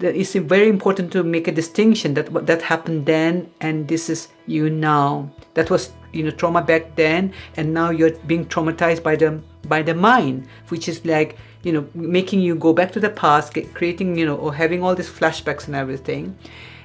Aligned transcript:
it's 0.00 0.34
very 0.34 0.68
important 0.68 1.12
to 1.12 1.22
make 1.22 1.48
a 1.48 1.52
distinction 1.52 2.14
that 2.14 2.30
what 2.30 2.46
that 2.46 2.62
happened 2.62 3.06
then 3.06 3.50
and 3.60 3.88
this 3.88 4.10
is 4.10 4.28
you 4.46 4.68
now. 4.68 5.30
That 5.54 5.70
was 5.70 5.92
you 6.12 6.22
know 6.22 6.30
trauma 6.30 6.62
back 6.62 6.96
then 6.96 7.32
and 7.56 7.72
now 7.72 7.90
you're 7.90 8.10
being 8.26 8.46
traumatized 8.46 9.02
by 9.02 9.16
the 9.16 9.40
by 9.66 9.82
the 9.82 9.94
mind 9.94 10.46
which 10.68 10.88
is 10.88 11.04
like 11.04 11.36
you 11.62 11.72
know 11.72 11.86
making 11.94 12.40
you 12.40 12.54
go 12.54 12.72
back 12.72 12.92
to 12.92 13.00
the 13.00 13.10
past 13.10 13.54
get, 13.54 13.74
creating 13.74 14.16
you 14.16 14.26
know 14.26 14.36
or 14.36 14.54
having 14.54 14.82
all 14.82 14.94
these 14.94 15.10
flashbacks 15.10 15.66
and 15.66 15.74
everything. 15.74 16.36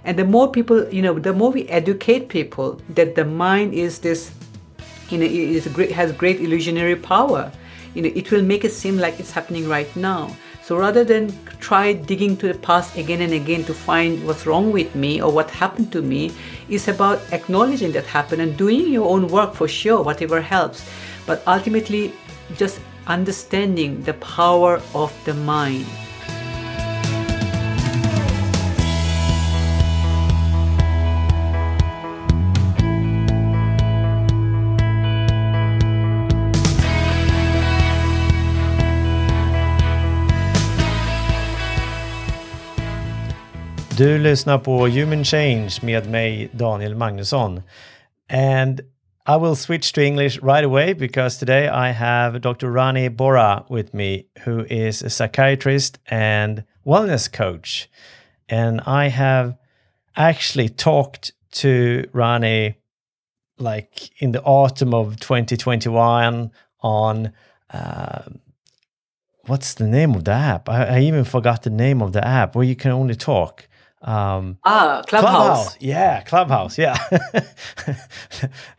And 0.04 0.18
the 0.18 0.25
more 0.25 0.50
people 0.50 0.88
you 0.93 1.02
know 1.02 1.18
the 1.20 1.34
more 1.34 1.52
we 1.52 1.68
educate 1.68 2.30
people 2.30 2.80
that 2.89 3.16
the 3.16 3.25
mind 3.25 3.73
is 3.73 4.00
this 4.00 4.32
you 5.09 5.18
know 5.18 5.25
is 5.25 5.68
great 5.68 5.91
has 5.91 6.12
great 6.12 6.39
illusionary 6.39 6.96
power. 6.96 7.52
You 7.93 8.04
know 8.04 8.12
it 8.16 8.32
will 8.32 8.43
make 8.43 8.64
it 8.64 8.71
seem 8.71 8.98
like 8.98 9.20
it's 9.20 9.32
happening 9.32 9.68
right 9.68 9.93
now 9.96 10.36
so 10.64 10.78
rather 10.78 11.04
than 11.04 11.34
try 11.59 11.93
digging 11.93 12.38
to 12.38 12.48
the 12.48 12.60
past 12.60 12.96
again 12.96 13.21
and 13.21 13.33
again 13.33 13.64
to 13.65 13.74
find 13.74 14.25
what's 14.28 14.46
wrong 14.46 14.71
with 14.71 14.93
me 14.93 15.21
or 15.21 15.32
what 15.32 15.50
happened 15.50 15.92
to 15.92 16.02
me, 16.02 16.32
it's 16.69 16.88
about 16.88 17.19
acknowledging 17.33 17.92
that 17.93 18.06
happened 18.06 18.42
and 18.42 18.56
doing 18.57 18.93
your 18.93 19.10
own 19.10 19.28
work 19.28 19.55
for 19.55 19.68
sure, 19.68 20.04
whatever 20.04 20.39
helps. 20.39 20.88
But 21.25 21.42
ultimately, 21.47 22.14
just 22.57 22.79
understanding 23.07 24.04
the 24.04 24.14
power 24.14 24.82
of 24.93 25.11
the 25.25 25.33
mind. 25.33 25.86
Du 44.02 44.17
lyssnar 44.17 44.57
på 44.57 44.88
Human 44.88 45.25
Change 45.25 45.69
med 45.81 46.09
mig, 46.09 46.49
Daniel 46.59 46.95
Magnusson. 46.95 47.61
And 48.30 48.81
I 49.27 49.38
will 49.38 49.55
switch 49.55 49.94
to 49.94 50.02
English 50.02 50.39
right 50.44 50.66
away 50.66 50.94
because 50.94 51.38
today 51.38 51.67
I 51.67 51.91
have 51.91 52.41
Dr. 52.41 52.72
Rani 52.72 53.09
Bora 53.09 53.63
with 53.69 53.94
me, 53.94 54.23
who 54.45 54.66
is 54.69 55.03
a 55.03 55.09
psychiatrist 55.09 55.99
and 56.07 56.63
wellness 56.83 57.31
coach. 57.31 57.89
And 58.49 58.81
I 58.88 59.09
have 59.09 59.53
actually 60.16 60.69
talked 60.69 61.33
to 61.61 62.03
Rani 62.11 62.77
like 63.59 64.09
in 64.19 64.31
the 64.31 64.41
autumn 64.41 64.95
of 64.95 65.19
2021 65.19 66.52
on 66.79 67.31
uh, 67.72 68.22
what's 69.45 69.75
the 69.75 69.88
name 69.88 70.16
of 70.16 70.23
the 70.23 70.31
app? 70.31 70.69
I, 70.69 70.85
I, 70.85 70.99
even 71.02 71.23
forgot 71.23 71.61
the 71.61 71.69
name 71.69 72.02
of 72.02 72.13
the 72.13 72.27
app 72.27 72.55
where 72.55 72.66
you 72.66 72.75
can 72.75 72.91
only 72.91 73.16
talk. 73.16 73.67
Um, 74.02 74.57
ah, 74.63 75.03
Clubhouse. 75.07 75.31
Clubhouse. 75.33 75.77
Yeah, 75.80 76.21
Clubhouse. 76.23 76.77
Yeah. 76.77 76.97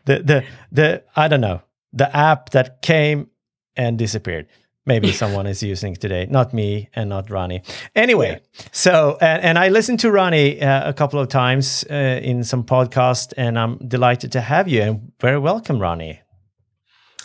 the 0.05 0.19
the 0.19 0.45
the 0.71 1.03
I 1.15 1.27
don't 1.27 1.41
know 1.41 1.61
the 1.93 2.15
app 2.15 2.49
that 2.51 2.81
came 2.81 3.29
and 3.75 3.97
disappeared. 3.97 4.47
Maybe 4.85 5.11
someone 5.13 5.47
is 5.47 5.63
using 5.63 5.95
today, 5.95 6.27
not 6.29 6.53
me 6.53 6.89
and 6.93 7.09
not 7.09 7.29
Rani 7.29 7.61
Anyway, 7.95 8.31
yeah. 8.31 8.65
so 8.73 9.17
and, 9.21 9.41
and 9.43 9.59
I 9.59 9.69
listened 9.69 9.99
to 10.01 10.11
Rani 10.11 10.61
uh, 10.61 10.89
a 10.89 10.93
couple 10.93 11.19
of 11.19 11.29
times 11.29 11.85
uh, 11.89 12.19
in 12.21 12.43
some 12.43 12.63
podcast, 12.63 13.33
and 13.37 13.57
I'm 13.57 13.77
delighted 13.87 14.33
to 14.33 14.41
have 14.41 14.67
you 14.67 14.81
and 14.81 15.11
very 15.21 15.39
welcome, 15.39 15.79
Rani. 15.79 16.19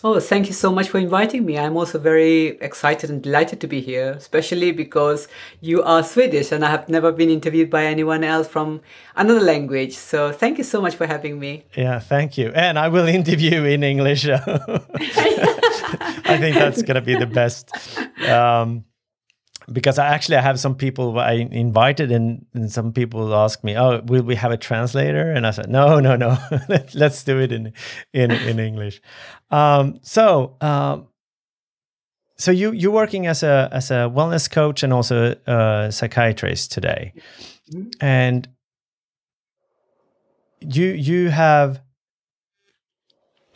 Oh, 0.05 0.21
thank 0.21 0.47
you 0.47 0.53
so 0.53 0.71
much 0.71 0.89
for 0.89 0.99
inviting 0.99 1.45
me. 1.45 1.59
I'm 1.59 1.77
also 1.77 1.99
very 1.99 2.59
excited 2.61 3.11
and 3.11 3.21
delighted 3.23 3.61
to 3.63 3.67
be 3.67 3.81
here, 3.81 4.13
especially 4.13 4.71
because 4.71 5.27
you 5.61 5.83
are 5.83 6.05
Swedish 6.05 6.53
and 6.53 6.65
I 6.65 6.71
have 6.71 6.89
never 6.89 7.11
been 7.11 7.31
interviewed 7.31 7.69
by 7.69 7.85
anyone 7.85 8.23
else 8.23 8.47
from 8.47 8.81
another 9.17 9.41
language. 9.41 9.97
So 9.97 10.31
thank 10.31 10.59
you 10.59 10.65
so 10.65 10.81
much 10.81 10.95
for 10.95 11.07
having 11.07 11.41
me. 11.41 11.65
Yeah, 11.77 11.99
thank 11.99 12.39
you. 12.39 12.53
And 12.55 12.79
I 12.79 12.89
will 12.89 13.09
interview 13.21 13.65
in 13.65 13.83
English. 13.83 14.29
I 16.29 16.37
think 16.39 16.57
that's 16.57 16.83
going 16.83 16.95
to 16.97 17.01
be 17.01 17.17
the 17.17 17.27
best. 17.27 17.71
Um, 18.29 18.85
because 19.73 19.99
I 19.99 20.07
actually 20.07 20.37
I 20.37 20.43
have 20.43 20.59
some 20.59 20.75
people 20.75 21.19
I 21.19 21.33
invited, 21.33 22.11
and, 22.11 22.47
and 22.55 22.71
some 22.71 22.93
people 22.93 23.35
ask 23.35 23.63
me, 23.63 23.77
"Oh, 23.77 24.01
will 24.07 24.23
we 24.23 24.35
have 24.37 24.51
a 24.51 24.57
translator?" 24.57 25.31
And 25.31 25.47
I 25.47 25.51
said, 25.51 25.69
"No, 25.69 26.01
no, 26.01 26.17
no. 26.17 26.39
Let's 26.95 27.25
do 27.25 27.39
it 27.39 27.53
in 27.53 27.73
in 28.13 28.31
in 28.31 28.59
English." 28.59 29.01
Um, 29.51 29.99
so, 30.03 30.57
um, 30.61 31.09
so 32.37 32.51
you 32.51 32.73
you're 32.73 32.93
working 32.93 33.27
as 33.27 33.43
a 33.43 33.69
as 33.73 33.91
a 33.91 34.11
wellness 34.15 34.51
coach 34.51 34.83
and 34.83 34.93
also 34.93 35.35
a 35.47 35.89
psychiatrist 35.91 36.73
today, 36.73 37.13
mm-hmm. 37.71 37.89
and 38.01 38.49
you 40.61 40.87
you 40.87 41.31
have 41.31 41.83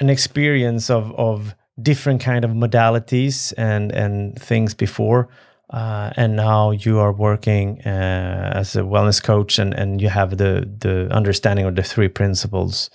an 0.00 0.10
experience 0.10 0.90
of 0.90 1.12
of 1.12 1.54
different 1.80 2.20
kind 2.20 2.44
of 2.44 2.50
modalities 2.50 3.54
and 3.56 3.92
and 3.92 4.40
things 4.40 4.74
before 4.74 5.28
uh, 5.72 6.12
and 6.16 6.36
now 6.36 6.70
you 6.70 6.98
are 6.98 7.12
working 7.12 7.80
uh, 7.86 8.52
as 8.54 8.76
a 8.76 8.82
wellness 8.82 9.22
coach 9.22 9.58
and, 9.58 9.74
and 9.74 10.00
you 10.00 10.08
have 10.08 10.36
the, 10.36 10.70
the 10.78 11.08
understanding 11.10 11.66
of 11.66 11.74
the 11.74 11.82
three 11.82 12.08
principles 12.08 12.90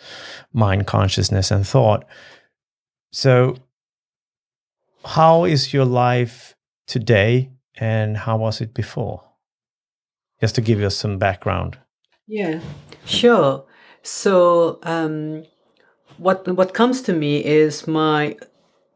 mind 0.54 0.88
consciousness 0.88 1.52
and 1.52 1.68
thought. 1.68 2.06
So 3.12 3.58
how 5.04 5.46
is 5.46 5.74
your 5.74 5.86
life 5.86 6.56
today 6.86 7.52
and 7.76 8.18
how 8.18 8.38
was 8.38 8.62
it 8.62 8.74
before? 8.74 9.24
Just 10.40 10.56
to 10.56 10.62
give 10.62 10.80
you 10.80 10.90
some 10.90 11.18
background. 11.18 11.78
Yeah 12.28 12.62
sure. 13.08 13.66
So 14.04 14.80
um, 14.84 15.44
what 16.18 16.48
what 16.48 16.74
comes 16.74 17.02
to 17.04 17.14
me 17.14 17.44
is 17.44 17.88
my 17.88 18.38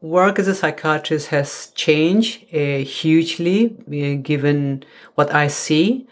work 0.02 0.38
as 0.40 0.48
a 0.48 0.54
psychiatrist 0.54 1.28
has 1.28 1.70
changed 1.74 2.44
uh, 2.52 2.78
hugely 2.78 3.76
uh, 3.88 4.20
given 4.20 4.84
what 5.14 5.32
I 5.32 5.46
see. 5.46 6.06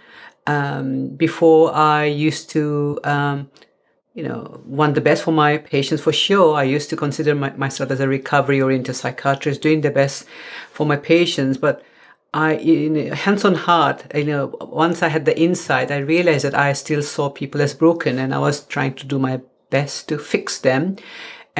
Um, 0.46 1.08
before, 1.08 1.74
I 1.74 2.04
used 2.04 2.50
to, 2.50 2.98
um, 3.04 3.50
you 4.14 4.22
know, 4.22 4.62
want 4.64 4.94
the 4.94 5.00
best 5.00 5.24
for 5.24 5.32
my 5.32 5.58
patients 5.58 6.00
for 6.00 6.12
sure. 6.12 6.54
I 6.54 6.62
used 6.62 6.88
to 6.90 6.96
consider 6.96 7.34
my, 7.34 7.50
myself 7.50 7.90
as 7.90 8.00
a 8.00 8.08
recovery 8.08 8.62
oriented 8.62 8.96
psychiatrist, 8.96 9.60
doing 9.60 9.80
the 9.80 9.90
best 9.90 10.24
for 10.72 10.86
my 10.86 10.96
patients. 10.96 11.58
But 11.58 11.82
I, 12.32 12.54
hands 13.14 13.44
on 13.44 13.56
heart, 13.56 14.04
you 14.14 14.24
know, 14.24 14.56
once 14.60 15.02
I 15.02 15.08
had 15.08 15.24
the 15.24 15.38
insight, 15.38 15.90
I 15.90 15.98
realized 15.98 16.44
that 16.44 16.54
I 16.54 16.72
still 16.74 17.02
saw 17.02 17.28
people 17.28 17.60
as 17.60 17.74
broken 17.74 18.18
and 18.18 18.32
I 18.32 18.38
was 18.38 18.64
trying 18.64 18.94
to 18.94 19.06
do 19.06 19.18
my 19.18 19.40
best 19.68 20.08
to 20.08 20.18
fix 20.18 20.58
them 20.58 20.96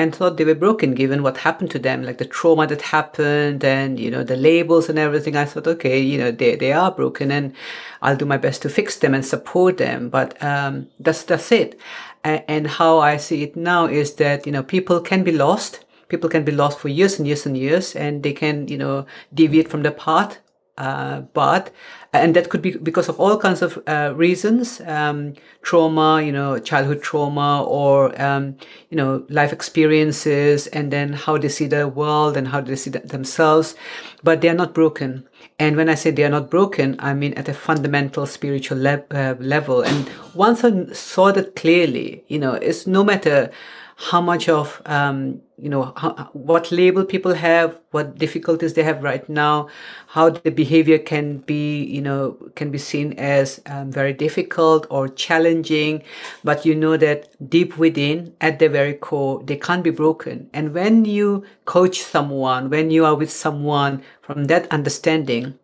and 0.00 0.14
thought 0.14 0.38
they 0.38 0.44
were 0.44 0.54
broken 0.54 0.94
given 0.94 1.22
what 1.22 1.36
happened 1.36 1.70
to 1.72 1.78
them, 1.78 2.02
like 2.02 2.16
the 2.16 2.24
trauma 2.24 2.66
that 2.66 2.80
happened 2.80 3.62
and, 3.62 4.00
you 4.00 4.10
know, 4.10 4.24
the 4.24 4.36
labels 4.36 4.88
and 4.88 4.98
everything. 4.98 5.36
I 5.36 5.44
thought, 5.44 5.66
okay, 5.66 6.00
you 6.00 6.16
know, 6.16 6.30
they, 6.30 6.56
they 6.56 6.72
are 6.72 6.90
broken 6.90 7.30
and 7.30 7.54
I'll 8.00 8.16
do 8.16 8.24
my 8.24 8.38
best 8.38 8.62
to 8.62 8.70
fix 8.70 8.96
them 8.96 9.12
and 9.12 9.24
support 9.24 9.76
them. 9.76 10.08
But 10.08 10.42
um, 10.42 10.88
that's, 10.98 11.22
that's 11.24 11.52
it. 11.52 11.78
And, 12.24 12.42
and 12.48 12.66
how 12.66 12.98
I 12.98 13.18
see 13.18 13.42
it 13.42 13.56
now 13.56 13.86
is 13.86 14.14
that, 14.14 14.46
you 14.46 14.52
know, 14.52 14.62
people 14.62 15.00
can 15.00 15.22
be 15.22 15.32
lost. 15.32 15.84
People 16.08 16.30
can 16.30 16.44
be 16.44 16.52
lost 16.52 16.78
for 16.78 16.88
years 16.88 17.18
and 17.18 17.26
years 17.28 17.44
and 17.44 17.56
years 17.56 17.94
and 17.94 18.22
they 18.22 18.32
can, 18.32 18.68
you 18.68 18.78
know, 18.78 19.04
deviate 19.34 19.68
from 19.68 19.82
the 19.82 19.92
path. 19.92 20.38
Uh, 20.80 21.20
but 21.34 21.70
and 22.14 22.34
that 22.34 22.48
could 22.48 22.62
be 22.62 22.70
because 22.78 23.10
of 23.10 23.20
all 23.20 23.36
kinds 23.36 23.60
of 23.60 23.78
uh, 23.86 24.14
reasons 24.16 24.80
um, 24.86 25.34
trauma 25.60 26.22
you 26.22 26.32
know 26.32 26.58
childhood 26.58 27.02
trauma 27.02 27.62
or 27.64 28.18
um, 28.20 28.56
you 28.88 28.96
know 28.96 29.22
life 29.28 29.52
experiences 29.52 30.66
and 30.68 30.90
then 30.90 31.12
how 31.12 31.36
they 31.36 31.50
see 31.50 31.66
the 31.66 31.86
world 31.86 32.34
and 32.34 32.48
how 32.48 32.62
they 32.62 32.76
see 32.76 32.88
themselves. 32.88 33.76
But 34.24 34.40
they 34.40 34.48
are 34.48 34.54
not 34.54 34.72
broken. 34.72 35.28
And 35.58 35.76
when 35.76 35.90
i 35.90 35.94
say 35.94 36.10
they 36.10 36.24
are 36.24 36.30
not 36.38 36.50
broken 36.50 36.96
i 37.00 37.12
mean 37.12 37.34
at 37.34 37.48
a 37.48 37.52
fundamental 37.52 38.24
spiritual 38.24 38.78
le- 38.78 39.04
uh, 39.10 39.34
level. 39.38 39.82
And 39.82 40.10
once 40.34 40.64
i 40.64 40.70
saw 40.94 41.30
that 41.32 41.56
clearly 41.56 42.24
you 42.28 42.38
know 42.38 42.54
it's 42.54 42.86
no 42.86 43.04
matter 43.04 43.50
how 44.00 44.20
much 44.20 44.48
of 44.48 44.80
um, 44.86 45.42
you 45.58 45.68
know 45.68 45.92
how, 45.94 46.30
what 46.32 46.72
label 46.72 47.04
people 47.04 47.34
have 47.34 47.78
what 47.90 48.16
difficulties 48.16 48.72
they 48.72 48.82
have 48.82 49.02
right 49.02 49.28
now 49.28 49.68
how 50.06 50.30
the 50.30 50.50
behavior 50.50 50.98
can 50.98 51.36
be 51.38 51.84
you 51.84 52.00
know 52.00 52.32
can 52.54 52.70
be 52.70 52.78
seen 52.78 53.12
as 53.18 53.60
um, 53.66 53.92
very 53.92 54.14
difficult 54.14 54.86
or 54.88 55.06
challenging. 55.06 56.02
But 56.42 56.64
you 56.64 56.74
know 56.74 56.96
that 56.96 57.28
deep 57.50 57.76
within 57.76 58.34
at 58.40 58.58
the 58.58 58.70
very 58.70 58.94
core 58.94 59.42
they 59.44 59.56
can't 59.56 59.84
be 59.84 59.90
broken. 59.90 60.48
And 60.54 60.72
when 60.72 61.04
you 61.04 61.44
coach 61.66 62.00
someone 62.00 62.70
when 62.70 62.90
you 62.90 63.04
are 63.04 63.14
with 63.14 63.30
someone 63.30 64.02
from 64.22 64.44
that 64.46 64.66
understanding 64.72 65.58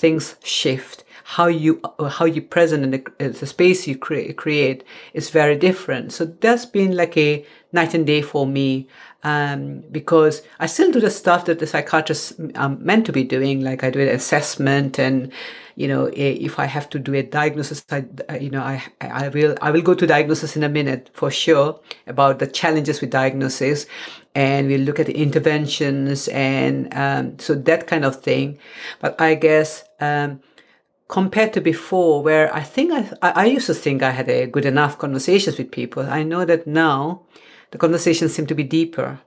things 0.00 0.36
shift. 0.42 1.04
How 1.24 1.46
you 1.46 1.80
how 2.10 2.24
you 2.24 2.42
present 2.42 2.82
in 2.82 2.90
the, 2.90 3.28
the 3.28 3.46
space 3.46 3.86
you 3.86 3.96
cre- 3.96 4.32
create 4.32 4.82
is 5.12 5.30
very 5.30 5.56
different. 5.56 6.12
So 6.12 6.24
that's 6.24 6.66
been 6.66 6.96
like 6.96 7.16
a 7.16 7.44
night 7.72 7.94
and 7.94 8.06
day 8.06 8.22
for 8.22 8.46
me 8.46 8.88
um, 9.22 9.80
because 9.92 10.42
I 10.58 10.66
still 10.66 10.90
do 10.90 11.00
the 11.00 11.10
stuff 11.10 11.44
that 11.44 11.58
the 11.58 11.66
psychiatrists 11.66 12.32
are 12.54 12.70
meant 12.70 13.06
to 13.06 13.12
be 13.12 13.24
doing, 13.24 13.60
like 13.60 13.84
I 13.84 13.90
do 13.90 14.00
an 14.00 14.08
assessment 14.08 14.98
and 14.98 15.32
you 15.80 15.88
know, 15.88 16.10
if 16.12 16.58
I 16.58 16.66
have 16.66 16.90
to 16.90 16.98
do 16.98 17.14
a 17.14 17.22
diagnosis, 17.22 17.82
I, 17.90 18.04
you 18.38 18.50
know, 18.50 18.60
I, 18.60 18.84
I 19.00 19.28
will, 19.28 19.56
I 19.62 19.70
will 19.70 19.80
go 19.80 19.94
to 19.94 20.06
diagnosis 20.06 20.54
in 20.54 20.62
a 20.62 20.68
minute 20.68 21.08
for 21.14 21.30
sure 21.30 21.80
about 22.06 22.38
the 22.38 22.46
challenges 22.46 23.00
with 23.00 23.08
diagnosis. 23.08 23.86
And 24.34 24.68
we'll 24.68 24.82
look 24.82 25.00
at 25.00 25.06
the 25.06 25.16
interventions 25.16 26.28
and 26.28 26.92
um, 26.94 27.38
so 27.38 27.54
that 27.54 27.86
kind 27.86 28.04
of 28.04 28.20
thing. 28.20 28.58
But 29.00 29.18
I 29.18 29.34
guess 29.36 29.84
um, 30.00 30.40
compared 31.08 31.54
to 31.54 31.62
before, 31.62 32.22
where 32.22 32.54
I 32.54 32.62
think 32.62 32.92
I, 33.22 33.30
I 33.30 33.46
used 33.46 33.66
to 33.66 33.74
think 33.74 34.02
I 34.02 34.10
had 34.10 34.28
a 34.28 34.46
good 34.46 34.66
enough 34.66 34.98
conversations 34.98 35.56
with 35.56 35.70
people, 35.70 36.02
I 36.02 36.24
know 36.24 36.44
that 36.44 36.66
now 36.66 37.22
the 37.70 37.78
conversations 37.78 38.34
seem 38.34 38.46
to 38.46 38.54
be 38.54 38.64
deeper 38.64 39.20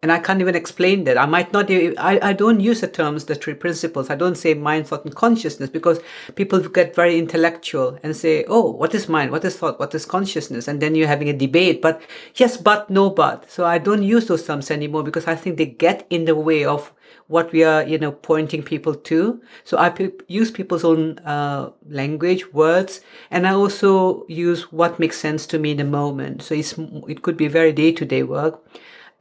and 0.00 0.12
I 0.12 0.20
can't 0.20 0.40
even 0.40 0.54
explain 0.54 1.04
that. 1.04 1.18
I 1.18 1.26
might 1.26 1.52
not, 1.52 1.68
I, 1.70 2.20
I 2.22 2.32
don't 2.32 2.60
use 2.60 2.82
the 2.82 2.86
terms, 2.86 3.24
the 3.24 3.34
three 3.34 3.54
principles. 3.54 4.10
I 4.10 4.14
don't 4.14 4.36
say 4.36 4.54
mind, 4.54 4.86
thought, 4.86 5.04
and 5.04 5.14
consciousness 5.14 5.70
because 5.70 5.98
people 6.36 6.60
get 6.60 6.94
very 6.94 7.18
intellectual 7.18 7.98
and 8.04 8.16
say, 8.16 8.44
oh, 8.46 8.70
what 8.70 8.94
is 8.94 9.08
mind? 9.08 9.32
What 9.32 9.44
is 9.44 9.56
thought? 9.56 9.80
What 9.80 9.92
is 9.96 10.06
consciousness? 10.06 10.68
And 10.68 10.80
then 10.80 10.94
you're 10.94 11.08
having 11.08 11.28
a 11.28 11.36
debate, 11.36 11.82
but 11.82 12.00
yes, 12.36 12.56
but, 12.56 12.88
no, 12.88 13.10
but. 13.10 13.50
So 13.50 13.66
I 13.66 13.78
don't 13.78 14.04
use 14.04 14.28
those 14.28 14.46
terms 14.46 14.70
anymore 14.70 15.02
because 15.02 15.26
I 15.26 15.34
think 15.34 15.56
they 15.56 15.66
get 15.66 16.06
in 16.10 16.26
the 16.26 16.36
way 16.36 16.64
of 16.64 16.92
what 17.26 17.52
we 17.52 17.64
are, 17.64 17.82
you 17.82 17.98
know, 17.98 18.12
pointing 18.12 18.62
people 18.62 18.94
to. 18.94 19.40
So 19.64 19.76
I 19.78 19.92
use 20.28 20.50
people's 20.50 20.84
own 20.84 21.18
uh, 21.20 21.70
language, 21.88 22.52
words, 22.52 23.00
and 23.30 23.46
I 23.46 23.52
also 23.52 24.26
use 24.28 24.72
what 24.72 24.98
makes 24.98 25.18
sense 25.18 25.46
to 25.48 25.58
me 25.58 25.72
in 25.72 25.76
the 25.78 25.84
moment. 25.84 26.42
So 26.42 26.54
it's, 26.54 26.74
it 27.08 27.22
could 27.22 27.36
be 27.36 27.48
very 27.48 27.72
day 27.72 27.92
to 27.92 28.04
day 28.04 28.22
work 28.22 28.62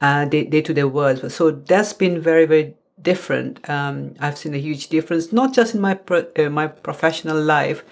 uh, 0.01 0.25
day, 0.25 0.44
day 0.44 0.62
to 0.62 0.74
day 0.74 0.84
world. 0.84 1.31
So 1.31 1.51
that's 1.51 1.94
been 1.94 2.22
very, 2.22 2.45
very 2.45 2.75
different. 3.01 3.68
Um, 3.69 4.16
I've 4.19 4.38
seen 4.38 4.54
a 4.54 4.60
huge 4.60 4.88
difference, 4.89 5.31
not 5.31 5.54
just 5.54 5.75
in 5.75 5.81
my 5.81 5.94
pro- 5.94 6.28
uh, 6.38 6.50
my 6.50 6.68
professional 6.68 7.42
life, 7.42 7.84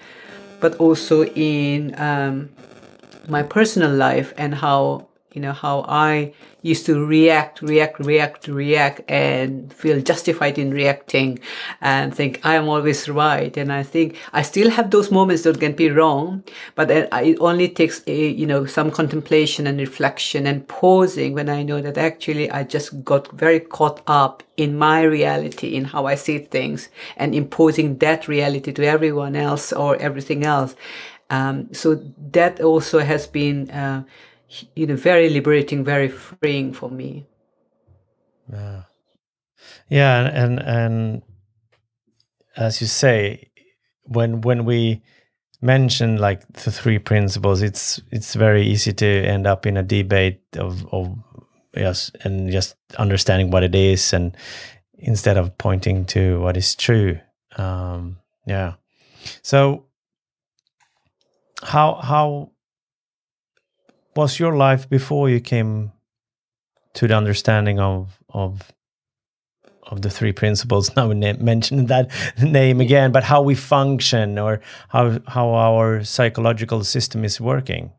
but 0.60 0.74
also 0.76 1.24
in 1.24 1.98
um, 2.00 2.50
my 3.28 3.42
personal 3.42 3.92
life 3.92 4.32
and 4.36 4.54
how 4.54 5.08
you 5.36 5.42
know 5.42 5.52
how 5.52 5.84
I 5.86 6.32
used 6.62 6.86
to 6.86 7.04
react, 7.04 7.60
react, 7.60 8.00
react, 8.00 8.48
react, 8.48 9.02
and 9.06 9.70
feel 9.70 10.00
justified 10.00 10.58
in 10.58 10.70
reacting 10.70 11.38
and 11.82 12.12
think 12.12 12.40
I 12.42 12.54
am 12.54 12.68
always 12.70 13.06
right. 13.06 13.54
And 13.54 13.70
I 13.70 13.82
think 13.82 14.16
I 14.32 14.40
still 14.40 14.70
have 14.70 14.90
those 14.90 15.10
moments 15.10 15.42
that 15.42 15.60
can 15.60 15.74
be 15.74 15.90
wrong, 15.90 16.42
but 16.74 16.90
it 16.90 17.36
only 17.38 17.68
takes 17.68 18.02
a, 18.06 18.30
you 18.30 18.46
know 18.46 18.64
some 18.64 18.90
contemplation 18.90 19.66
and 19.66 19.78
reflection 19.78 20.46
and 20.46 20.66
pausing 20.66 21.34
when 21.34 21.50
I 21.50 21.62
know 21.62 21.82
that 21.82 21.98
actually 21.98 22.50
I 22.50 22.64
just 22.64 23.04
got 23.04 23.30
very 23.32 23.60
caught 23.60 24.00
up 24.06 24.42
in 24.56 24.78
my 24.78 25.02
reality, 25.02 25.76
in 25.76 25.84
how 25.84 26.06
I 26.06 26.14
see 26.14 26.38
things, 26.38 26.88
and 27.18 27.34
imposing 27.34 27.98
that 27.98 28.26
reality 28.26 28.72
to 28.72 28.84
everyone 28.84 29.36
else 29.36 29.70
or 29.70 29.96
everything 29.96 30.44
else. 30.44 30.74
Um, 31.28 31.74
so 31.74 32.00
that 32.32 32.62
also 32.62 33.00
has 33.00 33.26
been. 33.26 33.70
Uh, 33.70 34.04
you 34.74 34.86
know 34.86 34.96
very 34.96 35.28
liberating 35.28 35.84
very 35.84 36.08
freeing 36.08 36.72
for 36.72 36.90
me. 36.90 37.26
Yeah. 38.52 38.82
Yeah 39.88 40.30
and 40.32 40.60
and 40.60 41.22
as 42.56 42.80
you 42.80 42.86
say 42.86 43.50
when 44.04 44.40
when 44.40 44.64
we 44.64 45.02
mention 45.60 46.18
like 46.18 46.46
the 46.52 46.70
three 46.70 46.98
principles 46.98 47.62
it's 47.62 48.00
it's 48.12 48.34
very 48.34 48.66
easy 48.66 48.92
to 48.92 49.06
end 49.06 49.46
up 49.46 49.66
in 49.66 49.76
a 49.76 49.82
debate 49.82 50.42
of 50.56 50.86
of 50.92 51.16
yes 51.74 52.10
and 52.22 52.50
just 52.50 52.76
understanding 52.98 53.50
what 53.50 53.64
it 53.64 53.74
is 53.74 54.12
and 54.12 54.36
instead 54.98 55.36
of 55.36 55.56
pointing 55.58 56.04
to 56.06 56.40
what 56.40 56.56
is 56.56 56.74
true. 56.74 57.18
Um 57.56 58.18
yeah. 58.46 58.74
So 59.42 59.86
how 61.62 61.94
how 61.94 62.52
was 64.16 64.38
your 64.38 64.56
life 64.56 64.88
before 64.88 65.28
you 65.28 65.40
came 65.40 65.92
to 66.94 67.06
the 67.06 67.16
understanding 67.16 67.78
of 67.78 68.18
of 68.30 68.72
of 69.82 70.02
the 70.02 70.10
three 70.10 70.32
principles? 70.32 70.90
Now 70.96 71.08
we 71.08 71.14
mention 71.14 71.86
that 71.86 72.10
name 72.42 72.80
again 72.80 73.12
but 73.12 73.24
how 73.24 73.42
we 73.42 73.54
function 73.54 74.38
or 74.38 74.60
how 74.88 75.18
how 75.28 75.50
our 75.50 76.04
psychological 76.04 76.84
system 76.84 77.24
is 77.24 77.40
working. 77.40 77.92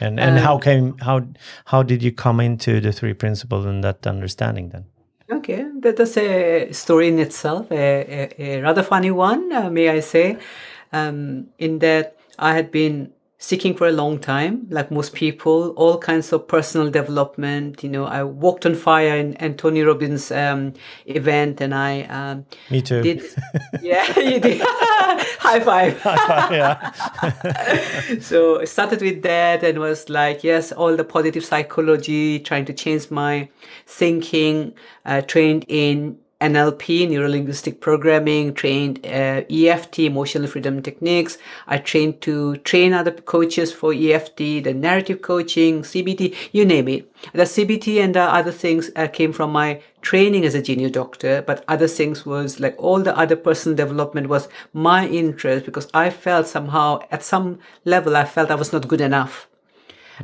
And 0.00 0.20
and 0.20 0.38
um, 0.38 0.44
how 0.44 0.58
came 0.58 0.98
how 0.98 1.26
how 1.64 1.82
did 1.82 2.02
you 2.02 2.12
come 2.12 2.40
into 2.40 2.80
the 2.80 2.92
three 2.92 3.14
principles 3.14 3.64
and 3.66 3.82
that 3.82 4.06
understanding 4.06 4.70
then? 4.70 4.84
Okay 5.30 5.64
that's 5.80 6.16
a 6.16 6.72
story 6.72 7.08
in 7.08 7.18
itself 7.18 7.70
a, 7.72 7.74
a, 7.74 8.58
a 8.58 8.62
rather 8.62 8.82
funny 8.82 9.10
one 9.10 9.52
uh, 9.52 9.70
may 9.70 9.88
i 9.88 10.00
say. 10.00 10.38
Um, 10.92 11.48
in 11.58 11.80
that 11.80 12.16
i 12.38 12.54
had 12.54 12.70
been 12.70 13.12
seeking 13.46 13.76
for 13.76 13.86
a 13.86 13.92
long 13.92 14.18
time, 14.18 14.66
like 14.70 14.90
most 14.90 15.12
people, 15.14 15.70
all 15.76 15.98
kinds 15.98 16.32
of 16.32 16.48
personal 16.48 16.90
development. 16.90 17.80
You 17.84 17.90
know, 17.90 18.04
I 18.04 18.24
walked 18.24 18.66
on 18.66 18.74
fire 18.74 19.16
in 19.16 19.34
Anthony 19.34 19.82
Robbins 19.82 20.32
um, 20.32 20.72
event, 21.04 21.60
and 21.60 21.72
I 21.72 22.02
um, 22.18 22.44
me 22.70 22.82
too. 22.82 23.02
Did 23.02 23.22
yeah, 23.82 24.18
you 24.18 24.40
did 24.40 24.60
high 24.64 25.60
five. 25.60 26.00
High 26.00 26.26
five, 26.26 26.50
yeah. 26.50 28.18
so 28.20 28.62
I 28.62 28.64
started 28.64 29.00
with 29.00 29.22
that, 29.22 29.62
and 29.62 29.78
was 29.78 30.08
like, 30.08 30.42
yes, 30.42 30.72
all 30.72 30.96
the 30.96 31.04
positive 31.04 31.44
psychology, 31.44 32.40
trying 32.40 32.64
to 32.64 32.72
change 32.72 33.12
my 33.12 33.48
thinking. 33.86 34.74
Uh, 35.04 35.20
trained 35.20 35.64
in 35.68 36.18
NLP, 36.40 37.08
neuro 37.08 37.28
linguistic 37.28 37.80
programming, 37.80 38.52
trained 38.52 39.04
uh, 39.06 39.42
EFT, 39.50 40.00
emotional 40.00 40.46
freedom 40.46 40.82
techniques. 40.82 41.38
I 41.66 41.78
trained 41.78 42.20
to 42.22 42.58
train 42.58 42.92
other 42.92 43.12
coaches 43.12 43.72
for 43.72 43.94
EFT, 43.94 44.36
the 44.64 44.74
narrative 44.74 45.22
coaching, 45.22 45.82
CBT, 45.82 46.34
you 46.52 46.66
name 46.66 46.88
it. 46.88 47.10
The 47.32 47.44
CBT 47.44 48.02
and 48.04 48.14
the 48.14 48.22
other 48.22 48.52
things 48.52 48.90
uh, 48.96 49.06
came 49.06 49.32
from 49.32 49.50
my 49.50 49.80
training 50.02 50.44
as 50.44 50.54
a 50.54 50.60
junior 50.60 50.90
doctor, 50.90 51.42
but 51.42 51.64
other 51.68 51.88
things 51.88 52.26
was 52.26 52.60
like 52.60 52.74
all 52.78 53.00
the 53.00 53.16
other 53.16 53.36
personal 53.36 53.74
development 53.74 54.28
was 54.28 54.48
my 54.74 55.08
interest 55.08 55.64
because 55.64 55.88
I 55.94 56.10
felt 56.10 56.46
somehow 56.46 57.00
at 57.10 57.22
some 57.22 57.60
level 57.84 58.14
I 58.14 58.26
felt 58.26 58.50
I 58.50 58.56
was 58.56 58.72
not 58.72 58.88
good 58.88 59.00
enough 59.00 59.48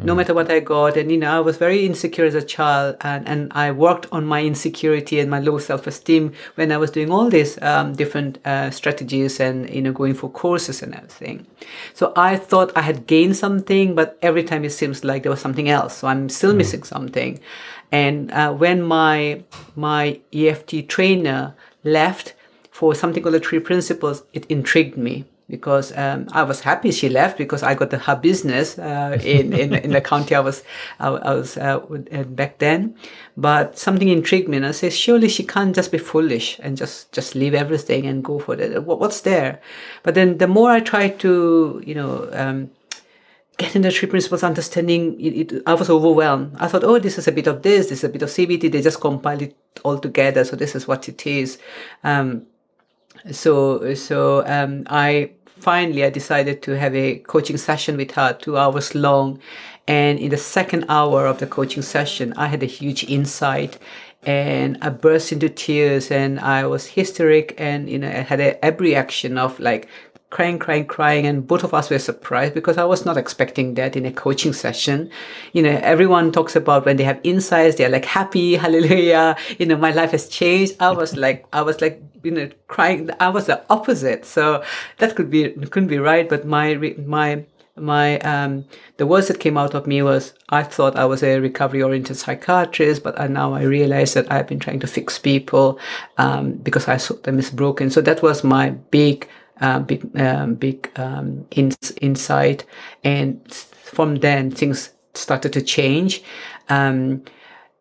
no 0.00 0.14
matter 0.14 0.34
what 0.34 0.50
I 0.50 0.60
got. 0.60 0.96
And, 0.96 1.10
you 1.10 1.18
know, 1.18 1.30
I 1.30 1.40
was 1.40 1.56
very 1.56 1.84
insecure 1.84 2.24
as 2.24 2.34
a 2.34 2.42
child 2.42 2.96
and, 3.00 3.26
and 3.28 3.52
I 3.54 3.70
worked 3.72 4.06
on 4.12 4.24
my 4.24 4.42
insecurity 4.42 5.20
and 5.20 5.30
my 5.30 5.40
low 5.40 5.58
self-esteem 5.58 6.32
when 6.54 6.72
I 6.72 6.76
was 6.76 6.90
doing 6.90 7.10
all 7.10 7.28
these 7.28 7.60
um, 7.62 7.92
different 7.94 8.38
uh, 8.46 8.70
strategies 8.70 9.40
and, 9.40 9.68
you 9.68 9.82
know, 9.82 9.92
going 9.92 10.14
for 10.14 10.30
courses 10.30 10.82
and 10.82 10.94
everything. 10.94 11.46
So 11.94 12.12
I 12.16 12.36
thought 12.36 12.76
I 12.76 12.82
had 12.82 13.06
gained 13.06 13.36
something, 13.36 13.94
but 13.94 14.18
every 14.22 14.44
time 14.44 14.64
it 14.64 14.70
seems 14.70 15.04
like 15.04 15.22
there 15.22 15.30
was 15.30 15.40
something 15.40 15.68
else. 15.68 15.98
So 15.98 16.08
I'm 16.08 16.28
still 16.28 16.52
mm. 16.52 16.58
missing 16.58 16.82
something. 16.82 17.40
And 17.90 18.30
uh, 18.32 18.52
when 18.52 18.82
my, 18.82 19.42
my 19.76 20.20
EFT 20.32 20.88
trainer 20.88 21.54
left 21.84 22.34
for 22.70 22.94
something 22.94 23.22
called 23.22 23.34
the 23.34 23.40
three 23.40 23.60
principles, 23.60 24.22
it 24.32 24.46
intrigued 24.46 24.96
me 24.96 25.26
because 25.52 25.92
um, 25.98 26.26
I 26.32 26.44
was 26.44 26.60
happy 26.60 26.90
she 26.92 27.10
left 27.10 27.36
because 27.36 27.62
I 27.62 27.74
got 27.74 27.90
the, 27.90 27.98
her 27.98 28.16
business 28.16 28.78
uh, 28.78 29.18
in, 29.22 29.52
in, 29.52 29.74
in 29.74 29.90
the 29.90 30.00
county 30.00 30.34
I 30.34 30.40
was 30.40 30.64
I, 30.98 31.08
I 31.08 31.34
was 31.34 31.58
uh, 31.58 31.78
back 32.30 32.56
then. 32.56 32.96
But 33.36 33.78
something 33.78 34.08
intrigued 34.08 34.48
me, 34.48 34.56
and 34.56 34.64
I 34.66 34.70
said, 34.70 34.94
surely 34.94 35.28
she 35.28 35.44
can't 35.44 35.74
just 35.74 35.92
be 35.92 35.98
foolish 35.98 36.58
and 36.62 36.74
just 36.74 37.12
just 37.12 37.34
leave 37.34 37.52
everything 37.54 38.06
and 38.06 38.24
go 38.24 38.38
for 38.38 38.54
it. 38.54 38.82
What's 38.82 39.20
there? 39.20 39.60
But 40.02 40.14
then 40.14 40.38
the 40.38 40.48
more 40.48 40.70
I 40.70 40.80
tried 40.80 41.20
to, 41.20 41.82
you 41.84 41.94
know. 41.94 42.28
Um, 42.32 42.70
get 43.58 43.76
in 43.76 43.82
the 43.82 43.90
three 43.90 44.08
principles 44.08 44.42
understanding 44.42 45.20
it, 45.20 45.52
it, 45.52 45.62
i 45.66 45.74
was 45.74 45.90
overwhelmed 45.90 46.56
i 46.58 46.66
thought 46.66 46.82
oh 46.82 46.98
this 46.98 47.18
is 47.18 47.28
a 47.28 47.32
bit 47.32 47.46
of 47.46 47.60
this 47.60 47.90
this 47.90 47.98
is 47.98 48.04
a 48.04 48.08
bit 48.08 48.22
of 48.22 48.30
cbt 48.30 48.72
they 48.72 48.80
just 48.80 48.98
compile 48.98 49.42
it 49.42 49.54
all 49.84 49.98
together 49.98 50.42
so 50.42 50.56
this 50.56 50.74
is 50.74 50.88
what 50.88 51.06
it 51.06 51.26
is 51.26 51.58
um, 52.02 52.46
so 53.30 53.94
so 53.94 54.44
um, 54.46 54.84
i 54.88 55.30
finally, 55.62 56.04
I 56.04 56.10
decided 56.10 56.62
to 56.62 56.76
have 56.76 56.94
a 56.94 57.18
coaching 57.20 57.56
session 57.56 57.96
with 57.96 58.10
her, 58.12 58.32
two 58.34 58.58
hours 58.58 58.94
long. 58.94 59.38
And 59.86 60.18
in 60.18 60.30
the 60.30 60.36
second 60.36 60.86
hour 60.88 61.26
of 61.26 61.38
the 61.38 61.46
coaching 61.46 61.82
session, 61.82 62.32
I 62.36 62.46
had 62.46 62.62
a 62.62 62.66
huge 62.66 63.04
insight 63.04 63.78
and 64.24 64.78
I 64.80 64.90
burst 64.90 65.32
into 65.32 65.48
tears 65.48 66.10
and 66.10 66.38
I 66.38 66.66
was 66.66 66.86
hysteric 66.86 67.54
and, 67.58 67.88
you 67.88 67.98
know, 67.98 68.08
I 68.08 68.22
had 68.22 68.40
a, 68.40 68.66
a 68.66 68.72
reaction 68.72 69.38
of 69.38 69.58
like 69.58 69.88
crying, 70.30 70.58
crying, 70.58 70.86
crying. 70.86 71.26
And 71.26 71.46
both 71.46 71.62
of 71.62 71.74
us 71.74 71.90
were 71.90 71.98
surprised 71.98 72.54
because 72.54 72.78
I 72.78 72.84
was 72.84 73.04
not 73.04 73.16
expecting 73.16 73.74
that 73.74 73.96
in 73.96 74.06
a 74.06 74.12
coaching 74.12 74.52
session. 74.52 75.10
You 75.52 75.62
know, 75.62 75.78
everyone 75.82 76.32
talks 76.32 76.56
about 76.56 76.86
when 76.86 76.96
they 76.96 77.04
have 77.04 77.20
insights, 77.22 77.76
they're 77.76 77.88
like 77.88 78.04
happy, 78.04 78.54
hallelujah. 78.56 79.36
You 79.58 79.66
know, 79.66 79.76
my 79.76 79.92
life 79.92 80.12
has 80.12 80.28
changed. 80.28 80.76
I 80.80 80.90
was 80.90 81.16
like, 81.16 81.46
I 81.52 81.62
was 81.62 81.80
like, 81.80 82.02
you 82.22 82.30
know, 82.30 82.48
crying. 82.68 83.10
I 83.20 83.28
was 83.28 83.46
the 83.46 83.62
opposite. 83.70 84.24
So 84.24 84.62
that 84.98 85.16
could 85.16 85.30
be, 85.30 85.50
couldn't 85.50 85.88
be 85.88 85.98
right. 85.98 86.28
But 86.28 86.46
my, 86.46 86.74
my, 87.04 87.44
my 87.76 88.18
um, 88.18 88.64
the 88.98 89.06
words 89.06 89.28
that 89.28 89.40
came 89.40 89.56
out 89.56 89.74
of 89.74 89.86
me 89.86 90.02
was 90.02 90.34
I 90.50 90.62
thought 90.62 90.96
I 90.96 91.06
was 91.06 91.22
a 91.22 91.38
recovery 91.40 91.82
oriented 91.82 92.16
psychiatrist, 92.16 93.02
but 93.02 93.18
I, 93.18 93.26
now 93.28 93.54
I 93.54 93.62
realize 93.62 94.14
that 94.14 94.30
I've 94.30 94.46
been 94.46 94.58
trying 94.58 94.80
to 94.80 94.86
fix 94.86 95.18
people 95.18 95.78
um, 96.18 96.52
because 96.52 96.88
I 96.88 96.98
saw 96.98 97.14
them 97.14 97.38
as 97.38 97.50
broken. 97.50 97.90
So 97.90 98.00
that 98.02 98.22
was 98.22 98.44
my 98.44 98.70
big, 98.70 99.26
uh, 99.60 99.80
big, 99.80 100.04
um, 100.20 100.54
big 100.54 100.90
um, 100.96 101.46
in, 101.52 101.72
insight, 102.00 102.64
and 103.04 103.40
from 103.52 104.16
then 104.16 104.50
things 104.50 104.90
started 105.14 105.52
to 105.54 105.62
change. 105.62 106.22
Um, 106.68 107.22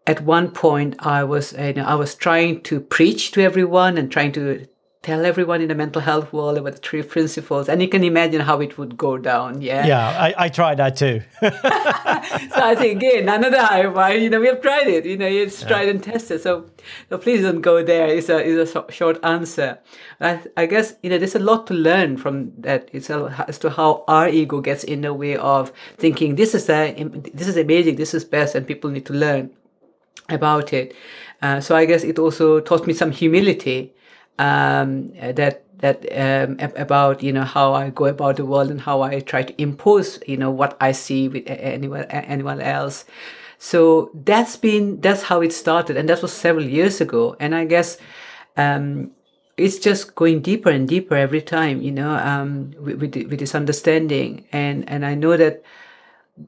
at 0.08 0.22
one 0.22 0.52
point, 0.52 0.96
I 1.00 1.24
was 1.24 1.54
you 1.54 1.74
know, 1.74 1.86
I 1.86 1.96
was 1.96 2.16
trying 2.16 2.62
to 2.64 2.80
preach 2.80 3.32
to 3.32 3.42
everyone 3.42 3.98
and 3.98 4.12
trying 4.12 4.32
to 4.34 4.68
tell 5.04 5.26
everyone 5.26 5.62
in 5.62 5.68
the 5.68 5.74
mental 5.74 6.00
health 6.00 6.32
world 6.32 6.60
about 6.60 6.74
the 6.74 6.80
three 6.80 7.02
principles. 7.02 7.68
And 7.68 7.82
you 7.82 7.88
can 7.88 8.04
imagine 8.04 8.42
how 8.42 8.62
it 8.62 8.78
would 8.78 8.98
go 8.98 9.18
down 9.18 9.62
yeah. 9.62 9.86
Yeah 9.86 10.10
i, 10.10 10.46
I 10.46 10.50
tried 10.50 10.78
that 10.78 10.96
too. 10.96 11.22
So 11.42 12.62
i 12.62 12.76
think 12.76 12.98
again 12.98 13.28
another 13.28 13.62
high 13.62 14.14
you 14.14 14.30
know 14.30 14.40
we 14.40 14.48
have 14.48 14.62
tried 14.62 14.88
it 14.88 15.06
you 15.06 15.18
know 15.18 15.26
it's 15.26 15.62
yeah. 15.62 15.68
tried 15.68 15.90
and 15.90 16.04
tested. 16.04 16.42
So 16.42 16.70
so 17.10 17.18
please 17.18 17.42
don't 17.42 17.62
go 17.62 17.84
there 17.84 18.08
it's 18.08 18.30
a, 18.30 18.38
it's 18.38 18.76
a 18.76 18.92
short 18.92 19.20
answer. 19.24 19.80
I, 20.20 20.40
I 20.56 20.66
guess 20.68 20.94
you 21.02 21.10
know 21.10 21.18
there's 21.18 21.36
a 21.36 21.40
lot 21.40 21.66
to 21.68 21.74
learn 21.74 22.18
from 22.18 22.52
that. 22.60 22.90
It's 22.94 23.10
a, 23.10 23.46
as 23.48 23.58
to 23.60 23.72
how 23.72 24.04
our 24.08 24.30
ego 24.30 24.62
gets 24.62 24.84
in 24.84 25.02
the 25.02 25.14
way 25.14 25.36
of 25.36 25.74
thinking 25.98 26.36
this 26.36 26.54
is 26.54 26.70
a, 26.70 26.94
this 27.34 27.48
is 27.48 27.58
amazing 27.58 27.96
this 27.96 28.14
is 28.14 28.24
best 28.24 28.54
and 28.54 28.68
people 28.68 28.92
need 28.92 29.08
to 29.08 29.14
learn 29.14 29.50
about 30.30 30.74
it 30.74 30.96
uh, 31.42 31.60
so 31.60 31.76
i 31.76 31.86
guess 31.86 32.04
it 32.04 32.20
also 32.20 32.60
taught 32.60 32.86
me 32.88 32.94
some 32.94 33.12
humility 33.12 33.94
um, 34.40 35.10
that 35.14 35.64
that 35.82 36.06
um, 36.16 36.58
about 36.76 37.22
you 37.22 37.34
know 37.34 37.44
how 37.44 37.74
I 37.74 37.90
go 37.90 38.06
about 38.06 38.38
the 38.38 38.46
world 38.46 38.72
and 38.72 38.80
how 38.80 39.02
I 39.02 39.20
try 39.20 39.44
to 39.44 39.62
impose 39.62 40.20
you 40.28 40.38
know 40.38 40.52
what 40.52 40.78
I 40.80 40.92
see 40.92 41.28
with 41.28 41.44
anyone 41.48 42.04
anyone 42.06 42.62
else. 42.62 43.06
So 43.58 44.10
that's 44.14 44.56
been 44.56 45.02
that's 45.02 45.24
how 45.24 45.42
it 45.42 45.54
started, 45.54 45.98
and 45.98 46.08
that 46.10 46.22
was 46.22 46.32
several 46.34 46.66
years 46.66 47.02
ago. 47.02 47.36
And 47.40 47.54
I 47.54 47.66
guess 47.66 47.98
um, 48.58 49.12
it's 49.58 49.78
just 49.78 50.16
going 50.16 50.42
deeper 50.42 50.70
and 50.70 50.88
deeper 50.88 51.16
every 51.16 51.42
time, 51.42 51.82
you 51.82 51.92
know, 51.92 52.16
um, 52.16 52.74
with, 52.80 53.02
with, 53.02 53.16
with 53.16 53.40
this 53.40 53.54
understanding. 53.54 54.46
And 54.52 54.88
and 54.90 55.06
I 55.06 55.16
know 55.16 55.38
that 55.38 55.64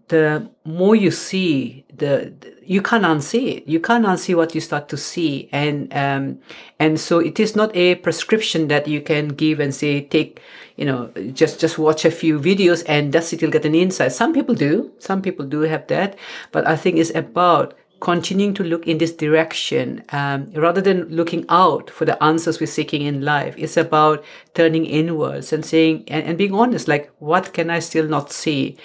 the 0.07 0.49
more 0.65 0.95
you 0.95 1.11
see 1.11 1.85
the, 1.95 2.33
the, 2.39 2.53
you 2.65 2.81
can't 2.81 3.03
unsee 3.03 3.57
it. 3.57 3.67
You 3.67 3.79
can't 3.79 4.05
unsee 4.05 4.35
what 4.35 4.55
you 4.55 4.61
start 4.61 4.89
to 4.89 4.97
see. 4.97 5.49
And 5.51 5.93
um 5.93 6.39
and 6.79 6.99
so 6.99 7.19
it 7.19 7.39
is 7.39 7.55
not 7.55 7.75
a 7.75 7.95
prescription 7.95 8.67
that 8.69 8.87
you 8.87 9.01
can 9.01 9.29
give 9.29 9.59
and 9.59 9.73
say 9.73 10.01
take 10.01 10.41
you 10.75 10.85
know 10.85 11.11
just 11.33 11.59
just 11.59 11.77
watch 11.77 12.05
a 12.05 12.11
few 12.11 12.39
videos 12.39 12.83
and 12.87 13.13
that's 13.13 13.31
it 13.33 13.41
you'll 13.41 13.51
get 13.51 13.65
an 13.65 13.75
insight. 13.75 14.11
Some 14.11 14.33
people 14.33 14.55
do. 14.55 14.91
Some 14.99 15.21
people 15.21 15.45
do 15.45 15.61
have 15.61 15.87
that. 15.87 16.17
But 16.51 16.67
i 16.67 16.75
think 16.75 16.97
it's 16.97 17.13
about 17.15 17.75
continuing 17.99 18.53
to 18.53 18.65
look 18.65 18.85
in 18.85 18.97
this 18.97 19.13
direction 19.13 20.03
um, 20.09 20.51
rather 20.55 20.81
than 20.81 21.07
looking 21.07 21.45
out 21.47 21.89
for 21.89 22.03
the 22.03 22.21
answers 22.21 22.59
we're 22.59 22.67
seeking 22.67 23.03
in 23.03 23.21
life. 23.21 23.55
It's 23.57 23.77
about 23.77 24.25
turning 24.55 24.85
inwards 24.85 25.53
and 25.53 25.63
saying 25.65 26.03
and, 26.09 26.25
and 26.27 26.37
being 26.37 26.53
honest 26.53 26.89
like 26.89 27.09
what 27.19 27.53
can 27.53 27.69
i 27.69 27.79
still 27.79 28.07
not 28.07 28.31
see 28.31 28.77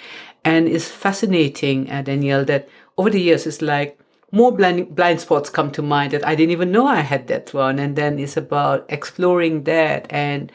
and 0.43 0.67
it's 0.67 0.87
fascinating, 0.87 1.89
uh, 1.91 2.01
Daniel, 2.01 2.45
that 2.45 2.69
over 2.97 3.09
the 3.09 3.21
years, 3.21 3.45
it's 3.45 3.61
like 3.61 3.99
more 4.31 4.51
blind, 4.55 4.95
blind 4.95 5.21
spots 5.21 5.49
come 5.49 5.71
to 5.71 5.81
mind 5.81 6.13
that 6.13 6.25
I 6.25 6.35
didn't 6.35 6.51
even 6.51 6.71
know 6.71 6.87
I 6.87 7.01
had 7.01 7.27
that 7.27 7.53
one. 7.53 7.79
And 7.79 7.95
then 7.95 8.19
it's 8.19 8.37
about 8.37 8.85
exploring 8.89 9.63
that 9.63 10.07
and 10.09 10.51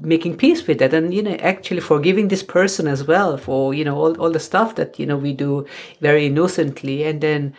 making 0.00 0.36
peace 0.36 0.66
with 0.66 0.78
that 0.78 0.94
and 0.94 1.12
you 1.12 1.22
know 1.22 1.34
actually 1.36 1.80
forgiving 1.80 2.28
this 2.28 2.42
person 2.42 2.86
as 2.88 3.04
well 3.04 3.36
for 3.36 3.74
you 3.74 3.84
know 3.84 3.96
all, 3.96 4.18
all 4.20 4.30
the 4.30 4.40
stuff 4.40 4.74
that 4.74 4.98
you 4.98 5.06
know 5.06 5.16
we 5.16 5.32
do 5.32 5.66
very 6.00 6.26
innocently 6.26 7.04
and 7.04 7.20
then 7.20 7.54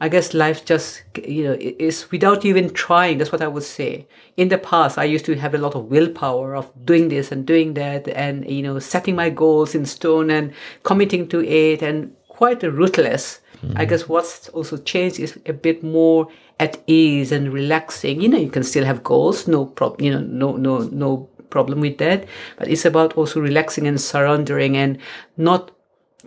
I 0.00 0.08
guess 0.08 0.32
life 0.32 0.64
just, 0.64 1.02
you 1.26 1.44
know, 1.44 1.56
is 1.58 2.10
without 2.10 2.44
even 2.44 2.70
trying. 2.70 3.18
That's 3.18 3.32
what 3.32 3.42
I 3.42 3.48
would 3.48 3.64
say. 3.64 4.06
In 4.36 4.48
the 4.48 4.58
past, 4.58 4.96
I 4.96 5.04
used 5.04 5.24
to 5.24 5.34
have 5.34 5.54
a 5.54 5.58
lot 5.58 5.74
of 5.74 5.86
willpower 5.86 6.54
of 6.54 6.70
doing 6.84 7.08
this 7.08 7.32
and 7.32 7.44
doing 7.44 7.74
that 7.74 8.06
and, 8.08 8.48
you 8.48 8.62
know, 8.62 8.78
setting 8.78 9.16
my 9.16 9.28
goals 9.28 9.74
in 9.74 9.84
stone 9.84 10.30
and 10.30 10.52
committing 10.84 11.28
to 11.28 11.44
it 11.44 11.82
and 11.82 12.14
quite 12.28 12.62
ruthless. 12.62 13.40
Mm-hmm. 13.62 13.78
I 13.78 13.84
guess 13.86 14.08
what's 14.08 14.48
also 14.50 14.76
changed 14.76 15.18
is 15.18 15.36
a 15.46 15.52
bit 15.52 15.82
more 15.82 16.28
at 16.60 16.80
ease 16.86 17.32
and 17.32 17.52
relaxing. 17.52 18.20
You 18.20 18.28
know, 18.28 18.38
you 18.38 18.50
can 18.50 18.62
still 18.62 18.84
have 18.84 19.02
goals, 19.02 19.48
no 19.48 19.66
problem, 19.66 20.04
you 20.04 20.12
know, 20.12 20.20
no, 20.20 20.56
no, 20.56 20.78
no 20.92 21.28
problem 21.50 21.80
with 21.80 21.98
that. 21.98 22.26
But 22.56 22.68
it's 22.68 22.84
about 22.84 23.14
also 23.14 23.40
relaxing 23.40 23.88
and 23.88 24.00
surrendering 24.00 24.76
and 24.76 24.98
not 25.36 25.72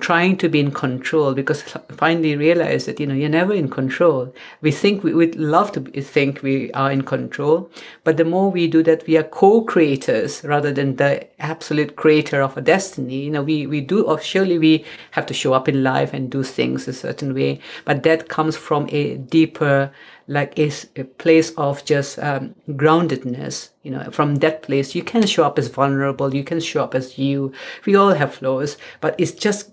trying 0.01 0.35
to 0.37 0.49
be 0.49 0.59
in 0.59 0.71
control 0.71 1.33
because 1.33 1.61
finally 1.95 2.35
realize 2.35 2.85
that 2.85 2.99
you 2.99 3.07
know 3.07 3.13
you're 3.13 3.29
never 3.29 3.53
in 3.53 3.69
control. 3.69 4.33
We 4.61 4.71
think 4.71 5.03
we 5.03 5.13
would 5.13 5.35
love 5.35 5.71
to 5.73 5.81
think 6.01 6.41
we 6.41 6.71
are 6.73 6.91
in 6.91 7.03
control 7.03 7.69
but 8.03 8.17
the 8.17 8.25
more 8.25 8.51
we 8.51 8.67
do 8.67 8.83
that 8.83 9.05
we 9.07 9.17
are 9.17 9.23
co-creators 9.23 10.43
rather 10.43 10.71
than 10.71 10.95
the 10.97 11.27
absolute 11.41 11.95
creator 11.95 12.41
of 12.41 12.57
a 12.57 12.61
destiny. 12.61 13.21
You 13.25 13.31
know 13.31 13.43
we 13.43 13.67
we 13.67 13.81
do 13.81 14.03
or 14.03 14.19
surely 14.19 14.57
we 14.59 14.85
have 15.11 15.25
to 15.27 15.33
show 15.33 15.53
up 15.53 15.69
in 15.69 15.83
life 15.83 16.13
and 16.13 16.29
do 16.29 16.43
things 16.43 16.87
a 16.87 16.93
certain 16.93 17.33
way 17.33 17.59
but 17.85 18.03
that 18.03 18.27
comes 18.27 18.57
from 18.57 18.87
a 18.89 19.17
deeper 19.17 19.91
like 20.27 20.57
a, 20.57 20.71
a 20.95 21.03
place 21.03 21.51
of 21.51 21.83
just 21.85 22.19
um, 22.19 22.55
groundedness 22.69 23.69
you 23.83 23.91
know 23.91 24.03
from 24.11 24.35
that 24.35 24.61
place 24.63 24.95
you 24.95 25.03
can 25.03 25.25
show 25.25 25.43
up 25.43 25.57
as 25.57 25.67
vulnerable 25.67 26.33
you 26.33 26.43
can 26.43 26.59
show 26.59 26.83
up 26.83 26.95
as 26.95 27.17
you 27.17 27.51
we 27.85 27.95
all 27.95 28.13
have 28.13 28.35
flaws 28.35 28.77
but 28.99 29.15
it's 29.17 29.31
just 29.31 29.69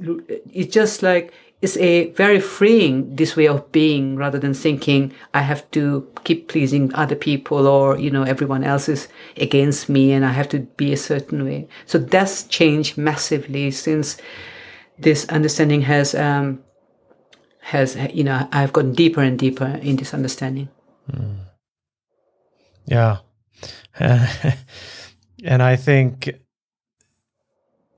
it's 0.52 0.72
just 0.72 1.02
like 1.02 1.32
it's 1.60 1.76
a 1.78 2.12
very 2.12 2.38
freeing 2.38 3.16
this 3.16 3.34
way 3.34 3.48
of 3.48 3.70
being 3.72 4.16
rather 4.16 4.38
than 4.38 4.54
thinking 4.54 5.12
i 5.34 5.40
have 5.40 5.68
to 5.70 6.08
keep 6.24 6.48
pleasing 6.48 6.94
other 6.94 7.16
people 7.16 7.66
or 7.66 7.98
you 7.98 8.10
know 8.10 8.22
everyone 8.22 8.64
else 8.64 8.88
is 8.88 9.08
against 9.36 9.88
me 9.88 10.12
and 10.12 10.24
i 10.24 10.30
have 10.30 10.48
to 10.48 10.60
be 10.78 10.92
a 10.92 10.96
certain 10.96 11.44
way. 11.44 11.68
So 11.86 11.98
that's 11.98 12.44
changed 12.44 12.96
massively 12.96 13.70
since 13.70 14.16
this 14.98 15.26
understanding 15.28 15.82
has 15.82 16.14
um, 16.14 16.60
has 17.68 17.96
you 18.14 18.24
know 18.24 18.48
I've 18.50 18.72
gotten 18.72 18.94
deeper 18.94 19.20
and 19.20 19.38
deeper 19.38 19.78
in 19.82 19.96
this 19.96 20.14
understanding. 20.14 20.68
Mm. 21.12 21.36
Yeah, 22.86 23.18
and 25.44 25.62
I 25.62 25.76
think 25.76 26.30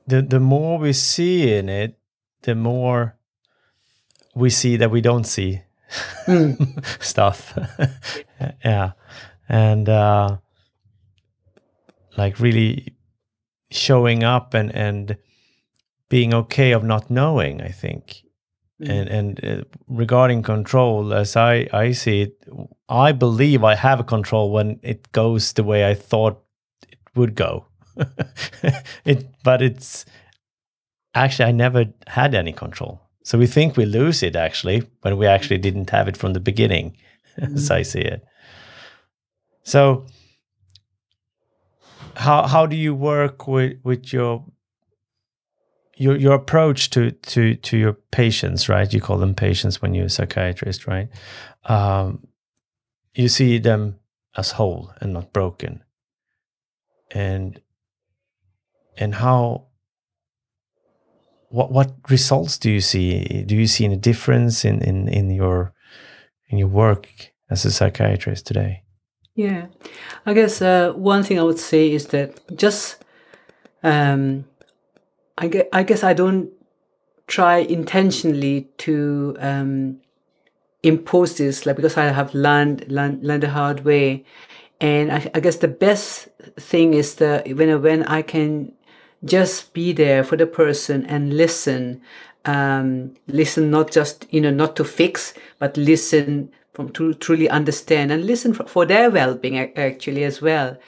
the 0.06 0.22
the 0.22 0.40
more 0.40 0.78
we 0.78 0.92
see 0.92 1.54
in 1.54 1.68
it, 1.68 1.98
the 2.42 2.56
more 2.56 3.16
we 4.34 4.50
see 4.50 4.76
that 4.76 4.90
we 4.90 5.00
don't 5.00 5.26
see 5.26 5.62
mm. 6.26 7.02
stuff. 7.02 7.56
yeah, 8.64 8.92
and 9.48 9.88
uh, 9.88 10.38
like 12.16 12.40
really 12.40 12.96
showing 13.70 14.24
up 14.24 14.52
and 14.52 14.74
and 14.74 15.16
being 16.08 16.34
okay 16.34 16.72
of 16.72 16.82
not 16.82 17.08
knowing. 17.08 17.60
I 17.60 17.68
think 17.68 18.24
and 18.80 19.08
mm. 19.08 19.18
and 19.18 19.44
uh, 19.44 19.64
regarding 19.88 20.42
control 20.42 21.12
as 21.12 21.36
i 21.36 21.68
i 21.72 21.92
see 21.92 22.22
it 22.22 22.44
i 22.88 23.12
believe 23.12 23.62
i 23.62 23.74
have 23.74 24.00
a 24.00 24.04
control 24.04 24.50
when 24.50 24.78
it 24.82 25.10
goes 25.12 25.52
the 25.52 25.64
way 25.64 25.88
i 25.88 25.94
thought 25.94 26.42
it 26.88 26.98
would 27.14 27.34
go 27.34 27.66
it 29.04 29.28
but 29.44 29.60
it's 29.60 30.04
actually 31.14 31.48
i 31.48 31.52
never 31.52 31.84
had 32.06 32.34
any 32.34 32.52
control 32.52 33.00
so 33.22 33.38
we 33.38 33.46
think 33.46 33.76
we 33.76 33.84
lose 33.84 34.22
it 34.22 34.34
actually 34.34 34.82
when 35.02 35.16
we 35.16 35.26
actually 35.26 35.58
didn't 35.58 35.90
have 35.90 36.08
it 36.08 36.16
from 36.16 36.32
the 36.32 36.40
beginning 36.40 36.96
mm. 37.38 37.54
as 37.54 37.70
i 37.70 37.82
see 37.82 38.00
it 38.00 38.24
so 39.62 40.06
how 42.16 42.46
how 42.46 42.66
do 42.66 42.76
you 42.76 42.94
work 42.94 43.46
with 43.46 43.78
with 43.84 44.12
your 44.12 44.44
your 46.00 46.16
your 46.16 46.32
approach 46.32 46.88
to 46.90 47.10
to 47.10 47.54
to 47.56 47.76
your 47.76 47.92
patients, 48.10 48.68
right? 48.70 48.92
You 48.92 49.02
call 49.02 49.18
them 49.18 49.34
patients 49.34 49.82
when 49.82 49.92
you're 49.92 50.06
a 50.06 50.10
psychiatrist, 50.10 50.86
right? 50.86 51.08
Um, 51.66 52.26
you 53.14 53.28
see 53.28 53.58
them 53.58 53.98
as 54.34 54.52
whole 54.52 54.92
and 55.00 55.12
not 55.12 55.34
broken, 55.34 55.84
and 57.10 57.60
and 58.96 59.14
how 59.14 59.66
what 61.50 61.70
what 61.70 61.92
results 62.08 62.56
do 62.56 62.70
you 62.70 62.80
see? 62.80 63.44
Do 63.44 63.54
you 63.54 63.66
see 63.66 63.84
any 63.84 63.96
difference 63.96 64.64
in 64.64 64.80
in 64.80 65.06
in 65.06 65.30
your 65.30 65.74
in 66.48 66.56
your 66.56 66.68
work 66.68 67.08
as 67.50 67.66
a 67.66 67.70
psychiatrist 67.70 68.46
today? 68.46 68.84
Yeah, 69.34 69.66
I 70.24 70.32
guess 70.32 70.62
uh, 70.62 70.92
one 70.96 71.24
thing 71.24 71.38
I 71.38 71.42
would 71.42 71.58
say 71.58 71.92
is 71.92 72.06
that 72.06 72.56
just 72.56 73.04
um, 73.82 74.44
I 75.40 75.48
guess, 75.48 75.66
I 75.72 75.82
guess 75.82 76.04
I 76.04 76.12
don't 76.12 76.50
try 77.26 77.56
intentionally 77.58 78.68
to 78.78 79.36
um, 79.40 80.00
impose 80.84 81.36
this, 81.38 81.66
like 81.66 81.76
because 81.76 81.96
I 81.96 82.04
have 82.04 82.32
learned 82.34 82.86
learned, 82.88 83.24
learned 83.24 83.42
the 83.42 83.50
hard 83.50 83.84
way, 83.84 84.24
and 84.80 85.10
I, 85.10 85.28
I 85.34 85.40
guess 85.40 85.56
the 85.56 85.68
best 85.86 86.28
thing 86.60 86.94
is 86.94 87.16
that 87.16 87.48
when 87.56 87.82
when 87.82 88.04
I 88.04 88.22
can 88.22 88.72
just 89.24 89.72
be 89.72 89.92
there 89.92 90.22
for 90.22 90.36
the 90.36 90.46
person 90.46 91.04
and 91.06 91.36
listen. 91.36 92.02
Um, 92.46 93.16
listen, 93.26 93.70
not 93.70 93.90
just, 93.90 94.24
you 94.30 94.40
know, 94.40 94.50
not 94.50 94.74
to 94.76 94.84
fix, 94.84 95.34
but 95.58 95.76
listen 95.76 96.50
from 96.72 96.88
to 96.92 97.12
truly 97.12 97.50
understand 97.50 98.10
and 98.10 98.24
listen 98.24 98.54
for, 98.54 98.66
for 98.66 98.86
their 98.86 99.10
well-being 99.10 99.58
actually 99.76 100.24
as 100.24 100.40
well. 100.40 100.78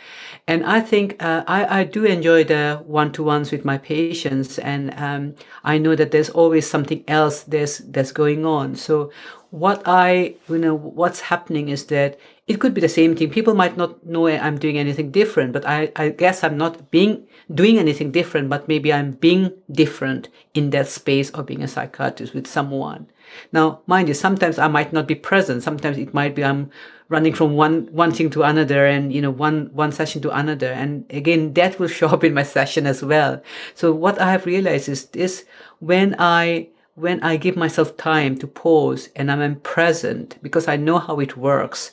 And 0.48 0.66
I 0.66 0.80
think 0.80 1.22
uh, 1.22 1.44
I, 1.46 1.80
I 1.80 1.84
do 1.84 2.04
enjoy 2.04 2.44
the 2.44 2.82
one-to-ones 2.84 3.52
with 3.52 3.64
my 3.64 3.78
patients, 3.78 4.58
and 4.58 4.92
um, 4.96 5.34
I 5.62 5.78
know 5.78 5.94
that 5.94 6.10
there's 6.10 6.30
always 6.30 6.68
something 6.68 7.04
else 7.06 7.44
there's 7.44 7.78
that's 7.78 8.10
going 8.10 8.44
on. 8.44 8.74
So 8.74 9.12
what 9.50 9.82
I, 9.86 10.34
you 10.48 10.58
know, 10.58 10.74
what's 10.74 11.20
happening 11.20 11.68
is 11.68 11.86
that 11.86 12.18
it 12.48 12.58
could 12.58 12.74
be 12.74 12.80
the 12.80 12.88
same 12.88 13.14
thing. 13.14 13.30
People 13.30 13.54
might 13.54 13.76
not 13.76 14.04
know 14.04 14.26
I'm 14.26 14.58
doing 14.58 14.78
anything 14.78 15.12
different, 15.12 15.52
but 15.52 15.64
I, 15.64 15.92
I 15.94 16.08
guess 16.08 16.42
I'm 16.42 16.56
not 16.56 16.90
being 16.90 17.24
doing 17.54 17.78
anything 17.78 18.10
different, 18.10 18.48
but 18.48 18.66
maybe 18.66 18.92
I'm 18.92 19.12
being 19.12 19.52
different 19.70 20.28
in 20.54 20.70
that 20.70 20.88
space 20.88 21.30
of 21.30 21.46
being 21.46 21.62
a 21.62 21.68
psychiatrist 21.68 22.34
with 22.34 22.46
someone. 22.48 23.06
Now, 23.52 23.82
mind 23.86 24.08
you, 24.08 24.14
sometimes 24.14 24.58
I 24.58 24.68
might 24.68 24.92
not 24.92 25.06
be 25.06 25.14
present. 25.14 25.62
Sometimes 25.62 25.98
it 25.98 26.12
might 26.12 26.34
be 26.34 26.44
I'm 26.44 26.70
running 27.08 27.32
from 27.32 27.54
one 27.54 27.86
one 27.92 28.12
thing 28.12 28.30
to 28.30 28.42
another 28.42 28.86
and 28.86 29.12
you 29.12 29.20
know 29.20 29.30
one 29.30 29.70
one 29.72 29.92
session 29.92 30.22
to 30.22 30.30
another 30.30 30.72
and 30.72 31.04
again 31.10 31.52
that 31.54 31.78
will 31.78 31.88
show 31.88 32.08
up 32.08 32.24
in 32.24 32.34
my 32.34 32.42
session 32.42 32.86
as 32.86 33.02
well 33.02 33.42
so 33.74 33.92
what 33.92 34.20
i 34.20 34.30
have 34.30 34.46
realized 34.46 34.88
is 34.88 35.06
this 35.06 35.44
when 35.80 36.14
i 36.18 36.68
when 36.94 37.22
i 37.22 37.36
give 37.36 37.56
myself 37.56 37.96
time 37.96 38.36
to 38.36 38.46
pause 38.46 39.08
and 39.16 39.30
i'm 39.30 39.56
present 39.60 40.38
because 40.42 40.68
i 40.68 40.76
know 40.76 40.98
how 40.98 41.20
it 41.20 41.36
works 41.36 41.92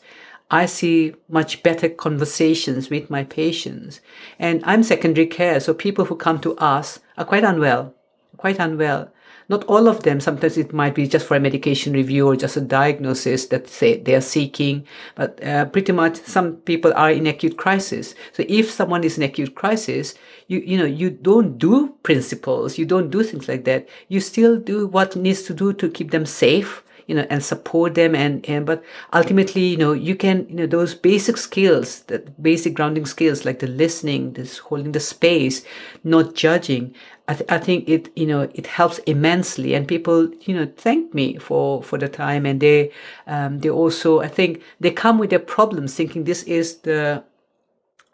I 0.51 0.65
see 0.65 1.13
much 1.27 1.61
better 1.61 1.89
conversations 1.89 2.89
with 2.89 3.09
my 3.09 3.23
patients. 3.23 3.99
And 4.39 4.63
I'm 4.65 4.81
secondary 4.81 5.27
care, 5.27 5.59
so 5.59 5.73
people 5.73 6.05
who 6.05 6.15
come 6.15 6.39
to 6.41 6.55
us 6.57 6.99
are 7.17 7.25
quite 7.25 7.43
unwell, 7.43 7.93
quite 8.37 8.59
unwell. 8.59 9.11
Not 9.49 9.63
all 9.65 9.87
of 9.87 10.03
them, 10.03 10.19
sometimes 10.19 10.57
it 10.57 10.73
might 10.73 10.93
be 10.93 11.07
just 11.07 11.25
for 11.25 11.35
a 11.35 11.39
medication 11.39 11.93
review 11.93 12.27
or 12.27 12.35
just 12.35 12.55
a 12.55 12.61
diagnosis 12.61 13.47
that 13.47 13.67
say 13.67 13.97
they 13.97 14.13
are 14.13 14.21
seeking, 14.21 14.85
but 15.15 15.43
uh, 15.43 15.65
pretty 15.65 15.91
much 15.91 16.17
some 16.17 16.57
people 16.57 16.93
are 16.95 17.11
in 17.11 17.25
acute 17.25 17.57
crisis. 17.57 18.13
So 18.31 18.45
if 18.47 18.69
someone 18.69 19.03
is 19.03 19.17
in 19.17 19.23
acute 19.23 19.55
crisis, 19.55 20.13
you, 20.47 20.59
you 20.59 20.77
know, 20.77 20.85
you 20.85 21.09
don't 21.09 21.57
do 21.57 21.95
principles, 22.03 22.77
you 22.77 22.85
don't 22.85 23.09
do 23.09 23.23
things 23.23 23.47
like 23.47 23.65
that. 23.65 23.89
You 24.07 24.19
still 24.19 24.55
do 24.57 24.85
what 24.85 25.15
needs 25.15 25.41
to 25.43 25.53
do 25.55 25.73
to 25.73 25.89
keep 25.89 26.11
them 26.11 26.27
safe 26.27 26.83
you 27.09 27.15
know 27.15 27.25
and 27.31 27.43
support 27.43 27.95
them 27.95 28.13
and, 28.13 28.47
and 28.47 28.67
but 28.67 28.83
ultimately 29.13 29.65
you 29.65 29.77
know 29.77 29.93
you 29.93 30.15
can 30.15 30.47
you 30.47 30.55
know 30.55 30.67
those 30.67 30.93
basic 30.93 31.37
skills 31.37 32.01
that 32.01 32.41
basic 32.41 32.75
grounding 32.75 33.07
skills 33.07 33.45
like 33.45 33.57
the 33.57 33.67
listening 33.67 34.33
this 34.33 34.59
holding 34.59 34.91
the 34.91 34.99
space 34.99 35.65
not 36.03 36.35
judging 36.35 36.93
I, 37.29 37.33
th- 37.35 37.49
I 37.49 37.59
think 37.59 37.87
it 37.87 38.09
you 38.15 38.25
know 38.25 38.41
it 38.53 38.67
helps 38.67 38.97
immensely. 38.99 39.73
And 39.75 39.87
people 39.87 40.29
you 40.41 40.53
know 40.55 40.67
thank 40.77 41.13
me 41.13 41.37
for 41.37 41.83
for 41.83 41.97
the 41.97 42.09
time. 42.09 42.45
And 42.45 42.59
they 42.59 42.91
um, 43.27 43.59
they 43.59 43.69
also 43.69 44.19
i 44.21 44.27
think 44.27 44.61
they 44.79 44.91
come 44.91 45.17
with 45.19 45.29
their 45.29 45.45
problems 45.57 45.95
thinking 45.95 46.23
this 46.23 46.43
is 46.43 46.77
the 46.89 47.23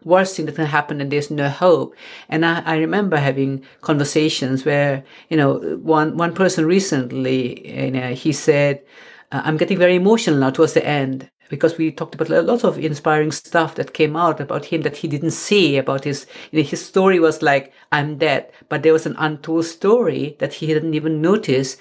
worst 0.04 0.36
thing 0.36 0.46
that 0.46 0.56
can 0.56 0.66
happen 0.68 1.02
and 1.02 1.12
there's 1.12 1.32
no 1.32 1.50
hope. 1.50 1.96
And 2.30 2.46
I, 2.46 2.62
I 2.66 2.78
remember 2.78 3.18
having 3.18 3.64
conversations 3.82 4.64
where, 4.64 5.04
you 5.30 5.38
know, 5.38 5.56
one, 5.82 6.16
one 6.16 6.34
person 6.34 6.66
recently, 6.66 7.86
you 7.86 7.92
know, 7.92 8.14
he 8.14 8.32
said, 8.32 8.84
uh, 9.32 9.42
I'm 9.44 9.58
getting 9.58 9.80
very 9.80 9.96
emotional 9.96 10.38
now 10.40 10.52
towards 10.52 10.74
the 10.74 10.86
end 10.86 11.30
because 11.50 11.78
we 11.78 11.92
talked 11.92 12.16
about 12.16 12.30
a 12.30 12.42
lot 12.42 12.64
of 12.64 12.78
inspiring 12.78 13.32
stuff 13.32 13.75
that 13.75 13.94
came 13.94 14.16
out 14.16 14.40
about 14.40 14.66
him 14.66 14.82
that 14.82 14.98
he 14.98 15.08
didn't 15.08 15.32
see 15.32 15.78
about 15.78 16.04
his 16.04 16.25
you 16.52 16.62
know, 16.62 16.68
his 16.68 16.84
story 16.84 17.20
was 17.20 17.42
like 17.42 17.74
i'm 17.92 18.18
dead 18.18 18.52
but 18.70 18.84
there 18.84 18.94
was 18.94 19.06
an 19.06 19.16
untold 19.18 19.66
story 19.66 20.36
that 20.40 20.54
he 20.54 20.68
didn't 20.68 20.94
even 20.94 21.22
notice 21.22 21.78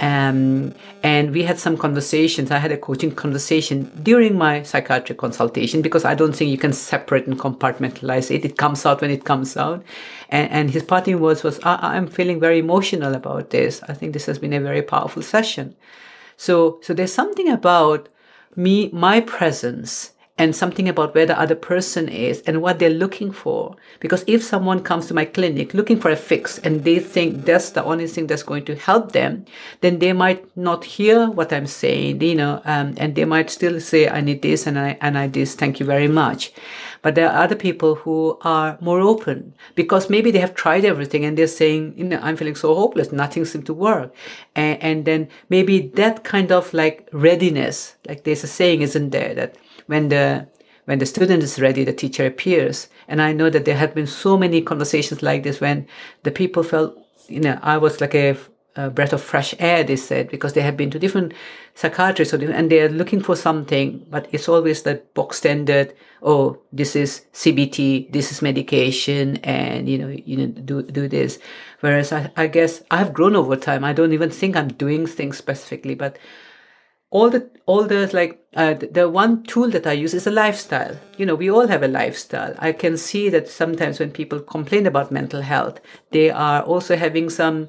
um, 0.00 0.74
and 1.02 1.32
we 1.32 1.42
had 1.42 1.58
some 1.58 1.76
conversations 1.76 2.50
i 2.50 2.58
had 2.58 2.72
a 2.72 2.76
coaching 2.76 3.10
conversation 3.10 3.90
during 4.02 4.36
my 4.36 4.62
psychiatric 4.62 5.18
consultation 5.18 5.82
because 5.82 6.04
i 6.04 6.14
don't 6.14 6.34
think 6.34 6.50
you 6.50 6.58
can 6.58 6.72
separate 6.72 7.26
and 7.26 7.38
compartmentalize 7.38 8.30
it. 8.30 8.44
It 8.44 8.56
comes 8.56 8.84
out 8.86 9.00
when 9.00 9.10
it 9.10 9.24
comes 9.24 9.56
out. 9.56 9.84
And, 10.30 10.50
and 10.50 10.70
his 10.70 10.82
parting 10.82 11.20
words 11.20 11.42
was 11.42 11.58
I, 11.60 11.96
i'm 11.96 12.06
feeling 12.06 12.40
very 12.40 12.58
emotional 12.58 13.14
about 13.14 13.50
this. 13.50 13.82
I 13.88 13.94
think 13.94 14.12
this 14.12 14.26
has 14.26 14.38
been 14.38 14.52
a 14.52 14.60
very 14.60 14.82
powerful 14.82 15.22
session. 15.22 15.76
So 16.36 16.80
so 16.82 16.94
there's 16.94 17.12
something 17.12 17.48
about 17.48 18.08
me, 18.58 18.90
my 18.92 19.20
presence 19.20 20.12
and 20.38 20.54
something 20.54 20.88
about 20.88 21.14
where 21.14 21.26
the 21.26 21.38
other 21.38 21.54
person 21.54 22.08
is 22.08 22.42
and 22.42 22.62
what 22.62 22.78
they're 22.78 22.90
looking 22.90 23.32
for. 23.32 23.74
Because 23.98 24.24
if 24.26 24.42
someone 24.42 24.82
comes 24.82 25.06
to 25.06 25.14
my 25.14 25.24
clinic 25.24 25.74
looking 25.74 25.98
for 26.00 26.10
a 26.10 26.16
fix 26.16 26.58
and 26.58 26.84
they 26.84 27.00
think 27.00 27.44
that's 27.44 27.70
the 27.70 27.84
only 27.84 28.06
thing 28.06 28.28
that's 28.28 28.44
going 28.44 28.64
to 28.66 28.76
help 28.76 29.12
them, 29.12 29.44
then 29.80 29.98
they 29.98 30.12
might 30.12 30.56
not 30.56 30.84
hear 30.84 31.28
what 31.28 31.52
I'm 31.52 31.66
saying, 31.66 32.22
you 32.22 32.36
know, 32.36 32.62
um, 32.64 32.94
and 32.98 33.16
they 33.16 33.24
might 33.24 33.50
still 33.50 33.80
say, 33.80 34.08
I 34.08 34.20
need 34.20 34.42
this 34.42 34.66
and 34.66 34.78
I, 34.78 34.96
and 35.00 35.18
I 35.18 35.26
this, 35.26 35.54
thank 35.56 35.80
you 35.80 35.86
very 35.86 36.08
much. 36.08 36.52
But 37.08 37.14
there 37.14 37.30
are 37.30 37.42
other 37.42 37.56
people 37.56 37.94
who 37.94 38.36
are 38.42 38.76
more 38.82 39.00
open 39.00 39.54
because 39.74 40.10
maybe 40.10 40.30
they 40.30 40.40
have 40.40 40.54
tried 40.54 40.84
everything 40.84 41.24
and 41.24 41.38
they're 41.38 41.46
saying, 41.46 41.94
you 41.96 42.04
know, 42.04 42.20
I'm 42.22 42.36
feeling 42.36 42.54
so 42.54 42.74
hopeless, 42.74 43.12
nothing 43.12 43.46
seems 43.46 43.64
to 43.64 43.72
work. 43.72 44.14
And, 44.54 44.82
and 44.82 45.04
then 45.06 45.28
maybe 45.48 45.88
that 45.94 46.22
kind 46.22 46.52
of 46.52 46.74
like 46.74 47.08
readiness, 47.12 47.96
like 48.06 48.24
there's 48.24 48.44
a 48.44 48.46
saying, 48.46 48.82
isn't 48.82 49.08
there, 49.08 49.32
that 49.36 49.56
when 49.86 50.10
the 50.10 50.48
when 50.84 50.98
the 50.98 51.06
student 51.06 51.42
is 51.42 51.58
ready, 51.58 51.82
the 51.82 51.94
teacher 51.94 52.26
appears. 52.26 52.88
And 53.08 53.22
I 53.22 53.32
know 53.32 53.48
that 53.48 53.64
there 53.64 53.78
have 53.78 53.94
been 53.94 54.06
so 54.06 54.36
many 54.36 54.60
conversations 54.60 55.22
like 55.22 55.44
this 55.44 55.62
when 55.62 55.86
the 56.24 56.30
people 56.30 56.62
felt, 56.62 56.94
you 57.26 57.40
know, 57.40 57.58
I 57.62 57.78
was 57.78 58.02
like 58.02 58.14
a, 58.14 58.36
a 58.76 58.90
breath 58.90 59.12
of 59.12 59.22
fresh 59.22 59.54
air, 59.58 59.82
they 59.82 59.96
said, 59.96 60.28
because 60.28 60.52
they 60.52 60.60
have 60.60 60.76
been 60.76 60.90
to 60.90 60.98
different 60.98 61.32
psychiatrists 61.74 62.32
and 62.34 62.70
they're 62.70 62.88
looking 62.88 63.20
for 63.20 63.34
something, 63.34 64.06
but 64.08 64.28
it's 64.32 64.48
always 64.48 64.82
that 64.82 65.12
box 65.14 65.38
standard, 65.38 65.94
oh, 66.22 66.58
this 66.72 66.94
is 66.94 67.26
CBT, 67.32 68.12
this 68.12 68.30
is 68.30 68.42
medication, 68.42 69.36
and, 69.38 69.88
you 69.88 69.98
know, 69.98 70.08
you 70.08 70.36
know, 70.36 70.46
do, 70.46 70.82
do 70.82 71.08
this. 71.08 71.38
Whereas 71.80 72.12
I, 72.12 72.30
I 72.36 72.46
guess 72.46 72.82
I've 72.90 73.12
grown 73.12 73.36
over 73.36 73.56
time. 73.56 73.84
I 73.84 73.92
don't 73.92 74.12
even 74.12 74.30
think 74.30 74.56
I'm 74.56 74.68
doing 74.68 75.06
things 75.06 75.38
specifically, 75.38 75.94
but 75.94 76.18
all 77.10 77.30
the 77.30 77.50
all 77.66 77.84
the 77.84 78.10
like 78.12 78.38
uh, 78.54 78.74
the 78.74 79.08
one 79.08 79.42
tool 79.44 79.70
that 79.70 79.86
I 79.86 79.92
use 79.92 80.12
is 80.14 80.26
a 80.26 80.30
lifestyle. 80.30 80.98
You 81.16 81.26
know, 81.26 81.34
we 81.34 81.50
all 81.50 81.66
have 81.66 81.82
a 81.82 81.88
lifestyle. 81.88 82.54
I 82.58 82.72
can 82.72 82.96
see 82.96 83.28
that 83.30 83.48
sometimes 83.48 83.98
when 83.98 84.10
people 84.10 84.40
complain 84.40 84.86
about 84.86 85.12
mental 85.12 85.40
health, 85.40 85.80
they 86.10 86.30
are 86.30 86.62
also 86.62 86.96
having 86.96 87.30
some, 87.30 87.68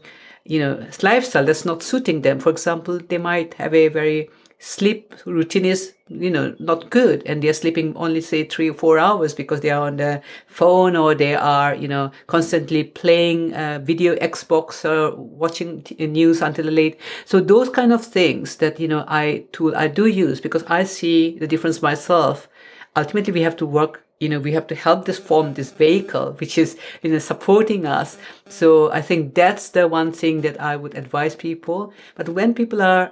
you 0.49 0.59
know, 0.59 0.83
lifestyle 1.03 1.45
that's 1.45 1.63
not 1.63 1.83
suiting 1.83 2.23
them. 2.23 2.39
For 2.39 2.49
example, 2.49 2.99
they 3.07 3.19
might 3.19 3.53
have 3.53 3.73
a 3.75 3.88
very 3.88 4.29
sleep 4.57 5.13
routine 5.25 5.63
is 5.63 5.93
you 6.09 6.29
know 6.29 6.53
not 6.59 6.89
good 6.89 7.23
and 7.25 7.41
they're 7.41 7.53
sleeping 7.53 7.95
only 7.95 8.19
say 8.19 8.43
three 8.43 8.69
or 8.69 8.73
four 8.73 8.99
hours 8.99 9.33
because 9.33 9.62
they 9.62 9.69
are 9.69 9.88
on 9.88 9.95
the 9.95 10.21
phone 10.47 10.97
or 10.97 11.15
they 11.15 11.33
are 11.33 11.73
you 11.75 11.88
know 11.88 12.12
constantly 12.27 12.83
playing 12.83 13.53
uh, 13.53 13.79
video 13.81 14.15
xbox 14.17 14.83
or 14.83 15.15
watching 15.15 15.81
t- 15.83 16.05
news 16.07 16.41
until 16.41 16.65
late 16.65 16.99
so 17.23 17.39
those 17.39 17.69
kind 17.69 17.93
of 17.93 18.03
things 18.03 18.57
that 18.57 18.81
you 18.81 18.88
know 18.88 19.05
i 19.07 19.45
tool 19.53 19.73
i 19.77 19.88
do 19.88 20.07
use 20.07 20.41
because 20.41 20.65
i 20.67 20.83
see 20.83 21.39
the 21.39 21.47
difference 21.47 21.81
myself 21.81 22.49
ultimately 22.97 23.31
we 23.31 23.41
have 23.41 23.55
to 23.55 23.65
work 23.65 24.03
you 24.19 24.27
know 24.29 24.39
we 24.39 24.51
have 24.51 24.67
to 24.67 24.75
help 24.75 25.05
this 25.05 25.19
form 25.19 25.53
this 25.53 25.71
vehicle 25.71 26.34
which 26.39 26.58
is 26.58 26.77
you 27.01 27.12
know 27.12 27.19
supporting 27.19 27.86
us 27.86 28.17
so 28.47 28.91
i 28.91 29.01
think 29.01 29.34
that's 29.34 29.69
the 29.69 29.88
one 29.88 30.12
thing 30.12 30.41
that 30.41 30.60
i 30.60 30.75
would 30.75 30.95
advise 30.95 31.36
people 31.36 31.93
but 32.15 32.29
when 32.29 32.53
people 32.53 32.82
are 32.82 33.12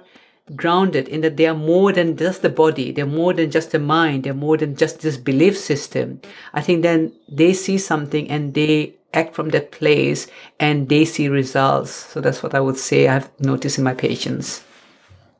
grounded 0.54 1.08
in 1.08 1.20
that 1.20 1.36
they 1.36 1.46
are 1.46 1.54
more 1.54 1.92
than 1.92 2.16
just 2.16 2.42
the 2.42 2.48
body, 2.48 2.92
they're 2.92 3.06
more 3.06 3.32
than 3.32 3.50
just 3.50 3.72
the 3.72 3.78
mind, 3.78 4.24
they're 4.24 4.34
more 4.34 4.56
than 4.56 4.76
just 4.76 5.00
this 5.00 5.16
belief 5.16 5.58
system. 5.58 6.20
I 6.54 6.60
think 6.60 6.82
then 6.82 7.12
they 7.28 7.52
see 7.52 7.78
something 7.78 8.30
and 8.30 8.54
they 8.54 8.94
act 9.14 9.34
from 9.34 9.50
that 9.50 9.72
place 9.72 10.26
and 10.60 10.88
they 10.88 11.04
see 11.04 11.28
results. 11.28 11.90
So 11.90 12.20
that's 12.20 12.42
what 12.42 12.54
I 12.54 12.60
would 12.60 12.78
say 12.78 13.08
I've 13.08 13.30
noticed 13.40 13.78
in 13.78 13.84
my 13.84 13.94
patients. 13.94 14.62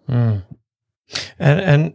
Mm. 0.09 0.43
And, 1.39 1.61
and 1.61 1.95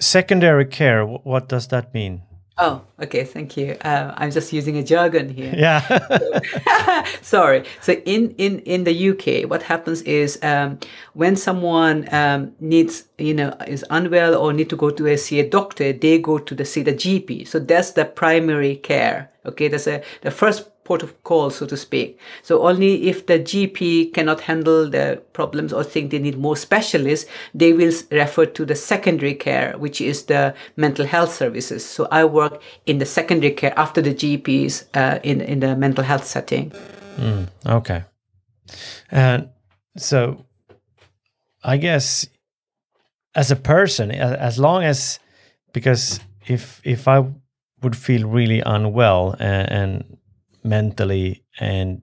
secondary 0.00 0.66
care, 0.66 1.04
what 1.04 1.48
does 1.48 1.68
that 1.68 1.92
mean? 1.92 2.22
Oh, 2.58 2.82
okay. 3.02 3.24
Thank 3.24 3.58
you. 3.58 3.76
Uh, 3.82 4.14
I'm 4.16 4.30
just 4.30 4.50
using 4.50 4.78
a 4.78 4.82
jargon 4.82 5.28
here. 5.28 5.52
Yeah. 5.54 7.04
Sorry. 7.22 7.64
So 7.82 7.92
in, 7.92 8.34
in, 8.38 8.60
in 8.60 8.84
the 8.84 9.10
UK, 9.10 9.48
what 9.48 9.62
happens 9.62 10.00
is 10.02 10.38
um, 10.42 10.78
when 11.12 11.36
someone 11.36 12.08
um, 12.14 12.52
needs, 12.58 13.04
you 13.18 13.34
know, 13.34 13.54
is 13.66 13.84
unwell 13.90 14.34
or 14.34 14.54
need 14.54 14.70
to 14.70 14.76
go 14.76 14.88
to 14.88 15.06
a, 15.06 15.18
see 15.18 15.38
a 15.38 15.48
doctor, 15.48 15.92
they 15.92 16.18
go 16.18 16.38
to 16.38 16.54
the 16.54 16.64
see 16.64 16.82
the 16.82 16.94
GP. 16.94 17.46
So 17.46 17.58
that's 17.58 17.90
the 17.90 18.06
primary 18.06 18.76
care. 18.76 19.30
Okay. 19.44 19.68
That's 19.68 19.86
a, 19.86 20.02
the 20.22 20.30
first 20.30 20.70
port 20.86 21.02
of 21.02 21.12
call, 21.24 21.50
so 21.50 21.66
to 21.66 21.76
speak. 21.76 22.18
So 22.42 22.62
only 22.62 23.08
if 23.08 23.26
the 23.26 23.38
GP 23.38 24.14
cannot 24.14 24.40
handle 24.40 24.88
the 24.88 25.20
problems 25.32 25.72
or 25.72 25.84
think 25.84 26.10
they 26.10 26.18
need 26.18 26.38
more 26.38 26.56
specialists, 26.56 27.28
they 27.52 27.72
will 27.72 27.92
refer 28.10 28.46
to 28.46 28.64
the 28.64 28.74
secondary 28.74 29.34
care, 29.34 29.74
which 29.78 30.00
is 30.00 30.24
the 30.24 30.54
mental 30.76 31.04
health 31.04 31.34
services. 31.34 31.84
So 31.84 32.08
I 32.10 32.24
work 32.24 32.62
in 32.86 32.98
the 32.98 33.06
secondary 33.06 33.52
care 33.52 33.74
after 33.76 34.00
the 34.00 34.14
GPs 34.14 34.84
uh, 34.94 35.18
in 35.22 35.40
in 35.40 35.60
the 35.60 35.76
mental 35.76 36.04
health 36.04 36.24
setting. 36.24 36.72
Mm, 37.18 37.48
okay. 37.66 38.04
And 39.10 39.48
so 39.96 40.46
I 41.64 41.76
guess 41.76 42.28
as 43.34 43.50
a 43.50 43.56
person, 43.56 44.10
as 44.10 44.58
long 44.58 44.84
as 44.84 45.18
because 45.72 46.20
if 46.46 46.80
if 46.84 47.08
I 47.08 47.24
would 47.82 47.96
feel 47.96 48.26
really 48.28 48.62
unwell 48.64 49.36
and, 49.38 49.70
and 49.70 50.16
mentally 50.66 51.44
and 51.58 52.02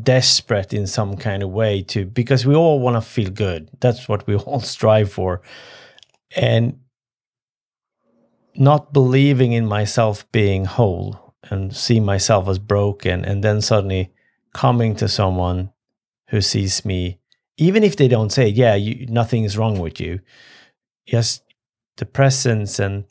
desperate 0.00 0.72
in 0.72 0.86
some 0.86 1.16
kind 1.16 1.42
of 1.42 1.50
way 1.50 1.82
to 1.82 2.04
because 2.04 2.46
we 2.46 2.54
all 2.54 2.80
want 2.80 2.96
to 2.96 3.00
feel 3.00 3.30
good. 3.30 3.70
That's 3.80 4.08
what 4.08 4.26
we 4.26 4.36
all 4.46 4.60
strive 4.60 5.12
for. 5.12 5.42
And 6.36 6.80
not 8.54 8.92
believing 8.92 9.52
in 9.52 9.66
myself 9.66 10.30
being 10.32 10.64
whole 10.64 11.34
and 11.44 11.74
see 11.74 12.00
myself 12.00 12.48
as 12.48 12.58
broken 12.58 13.24
and 13.24 13.42
then 13.42 13.60
suddenly 13.60 14.12
coming 14.52 14.94
to 14.96 15.08
someone 15.08 15.70
who 16.28 16.40
sees 16.40 16.84
me 16.84 17.18
even 17.56 17.84
if 17.84 17.96
they 17.96 18.08
don't 18.08 18.30
say 18.30 18.48
yeah 18.48 18.74
you, 18.74 19.06
nothing 19.06 19.44
is 19.44 19.56
wrong 19.56 19.78
with 19.78 20.00
you 20.00 20.20
just 21.06 21.42
the 21.96 22.06
presence 22.06 22.78
and 22.78 23.04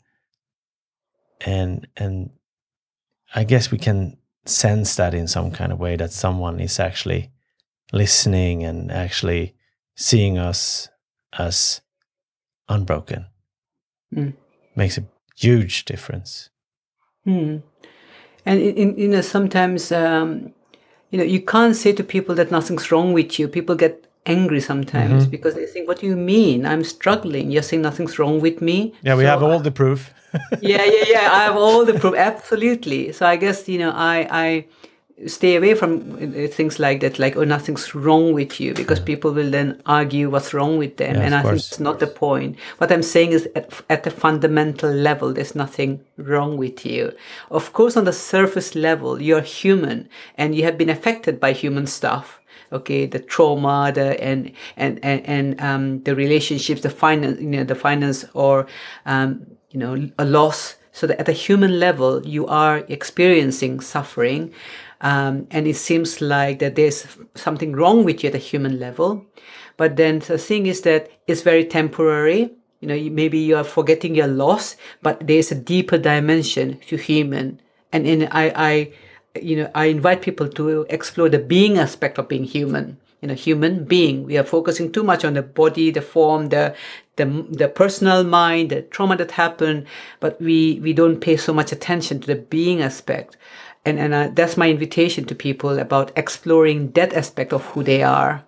and 1.40 1.86
and 1.96 2.30
i 3.34 3.44
guess 3.44 3.70
we 3.70 3.78
can 3.78 4.16
sense 4.46 4.96
that 4.96 5.14
in 5.14 5.26
some 5.26 5.50
kind 5.50 5.72
of 5.72 5.78
way 5.78 5.96
that 5.96 6.12
someone 6.12 6.60
is 6.60 6.80
actually 6.80 7.30
listening 7.92 8.64
and 8.64 8.90
actually 8.90 9.54
seeing 9.96 10.38
us 10.38 10.88
as 11.38 11.80
unbroken 12.68 13.26
mm. 14.14 14.32
makes 14.74 14.98
a 14.98 15.04
huge 15.36 15.84
difference 15.84 16.50
mm. 17.26 17.62
and 18.46 18.60
in, 18.60 18.76
in, 18.76 18.98
you 18.98 19.08
know 19.08 19.20
sometimes 19.20 19.92
um, 19.92 20.52
you 21.10 21.18
know 21.18 21.24
you 21.24 21.40
can't 21.40 21.76
say 21.76 21.92
to 21.92 22.02
people 22.02 22.34
that 22.34 22.50
nothing's 22.50 22.90
wrong 22.90 23.12
with 23.12 23.38
you 23.38 23.46
people 23.48 23.74
get 23.74 24.09
angry 24.26 24.60
sometimes 24.60 25.22
mm-hmm. 25.22 25.30
because 25.30 25.54
they 25.54 25.66
think 25.66 25.88
what 25.88 26.00
do 26.00 26.06
you 26.06 26.16
mean? 26.16 26.66
I'm 26.66 26.84
struggling. 26.84 27.50
You're 27.50 27.62
saying 27.62 27.82
nothing's 27.82 28.18
wrong 28.18 28.40
with 28.40 28.60
me. 28.60 28.94
Yeah 29.02 29.14
we 29.14 29.24
so 29.24 29.28
have 29.28 29.42
all 29.42 29.58
I, 29.58 29.62
the 29.62 29.70
proof. 29.70 30.12
Yeah 30.60 30.84
yeah 30.84 31.04
yeah. 31.06 31.28
I 31.32 31.44
have 31.44 31.56
all 31.56 31.84
the 31.84 31.98
proof. 31.98 32.14
Absolutely. 32.30 33.12
So 33.12 33.26
i 33.26 33.36
guess 33.36 33.68
you 33.68 33.78
know 33.78 33.90
i 33.90 34.26
i 34.30 34.66
stay 35.26 35.56
away 35.56 35.74
from 35.74 36.14
uh, 36.14 36.48
things 36.48 36.78
like 36.78 37.00
that 37.00 37.18
like 37.18 37.36
oh 37.36 37.44
nothing's 37.44 37.94
wrong 37.94 38.32
with 38.32 38.60
you 38.60 38.72
because 38.74 38.98
yeah. 38.98 39.04
people 39.04 39.32
will 39.32 39.50
then 39.50 39.80
argue 39.86 40.30
what's 40.30 40.54
wrong 40.54 40.78
with 40.78 40.96
them 40.96 41.14
yeah, 41.16 41.22
and 41.22 41.34
i 41.34 41.42
course, 41.42 41.50
think 41.50 41.72
it's 41.72 41.80
not 41.80 42.00
the 42.00 42.06
point. 42.06 42.56
What 42.78 42.90
i'm 42.90 43.02
saying 43.02 43.32
is 43.32 43.48
at, 43.54 43.72
at 43.90 44.02
the 44.04 44.10
fundamental 44.10 44.90
level 44.90 45.32
there's 45.32 45.54
nothing 45.54 46.04
wrong 46.16 46.56
with 46.56 46.86
you. 46.86 47.12
Of 47.50 47.72
course 47.72 47.96
on 47.96 48.04
the 48.04 48.12
surface 48.12 48.74
level 48.74 49.20
you're 49.20 49.42
human 49.42 50.08
and 50.36 50.54
you 50.54 50.64
have 50.64 50.78
been 50.78 50.90
affected 50.90 51.40
by 51.40 51.52
human 51.52 51.86
stuff 51.86 52.40
okay? 52.72 53.06
The 53.06 53.18
trauma 53.18 53.92
the 53.94 54.22
and 54.22 54.52
and 54.76 55.00
and, 55.02 55.26
and 55.26 55.60
um, 55.60 56.02
the 56.04 56.14
relationships 56.14 56.82
the 56.82 56.90
finance 56.90 57.40
you 57.40 57.48
know 57.48 57.64
the 57.64 57.74
finance 57.74 58.24
or 58.34 58.66
um, 59.06 59.46
you 59.70 59.78
know 59.80 60.10
a 60.18 60.24
loss. 60.24 60.76
So 60.92 61.06
that 61.06 61.20
at 61.20 61.28
a 61.28 61.32
human 61.32 61.78
level 61.78 62.26
you 62.26 62.46
are 62.48 62.78
experiencing 62.88 63.80
suffering 63.80 64.52
um, 65.00 65.46
and 65.50 65.66
it 65.66 65.76
seems 65.76 66.20
like 66.20 66.58
that 66.58 66.76
there's 66.76 67.06
something 67.34 67.72
wrong 67.72 68.04
with 68.04 68.22
you 68.22 68.28
at 68.28 68.34
a 68.34 68.38
human 68.38 68.78
level. 68.78 69.24
But 69.76 69.96
then 69.96 70.18
the 70.18 70.36
thing 70.36 70.66
is 70.66 70.82
that 70.82 71.10
it's 71.26 71.40
very 71.42 71.64
temporary. 71.64 72.52
You 72.80 72.88
know, 72.88 73.10
maybe 73.10 73.38
you 73.38 73.56
are 73.56 73.64
forgetting 73.64 74.14
your 74.14 74.26
loss, 74.26 74.76
but 75.02 75.26
there's 75.26 75.50
a 75.50 75.54
deeper 75.54 75.96
dimension 75.96 76.78
to 76.88 76.96
human. 76.96 77.60
And 77.92 78.06
in 78.06 78.28
I, 78.30 78.52
I, 78.54 78.92
you 79.40 79.56
know, 79.56 79.70
I 79.74 79.86
invite 79.86 80.22
people 80.22 80.48
to 80.48 80.86
explore 80.90 81.28
the 81.28 81.38
being 81.38 81.78
aspect 81.78 82.18
of 82.18 82.28
being 82.28 82.44
human. 82.44 82.98
You 83.22 83.28
know, 83.28 83.34
human 83.34 83.84
being. 83.84 84.24
We 84.24 84.38
are 84.38 84.44
focusing 84.44 84.92
too 84.92 85.02
much 85.02 85.26
on 85.26 85.34
the 85.34 85.42
body, 85.42 85.90
the 85.90 86.00
form, 86.00 86.48
the 86.48 86.74
the, 87.16 87.46
the 87.50 87.68
personal 87.68 88.24
mind, 88.24 88.70
the 88.70 88.80
trauma 88.80 89.14
that 89.16 89.32
happened, 89.32 89.86
but 90.20 90.40
we, 90.40 90.80
we 90.82 90.94
don't 90.94 91.20
pay 91.20 91.36
so 91.36 91.52
much 91.52 91.70
attention 91.70 92.18
to 92.20 92.26
the 92.26 92.36
being 92.36 92.80
aspect 92.80 93.36
and 93.84 93.98
and 93.98 94.14
uh, 94.14 94.28
that's 94.34 94.56
my 94.56 94.68
invitation 94.70 95.24
to 95.24 95.34
people 95.34 95.78
about 95.78 96.12
exploring 96.16 96.92
that 96.92 97.12
aspect 97.12 97.52
of 97.52 97.64
who 97.66 97.82
they 97.82 98.02
are 98.02 98.44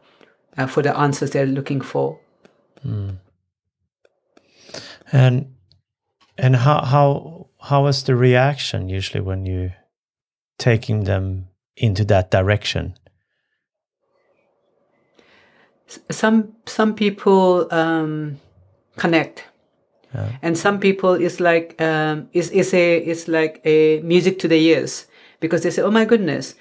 uh, 0.56 0.66
for 0.66 0.82
the 0.82 0.96
answers 0.96 1.30
they're 1.30 1.46
looking 1.46 1.80
for 1.80 2.18
mm. 2.86 3.16
and 5.12 5.54
and 6.38 6.56
how 6.56 6.82
how 6.82 7.46
how 7.60 7.86
is 7.86 8.02
the 8.04 8.14
reaction 8.14 8.88
usually 8.88 9.20
when 9.20 9.46
you 9.46 9.72
taking 10.58 11.04
them 11.04 11.48
into 11.76 12.04
that 12.04 12.30
direction 12.30 12.94
some 16.10 16.54
some 16.66 16.94
people 16.94 17.72
um, 17.72 18.38
connect 18.96 19.44
yeah. 20.14 20.28
and 20.42 20.56
some 20.56 20.78
people 20.78 21.14
is 21.14 21.40
like 21.40 21.80
um, 21.80 22.28
is 22.32 22.50
is 22.50 22.74
a 22.74 22.98
is 22.98 23.28
like 23.28 23.60
a 23.64 24.00
music 24.00 24.38
to 24.38 24.48
the 24.48 24.56
ears 24.56 25.06
because 25.42 25.62
they 25.62 25.70
say, 25.70 25.82
"Oh 25.82 25.90
my 25.90 26.06
goodness, 26.06 26.54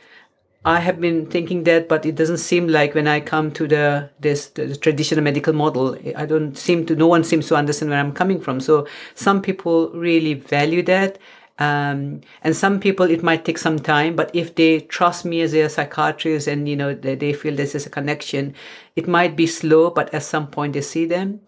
I 0.64 0.80
have 0.80 1.02
been 1.02 1.26
thinking 1.26 1.64
that, 1.64 1.88
but 1.90 2.06
it 2.06 2.14
doesn't 2.16 2.38
seem 2.38 2.68
like 2.68 2.94
when 2.94 3.08
I 3.08 3.20
come 3.20 3.52
to 3.54 3.68
the 3.68 4.10
this 4.20 4.48
the 4.50 4.76
traditional 4.76 5.24
medical 5.24 5.54
model, 5.54 5.98
I 6.16 6.26
don't 6.28 6.56
seem 6.56 6.86
to. 6.86 6.96
No 6.96 7.08
one 7.08 7.24
seems 7.24 7.48
to 7.48 7.56
understand 7.56 7.90
where 7.90 8.00
I'm 8.00 8.14
coming 8.14 8.40
from. 8.40 8.60
So 8.60 8.86
some 9.16 9.42
people 9.42 9.90
really 9.90 10.36
value 10.36 10.84
that, 10.84 11.18
um, 11.58 12.22
and 12.44 12.56
some 12.56 12.80
people 12.80 13.10
it 13.10 13.24
might 13.24 13.44
take 13.44 13.58
some 13.58 13.80
time. 13.80 14.16
But 14.16 14.30
if 14.36 14.54
they 14.54 14.82
trust 14.82 15.26
me 15.26 15.42
as 15.42 15.56
a 15.56 15.68
psychiatrist 15.68 16.48
and 16.48 16.70
you 16.70 16.76
know 16.76 16.94
they, 16.94 17.16
they 17.16 17.34
feel 17.34 17.56
this 17.56 17.74
is 17.74 17.88
a 17.88 17.90
connection, 17.90 18.54
it 18.96 19.08
might 19.08 19.36
be 19.36 19.48
slow, 19.48 19.90
but 19.90 20.14
at 20.14 20.22
some 20.22 20.46
point 20.46 20.74
they 20.74 20.82
see 20.82 21.08
them. 21.08 21.42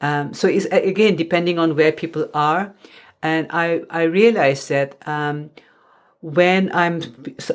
Um, 0.00 0.34
so 0.34 0.48
it's 0.48 0.66
again 0.72 1.14
depending 1.14 1.60
on 1.60 1.76
where 1.76 1.92
people 1.92 2.28
are, 2.34 2.74
and 3.22 3.46
I 3.50 3.82
I 3.90 4.02
realize 4.04 4.66
that. 4.68 4.96
Um, 5.06 5.50
when 6.26 6.72
I'm 6.74 7.00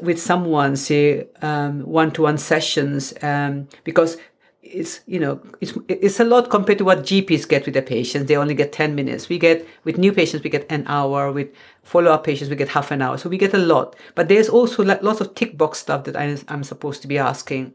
with 0.01 0.17
someone, 0.17 0.77
say 0.77 1.27
um, 1.41 1.81
one-to-one 1.81 2.37
sessions, 2.37 3.13
um, 3.21 3.67
because 3.83 4.15
it's 4.63 5.01
you 5.07 5.19
know 5.19 5.41
it's 5.59 5.73
it's 5.89 6.21
a 6.21 6.23
lot 6.23 6.49
compared 6.49 6.77
to 6.77 6.85
what 6.85 6.99
GPs 6.99 7.49
get 7.49 7.65
with 7.65 7.73
their 7.73 7.83
patients. 7.83 8.27
They 8.27 8.37
only 8.37 8.53
get 8.53 8.71
ten 8.71 8.95
minutes. 8.95 9.27
We 9.27 9.37
get 9.39 9.67
with 9.83 9.97
new 9.97 10.13
patients 10.13 10.43
we 10.43 10.49
get 10.49 10.71
an 10.71 10.85
hour. 10.87 11.33
With 11.33 11.49
follow-up 11.83 12.23
patients 12.23 12.49
we 12.49 12.55
get 12.55 12.69
half 12.69 12.91
an 12.91 13.01
hour. 13.01 13.17
So 13.17 13.27
we 13.27 13.37
get 13.37 13.53
a 13.53 13.57
lot. 13.57 13.97
But 14.15 14.29
there's 14.29 14.47
also 14.47 14.85
lots 14.85 15.19
of 15.19 15.35
tick 15.35 15.57
box 15.57 15.79
stuff 15.79 16.05
that 16.05 16.15
I'm 16.15 16.63
supposed 16.63 17.01
to 17.01 17.09
be 17.09 17.17
asking. 17.17 17.73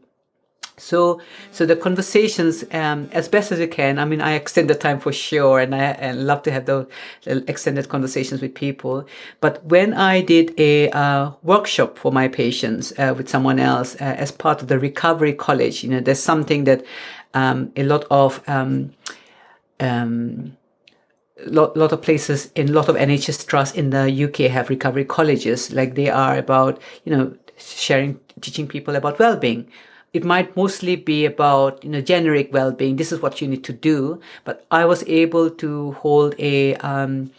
So, 0.79 1.19
so 1.51 1.65
the 1.65 1.75
conversations, 1.75 2.63
um, 2.71 3.09
as 3.11 3.27
best 3.27 3.51
as 3.51 3.59
you 3.59 3.67
can. 3.67 3.97
I 3.97 4.05
mean, 4.05 4.21
I 4.21 4.33
extend 4.33 4.69
the 4.69 4.75
time 4.75 4.99
for 4.99 5.11
sure, 5.11 5.59
and 5.59 5.73
I 5.73 5.79
and 5.79 6.27
love 6.27 6.43
to 6.43 6.51
have 6.51 6.65
those 6.65 6.85
extended 7.25 7.89
conversations 7.89 8.41
with 8.41 8.53
people. 8.53 9.07
But 9.41 9.65
when 9.65 9.95
I 9.95 10.21
did 10.21 10.53
a 10.59 10.91
uh, 10.91 11.31
workshop 11.41 11.97
for 11.97 12.11
my 12.11 12.27
patients 12.27 12.93
uh, 12.99 13.15
with 13.17 13.27
someone 13.27 13.59
else 13.59 13.95
uh, 13.95 14.03
as 14.03 14.31
part 14.31 14.61
of 14.61 14.67
the 14.67 14.77
recovery 14.77 15.33
college, 15.33 15.83
you 15.83 15.89
know, 15.89 15.99
there's 15.99 16.21
something 16.21 16.65
that 16.65 16.85
um, 17.33 17.71
a 17.75 17.83
lot 17.83 18.05
of 18.11 18.47
um, 18.47 18.93
um, 19.79 20.55
lot, 21.47 21.75
lot 21.75 21.91
of 21.91 22.03
places 22.03 22.51
in 22.53 22.69
a 22.69 22.71
lot 22.71 22.87
of 22.87 22.95
NHS 22.95 23.47
trusts 23.47 23.75
in 23.75 23.89
the 23.89 24.25
UK 24.25 24.51
have 24.51 24.69
recovery 24.69 25.05
colleges. 25.05 25.73
Like 25.73 25.95
they 25.95 26.11
are 26.11 26.37
about, 26.37 26.79
you 27.03 27.17
know, 27.17 27.35
sharing, 27.57 28.19
teaching 28.41 28.67
people 28.67 28.95
about 28.95 29.17
well-being 29.17 29.67
it 30.13 30.23
might 30.23 30.55
mostly 30.55 30.95
be 30.95 31.25
about 31.25 31.83
you 31.83 31.89
know 31.89 32.01
generic 32.01 32.51
well-being. 32.53 32.95
This 32.95 33.11
is 33.11 33.21
what 33.21 33.41
you 33.41 33.47
need 33.47 33.63
to 33.65 33.73
do. 33.73 34.19
But 34.43 34.65
i 34.71 34.85
was 34.85 35.03
able 35.07 35.49
to 35.49 35.91
hold 35.93 36.35
a 36.39 36.75
um, 36.77 37.31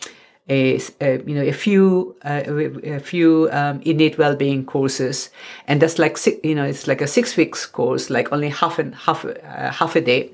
a, 0.48 0.80
you 1.26 1.34
know 1.34 1.42
a 1.42 1.52
few 1.52 2.16
uh, 2.24 2.42
a 2.46 3.00
few 3.00 3.48
um, 3.52 3.80
innate 3.82 4.16
well-being 4.16 4.64
courses 4.64 5.30
and 5.66 5.82
that's 5.82 5.98
like 5.98 6.18
you 6.42 6.54
know 6.54 6.64
it's 6.64 6.86
like 6.86 7.00
a 7.00 7.06
six 7.06 7.36
weeks 7.36 7.66
course 7.66 8.08
like 8.10 8.32
only 8.32 8.48
half 8.48 8.78
and 8.78 8.94
half 8.94 9.24
uh, 9.24 9.70
half 9.70 9.94
a 9.94 10.00
day 10.00 10.30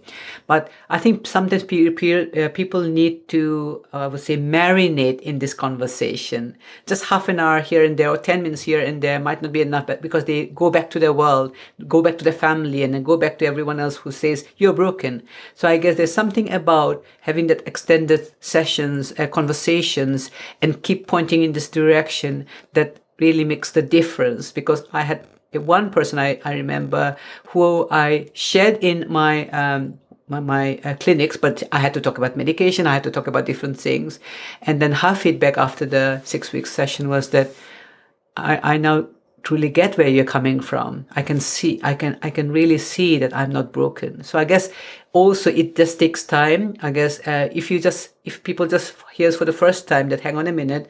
but 0.47 0.71
I 0.91 0.99
think 0.99 1.27
sometimes 1.27 1.63
uh, 1.63 2.49
people 2.53 2.83
need 2.83 3.29
to, 3.29 3.83
uh, 3.95 3.99
I 3.99 4.07
would 4.09 4.21
say, 4.21 4.37
marinate 4.37 5.21
in 5.21 5.39
this 5.39 5.55
conversation. 5.55 6.57
Just 6.87 7.07
half 7.07 7.29
an 7.31 7.41
hour 7.41 7.61
here 7.61 7.83
and 7.83 7.97
there, 7.97 8.11
or 8.11 8.19
10 8.19 8.43
minutes 8.43 8.63
here 8.63 8.81
and 8.81 9.01
there 9.01 9.19
might 9.19 9.41
not 9.41 9.53
be 9.53 9.63
enough, 9.63 9.87
but 9.87 10.03
because 10.03 10.27
they 10.27 10.47
go 10.47 10.71
back 10.71 10.91
to 10.91 10.99
their 10.99 11.15
world, 11.15 11.55
go 11.89 12.03
back 12.03 12.19
to 12.19 12.25
their 12.25 12.35
family, 12.35 12.83
and 12.83 12.93
then 12.93 13.03
go 13.03 13.17
back 13.17 13.39
to 13.39 13.47
everyone 13.47 13.81
else 13.81 13.97
who 13.97 14.11
says, 14.11 14.47
You're 14.59 14.75
broken. 14.75 15.23
So 15.55 15.67
I 15.67 15.79
guess 15.79 15.97
there's 15.97 16.13
something 16.13 16.51
about 16.53 17.03
having 17.23 17.47
that 17.47 17.67
extended 17.67 18.31
sessions, 18.41 19.13
uh, 19.19 19.27
and 20.63 20.83
keep 20.83 21.07
pointing 21.07 21.43
in 21.43 21.53
this 21.53 21.69
direction 21.69 22.47
that 22.73 23.01
really 23.19 23.45
makes 23.45 23.73
the 23.73 23.83
difference 23.83 24.53
because 24.53 24.85
I 24.93 25.03
had 25.03 25.27
one 25.53 25.91
person 25.91 26.19
I, 26.19 26.41
I 26.45 26.55
remember 26.55 27.17
who 27.49 27.89
I 27.91 28.29
shared 28.35 28.79
in 28.83 29.07
my 29.09 29.49
um, 29.51 29.99
my, 30.27 30.41
my 30.41 30.81
uh, 30.85 30.95
clinics, 30.97 31.37
but 31.37 31.63
I 31.71 31.79
had 31.79 31.93
to 31.95 32.01
talk 32.01 32.17
about 32.17 32.37
medication. 32.37 32.87
I 32.87 32.95
had 32.95 33.05
to 33.05 33.11
talk 33.11 33.27
about 33.27 33.45
different 33.45 33.79
things. 33.79 34.19
And 34.63 34.81
then 34.81 34.93
her 34.93 35.15
feedback 35.15 35.59
after 35.59 35.85
the 35.85 36.23
six 36.25 36.51
week 36.53 36.67
session 36.67 37.09
was 37.09 37.31
that 37.31 37.51
I, 38.37 38.75
I 38.75 38.77
now 38.79 39.07
truly 39.45 39.69
get 39.69 39.97
where 39.97 40.09
you're 40.09 40.25
coming 40.25 40.59
from. 40.59 41.07
I 41.15 41.23
can 41.23 41.39
see, 41.39 41.79
I 41.83 41.95
can, 41.95 42.19
I 42.23 42.31
can 42.31 42.51
really 42.51 42.79
see 42.79 43.19
that 43.19 43.37
I'm 43.37 43.53
not 43.53 43.73
broken. 43.73 44.25
So 44.25 44.39
I 44.39 44.45
guess 44.45 44.71
also 45.13 45.51
it 45.51 45.77
just 45.77 45.99
takes 45.99 46.25
time. 46.25 46.75
I 46.83 46.91
guess 46.91 47.21
uh, 47.29 47.51
if 47.53 47.71
you 47.71 47.79
just, 47.79 48.11
if 48.25 48.43
people 48.43 48.67
just 48.67 48.95
hears 49.13 49.37
for 49.37 49.45
the 49.45 49.53
first 49.53 49.87
time 49.87 50.09
that, 50.09 50.21
hang 50.21 50.39
on 50.39 50.47
a 50.47 50.53
minute, 50.53 50.89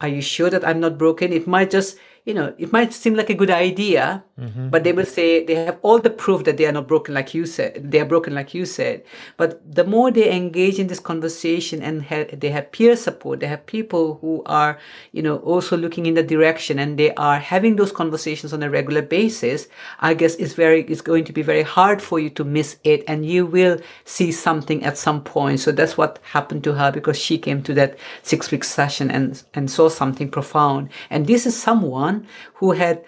are 0.00 0.08
you 0.08 0.20
sure 0.20 0.50
that 0.50 0.66
I'm 0.66 0.80
not 0.80 0.98
broken? 0.98 1.32
It 1.32 1.46
might 1.46 1.70
just 1.70 1.96
you 2.28 2.34
know, 2.34 2.52
it 2.58 2.70
might 2.74 2.92
seem 2.92 3.14
like 3.14 3.30
a 3.30 3.34
good 3.34 3.50
idea, 3.50 4.22
mm-hmm. 4.38 4.68
but 4.68 4.84
they 4.84 4.92
will 4.92 5.06
say 5.06 5.46
they 5.46 5.54
have 5.54 5.78
all 5.80 5.98
the 5.98 6.10
proof 6.10 6.44
that 6.44 6.58
they 6.58 6.66
are 6.66 6.72
not 6.72 6.86
broken, 6.86 7.14
like 7.14 7.32
you 7.32 7.46
said. 7.46 7.90
They 7.90 8.00
are 8.00 8.04
broken, 8.04 8.34
like 8.34 8.52
you 8.52 8.66
said. 8.66 9.02
But 9.38 9.62
the 9.74 9.84
more 9.84 10.10
they 10.10 10.30
engage 10.30 10.78
in 10.78 10.88
this 10.88 11.00
conversation 11.00 11.80
and 11.80 12.02
have, 12.02 12.38
they 12.38 12.50
have 12.50 12.70
peer 12.70 12.96
support, 12.96 13.40
they 13.40 13.46
have 13.46 13.64
people 13.64 14.18
who 14.20 14.42
are, 14.44 14.78
you 15.12 15.22
know, 15.22 15.38
also 15.38 15.74
looking 15.74 16.04
in 16.04 16.12
the 16.12 16.22
direction, 16.22 16.78
and 16.78 16.98
they 16.98 17.14
are 17.14 17.38
having 17.38 17.76
those 17.76 17.92
conversations 17.92 18.52
on 18.52 18.62
a 18.62 18.68
regular 18.68 19.00
basis. 19.00 19.66
I 20.00 20.12
guess 20.12 20.34
it's 20.34 20.52
very, 20.52 20.82
it's 20.82 21.00
going 21.00 21.24
to 21.24 21.32
be 21.32 21.40
very 21.40 21.62
hard 21.62 22.02
for 22.02 22.20
you 22.20 22.28
to 22.28 22.44
miss 22.44 22.76
it, 22.84 23.04
and 23.08 23.24
you 23.24 23.46
will 23.46 23.80
see 24.04 24.32
something 24.32 24.84
at 24.84 24.98
some 24.98 25.24
point. 25.24 25.60
So 25.60 25.72
that's 25.72 25.96
what 25.96 26.18
happened 26.32 26.62
to 26.64 26.74
her 26.74 26.92
because 26.92 27.18
she 27.18 27.38
came 27.38 27.62
to 27.62 27.72
that 27.72 27.96
six 28.22 28.50
week 28.50 28.64
session 28.64 29.10
and 29.10 29.42
and 29.54 29.70
saw 29.70 29.88
something 29.88 30.30
profound. 30.30 30.90
And 31.08 31.26
this 31.26 31.46
is 31.46 31.56
someone 31.56 32.17
who 32.54 32.72
had 32.72 33.04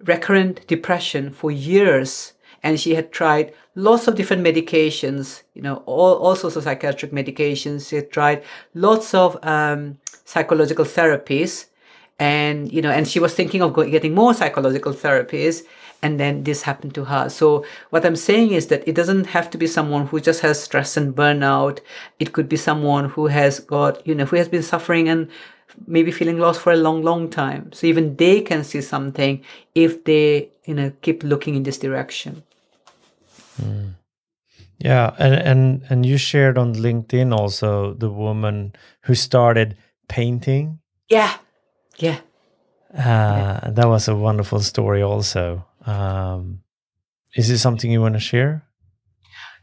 recurrent 0.00 0.66
depression 0.66 1.30
for 1.30 1.50
years 1.50 2.32
and 2.62 2.78
she 2.78 2.94
had 2.94 3.12
tried 3.12 3.52
lots 3.74 4.06
of 4.06 4.14
different 4.14 4.44
medications, 4.44 5.42
you 5.54 5.62
know, 5.62 5.82
all, 5.86 6.14
all 6.16 6.36
sorts 6.36 6.56
of 6.56 6.62
psychiatric 6.62 7.12
medications. 7.12 7.88
She 7.88 7.96
had 7.96 8.10
tried 8.10 8.44
lots 8.74 9.14
of 9.14 9.38
um, 9.44 9.98
psychological 10.24 10.84
therapies, 10.84 11.66
and 12.18 12.72
you 12.72 12.82
know, 12.82 12.90
and 12.90 13.08
she 13.08 13.18
was 13.18 13.34
thinking 13.34 13.62
of 13.62 13.74
getting 13.74 14.14
more 14.14 14.34
psychological 14.34 14.92
therapies. 14.92 15.62
And 16.04 16.18
then 16.18 16.42
this 16.42 16.62
happened 16.62 16.96
to 16.96 17.04
her. 17.04 17.28
So 17.28 17.64
what 17.90 18.04
I'm 18.04 18.16
saying 18.16 18.50
is 18.50 18.66
that 18.66 18.86
it 18.88 18.96
doesn't 18.96 19.26
have 19.26 19.48
to 19.50 19.58
be 19.58 19.68
someone 19.68 20.08
who 20.08 20.18
just 20.18 20.40
has 20.40 20.60
stress 20.60 20.96
and 20.96 21.14
burnout. 21.14 21.78
It 22.18 22.32
could 22.32 22.48
be 22.48 22.56
someone 22.56 23.08
who 23.08 23.28
has 23.28 23.60
got, 23.60 24.04
you 24.04 24.12
know, 24.12 24.24
who 24.24 24.34
has 24.34 24.48
been 24.48 24.64
suffering 24.64 25.08
and 25.08 25.30
maybe 25.86 26.10
feeling 26.10 26.38
lost 26.38 26.60
for 26.60 26.72
a 26.72 26.76
long, 26.76 27.02
long 27.02 27.30
time. 27.30 27.72
So 27.72 27.86
even 27.86 28.16
they 28.16 28.40
can 28.40 28.64
see 28.64 28.80
something 28.80 29.42
if 29.74 30.04
they, 30.04 30.48
you 30.64 30.74
know, 30.74 30.92
keep 31.02 31.22
looking 31.22 31.54
in 31.54 31.62
this 31.62 31.78
direction. 31.78 32.42
Mm. 33.60 33.94
Yeah, 34.78 35.14
and 35.18 35.34
and 35.34 35.82
and 35.90 36.06
you 36.06 36.18
shared 36.18 36.58
on 36.58 36.74
LinkedIn 36.74 37.32
also 37.32 37.94
the 37.94 38.10
woman 38.10 38.74
who 39.02 39.14
started 39.14 39.76
painting. 40.08 40.80
Yeah, 41.08 41.36
yeah. 41.98 42.18
Uh, 42.92 42.98
yeah. 42.98 43.70
That 43.70 43.88
was 43.88 44.08
a 44.08 44.16
wonderful 44.16 44.60
story. 44.60 45.02
Also, 45.02 45.64
um, 45.86 46.62
is 47.36 47.48
it 47.48 47.58
something 47.58 47.92
you 47.92 48.00
want 48.00 48.14
to 48.14 48.20
share? 48.20 48.64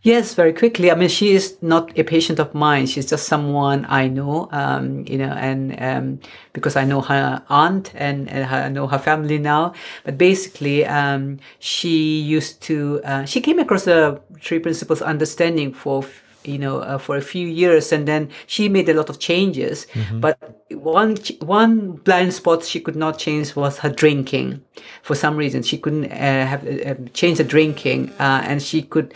Yes, 0.01 0.33
very 0.33 0.53
quickly. 0.53 0.89
I 0.91 0.95
mean, 0.95 1.09
she 1.09 1.31
is 1.33 1.57
not 1.61 1.97
a 1.99 2.03
patient 2.03 2.39
of 2.39 2.53
mine. 2.53 2.87
She's 2.87 3.05
just 3.09 3.27
someone 3.27 3.85
I 3.89 4.07
know, 4.07 4.47
um, 4.53 5.03
you 5.05 5.17
know, 5.17 5.33
and 5.33 5.75
um, 5.81 6.19
because 6.53 6.77
I 6.77 6.85
know 6.85 7.01
her 7.01 7.43
aunt 7.49 7.93
and, 7.95 8.29
and 8.29 8.45
her, 8.45 8.63
I 8.63 8.69
know 8.69 8.87
her 8.87 8.97
family 8.97 9.37
now. 9.39 9.73
But 10.05 10.17
basically, 10.17 10.85
um, 10.85 11.39
she 11.59 12.21
used 12.21 12.61
to, 12.61 13.01
uh, 13.03 13.25
she 13.25 13.41
came 13.41 13.59
across 13.59 13.83
the 13.83 14.21
three 14.41 14.59
Principles 14.59 15.01
understanding 15.01 15.73
for 15.73 16.05
you 16.43 16.57
know 16.57 16.79
uh, 16.79 16.97
for 16.97 17.17
a 17.17 17.21
few 17.21 17.47
years 17.47 17.91
and 17.91 18.07
then 18.07 18.29
she 18.47 18.69
made 18.69 18.87
a 18.89 18.93
lot 18.93 19.09
of 19.09 19.19
changes 19.19 19.87
mm-hmm. 19.93 20.19
but 20.19 20.37
one 20.71 21.17
one 21.41 21.91
blind 21.91 22.33
spot 22.33 22.63
she 22.63 22.79
could 22.79 22.95
not 22.95 23.17
change 23.17 23.55
was 23.55 23.79
her 23.79 23.89
drinking 23.89 24.61
for 25.01 25.15
some 25.15 25.35
reason 25.35 25.61
she 25.61 25.77
couldn't 25.77 26.05
uh, 26.11 26.45
have 26.45 26.65
uh, 26.67 26.95
change 27.13 27.37
the 27.37 27.43
drinking 27.43 28.09
uh, 28.19 28.41
and 28.45 28.61
she 28.61 28.81
could 28.81 29.13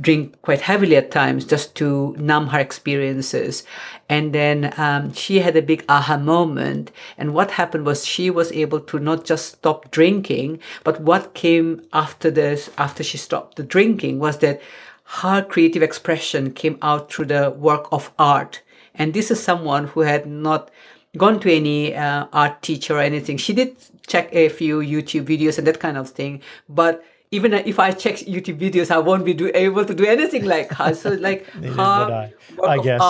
drink 0.00 0.40
quite 0.42 0.60
heavily 0.60 0.96
at 0.96 1.10
times 1.10 1.44
just 1.44 1.74
to 1.74 2.14
numb 2.18 2.48
her 2.48 2.60
experiences. 2.60 3.64
And 4.08 4.32
then 4.32 4.72
um, 4.76 5.12
she 5.12 5.40
had 5.40 5.56
a 5.56 5.62
big 5.62 5.84
aha 5.88 6.16
moment. 6.16 6.92
And 7.18 7.34
what 7.34 7.50
happened 7.52 7.84
was 7.84 8.06
she 8.06 8.30
was 8.30 8.52
able 8.52 8.80
to 8.80 8.98
not 8.98 9.24
just 9.24 9.54
stop 9.54 9.90
drinking, 9.90 10.60
but 10.84 11.00
what 11.00 11.34
came 11.34 11.82
after 11.92 12.30
this, 12.30 12.70
after 12.78 13.02
she 13.02 13.18
stopped 13.18 13.56
the 13.56 13.62
drinking, 13.62 14.20
was 14.20 14.38
that 14.38 14.60
her 15.04 15.42
creative 15.42 15.82
expression 15.82 16.52
came 16.52 16.78
out 16.82 17.12
through 17.12 17.26
the 17.26 17.50
work 17.50 17.86
of 17.92 18.12
art. 18.18 18.62
And 18.94 19.12
this 19.12 19.30
is 19.30 19.42
someone 19.42 19.86
who 19.86 20.00
had 20.00 20.26
not 20.26 20.70
gone 21.16 21.40
to 21.40 21.52
any 21.52 21.94
uh, 21.94 22.26
art 22.32 22.62
teacher 22.62 22.96
or 22.96 23.00
anything. 23.00 23.36
She 23.36 23.52
did 23.52 23.76
check 24.06 24.28
a 24.32 24.48
few 24.48 24.80
YouTube 24.80 25.26
videos 25.26 25.58
and 25.58 25.66
that 25.66 25.80
kind 25.80 25.96
of 25.96 26.10
thing, 26.10 26.42
but 26.68 27.04
even 27.30 27.52
if 27.52 27.80
I 27.80 27.90
check 27.90 28.16
YouTube 28.16 28.58
videos, 28.60 28.90
I 28.92 28.98
won't 28.98 29.24
be 29.24 29.34
do, 29.34 29.50
able 29.54 29.84
to 29.84 29.94
do 29.94 30.04
anything 30.04 30.44
like 30.44 30.70
her. 30.72 30.94
So 30.94 31.10
like 31.28 31.46
her 31.46 32.30
I, 32.62 32.66
I 32.66 32.78
guess 32.78 33.02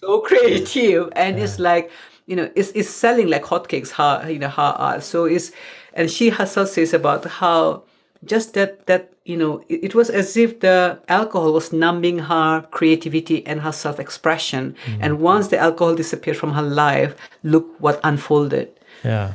so 0.00 0.20
creative, 0.28 1.12
and 1.14 1.38
yeah. 1.38 1.44
it's 1.44 1.58
like 1.58 1.90
you 2.26 2.36
know, 2.36 2.50
it's, 2.56 2.70
it's 2.70 2.88
selling 2.88 3.28
like 3.28 3.44
hotcakes. 3.44 3.90
Her 3.90 4.28
you 4.28 4.38
know 4.38 4.48
her 4.48 4.74
art. 4.78 5.04
So 5.04 5.26
it's 5.26 5.52
and 5.94 6.10
she 6.10 6.30
herself 6.30 6.70
says 6.70 6.92
about 6.92 7.24
how 7.24 7.84
just 8.24 8.54
that 8.54 8.86
that 8.86 9.12
you 9.24 9.36
know 9.36 9.62
it, 9.68 9.84
it 9.84 9.94
was 9.94 10.10
as 10.10 10.36
if 10.36 10.60
the 10.60 10.98
alcohol 11.08 11.52
was 11.52 11.72
numbing 11.72 12.18
her 12.18 12.62
creativity 12.70 13.46
and 13.46 13.60
her 13.60 13.72
self-expression. 13.72 14.76
Mm. 14.86 14.98
And 15.00 15.20
once 15.20 15.48
the 15.48 15.58
alcohol 15.58 15.94
disappeared 15.94 16.36
from 16.36 16.52
her 16.52 16.62
life, 16.62 17.14
look 17.42 17.66
what 17.78 18.00
unfolded. 18.04 18.68
Yeah. 19.04 19.34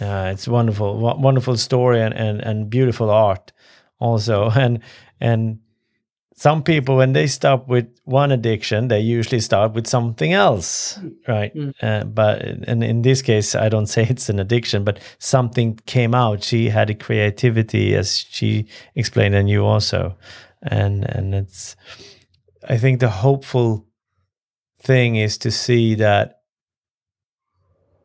Yeah, 0.00 0.30
it's 0.30 0.46
wonderful, 0.46 0.96
wonderful 0.96 1.56
story 1.56 2.00
and, 2.00 2.14
and, 2.14 2.40
and 2.40 2.70
beautiful 2.70 3.10
art 3.10 3.52
also. 3.98 4.50
And 4.54 4.80
and 5.20 5.58
some 6.38 6.62
people 6.62 6.96
when 6.96 7.14
they 7.14 7.26
stop 7.26 7.66
with 7.66 7.88
one 8.04 8.30
addiction, 8.30 8.86
they 8.86 9.00
usually 9.00 9.40
start 9.40 9.72
with 9.72 9.88
something 9.88 10.32
else, 10.32 10.96
right? 11.26 11.52
Mm. 11.52 11.72
Uh, 11.82 12.04
but 12.04 12.42
and 12.42 12.84
in 12.84 13.02
this 13.02 13.22
case, 13.22 13.56
I 13.56 13.68
don't 13.68 13.86
say 13.94 14.06
it's 14.08 14.28
an 14.28 14.38
addiction, 14.38 14.84
but 14.84 15.00
something 15.18 15.80
came 15.86 16.14
out. 16.14 16.44
She 16.44 16.68
had 16.68 16.90
a 16.90 16.94
creativity, 16.94 17.92
as 17.96 18.16
she 18.16 18.68
explained, 18.94 19.34
and 19.34 19.50
you 19.50 19.66
also, 19.66 20.16
and 20.62 21.04
and 21.04 21.34
it's. 21.34 21.74
I 22.68 22.78
think 22.78 23.00
the 23.00 23.10
hopeful 23.10 23.88
thing 24.80 25.16
is 25.16 25.38
to 25.38 25.50
see 25.50 25.96
that 25.96 26.42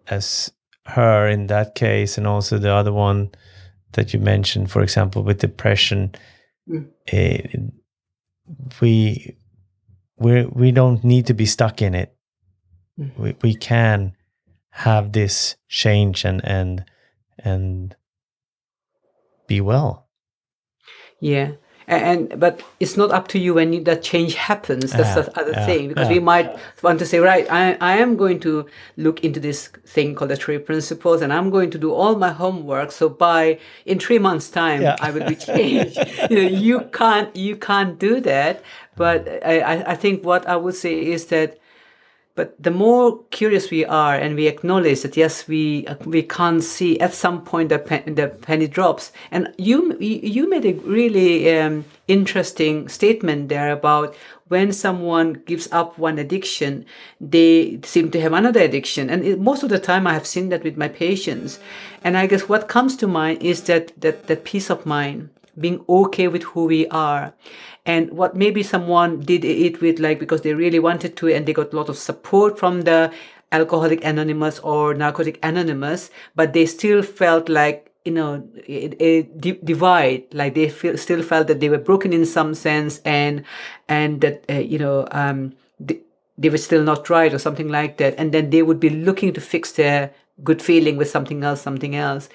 as 0.08 0.52
her 0.88 1.28
in 1.28 1.48
that 1.48 1.76
case, 1.76 2.18
and 2.18 2.26
also 2.26 2.58
the 2.58 2.74
other 2.74 2.94
one 2.94 3.30
that 3.92 4.12
you 4.12 4.20
mentioned, 4.20 4.72
for 4.72 4.82
example, 4.82 5.22
with 5.22 5.38
depression, 5.38 6.16
mm. 6.68 6.88
uh, 7.14 7.70
we 8.82 9.36
we 10.18 10.46
we 10.46 10.72
don't 10.72 11.04
need 11.04 11.28
to 11.28 11.34
be 11.34 11.46
stuck 11.46 11.82
in 11.82 11.94
it. 11.96 12.16
Mm. 13.00 13.18
We 13.18 13.36
we 13.42 13.56
can 13.56 14.16
have 14.70 15.12
this 15.12 15.56
change 15.68 16.26
and 16.26 16.44
and 16.44 16.86
and 17.40 17.96
be 19.48 19.62
well. 19.62 20.08
Yeah, 21.20 21.54
and 21.88 22.40
but 22.40 22.62
it's 22.80 22.98
not 22.98 23.12
up 23.12 23.28
to 23.30 23.40
you 23.40 23.54
when 23.56 23.84
that 23.84 24.04
change 24.04 24.36
happens. 24.36 24.92
That's 24.92 25.16
yeah, 25.16 25.22
the 25.22 25.40
other 25.40 25.52
yeah, 25.52 25.66
thing 25.66 25.88
because 25.90 26.08
yeah. 26.08 26.14
we 26.14 26.20
might 26.20 26.58
want 26.82 27.00
to 27.00 27.06
say 27.06 27.20
right 27.20 27.46
I, 27.52 27.74
I 27.80 27.98
am 27.98 28.16
going 28.16 28.40
to 28.42 28.66
look 28.98 29.24
into 29.24 29.40
this 29.40 29.68
thing 29.86 30.16
called 30.16 30.32
the 30.32 30.36
three 30.36 30.58
principles 30.58 31.22
and 31.22 31.32
i'm 31.32 31.50
going 31.50 31.72
to 31.72 31.78
do 31.78 31.94
all 31.94 32.16
my 32.16 32.30
homework 32.30 32.92
so 32.92 33.10
by 33.10 33.60
in 33.86 34.00
three 34.00 34.20
months 34.20 34.50
time 34.50 34.82
i 35.02 35.12
will 35.12 35.28
be 35.28 35.36
changed. 35.36 35.98
You 36.30 36.36
know 36.38 36.50
you 36.68 36.82
can't 36.94 37.36
you 37.36 37.56
can't 37.56 38.00
do 38.00 38.20
that 38.22 38.64
but 38.96 39.28
I, 39.46 39.84
I 39.94 39.96
think 39.96 40.24
what 40.24 40.48
i 40.48 40.56
would 40.56 40.76
say 40.76 40.94
is 41.16 41.28
that 41.28 41.58
but 42.36 42.56
the 42.62 42.72
more 42.72 43.24
curious 43.30 43.70
we 43.70 43.86
are 43.86 44.16
and 44.16 44.36
we 44.36 44.48
acknowledge 44.48 45.02
that 45.02 45.16
yes 45.16 45.48
we 45.48 45.86
we 46.06 46.24
can't 46.24 46.64
see 46.64 47.00
at 47.00 47.14
some 47.14 47.44
point 47.44 47.70
the, 47.70 47.78
pen, 47.78 48.16
the 48.16 48.28
penny 48.28 48.68
drops. 48.68 49.12
And 49.32 49.54
you 49.58 49.96
you 50.00 50.50
made 50.50 50.66
a 50.66 50.74
really 50.74 51.56
um, 51.58 51.86
interesting 52.08 52.90
statement 52.90 53.50
there 53.50 53.72
about 53.72 54.16
when 54.48 54.72
someone 54.74 55.34
gives 55.46 55.72
up 55.72 55.98
one 55.98 56.18
addiction 56.20 56.86
they 57.22 57.80
seem 57.84 58.10
to 58.12 58.22
have 58.22 58.34
another 58.34 58.62
addiction. 58.62 59.10
And 59.10 59.24
it, 59.24 59.40
most 59.40 59.62
of 59.62 59.70
the 59.70 59.80
time 59.80 60.08
i 60.08 60.14
have 60.14 60.26
seen 60.26 60.50
that 60.50 60.64
with 60.64 60.76
my 60.78 60.88
patients. 60.88 61.60
And 62.04 62.18
i 62.18 62.26
guess 62.26 62.50
what 62.50 62.68
comes 62.68 62.96
to 62.98 63.08
mind 63.08 63.44
is 63.44 63.62
that 63.64 63.94
that 64.02 64.26
that 64.28 64.44
peace 64.44 64.72
of 64.72 64.86
mind 64.88 65.30
being 65.60 65.84
okay 65.88 66.28
with 66.28 66.44
who 66.44 66.66
we 66.66 66.88
are 66.88 67.34
and 67.86 68.12
what 68.12 68.36
maybe 68.36 68.64
someone 68.64 69.20
did 69.20 69.44
it 69.46 69.82
with 69.82 70.00
like 70.00 70.20
because 70.20 70.42
they 70.42 70.54
really 70.54 70.80
wanted 70.80 71.16
to 71.18 71.28
and 71.28 71.46
they 71.46 71.54
got 71.54 71.74
a 71.74 71.76
lot 71.76 71.90
of 71.90 71.98
support 71.98 72.58
from 72.58 72.82
the 72.82 73.12
alcoholic 73.52 74.04
anonymous 74.04 74.60
or 74.60 74.94
narcotic 74.94 75.38
anonymous 75.44 76.10
but 76.36 76.54
they 76.54 76.66
still 76.66 77.04
felt 77.04 77.50
like 77.50 77.92
you 78.06 78.12
know 78.12 78.44
a, 78.68 79.24
divide 79.64 80.24
like 80.34 80.56
they 80.56 80.70
feel, 80.70 80.98
still 80.98 81.22
felt 81.22 81.48
that 81.48 81.60
they 81.60 81.70
were 81.70 81.78
broken 81.78 82.12
in 82.14 82.26
some 82.26 82.54
sense 82.54 83.00
and 83.06 83.44
and 83.88 84.22
that 84.22 84.44
uh, 84.50 84.54
you 84.54 84.80
know 84.80 85.08
um 85.12 85.54
they, 85.80 86.00
they 86.38 86.50
were 86.50 86.58
still 86.58 86.84
not 86.84 87.10
right 87.10 87.34
or 87.34 87.40
something 87.40 87.70
like 87.70 87.98
that 87.98 88.16
and 88.18 88.32
then 88.32 88.50
they 88.50 88.64
would 88.64 88.80
be 88.80 88.90
looking 88.90 89.32
to 89.32 89.40
fix 89.40 89.74
their 89.74 90.12
good 90.44 90.62
feeling 90.62 90.98
with 90.98 91.10
something 91.10 91.44
else, 91.44 91.62
something 91.62 91.96
else. 91.96 92.30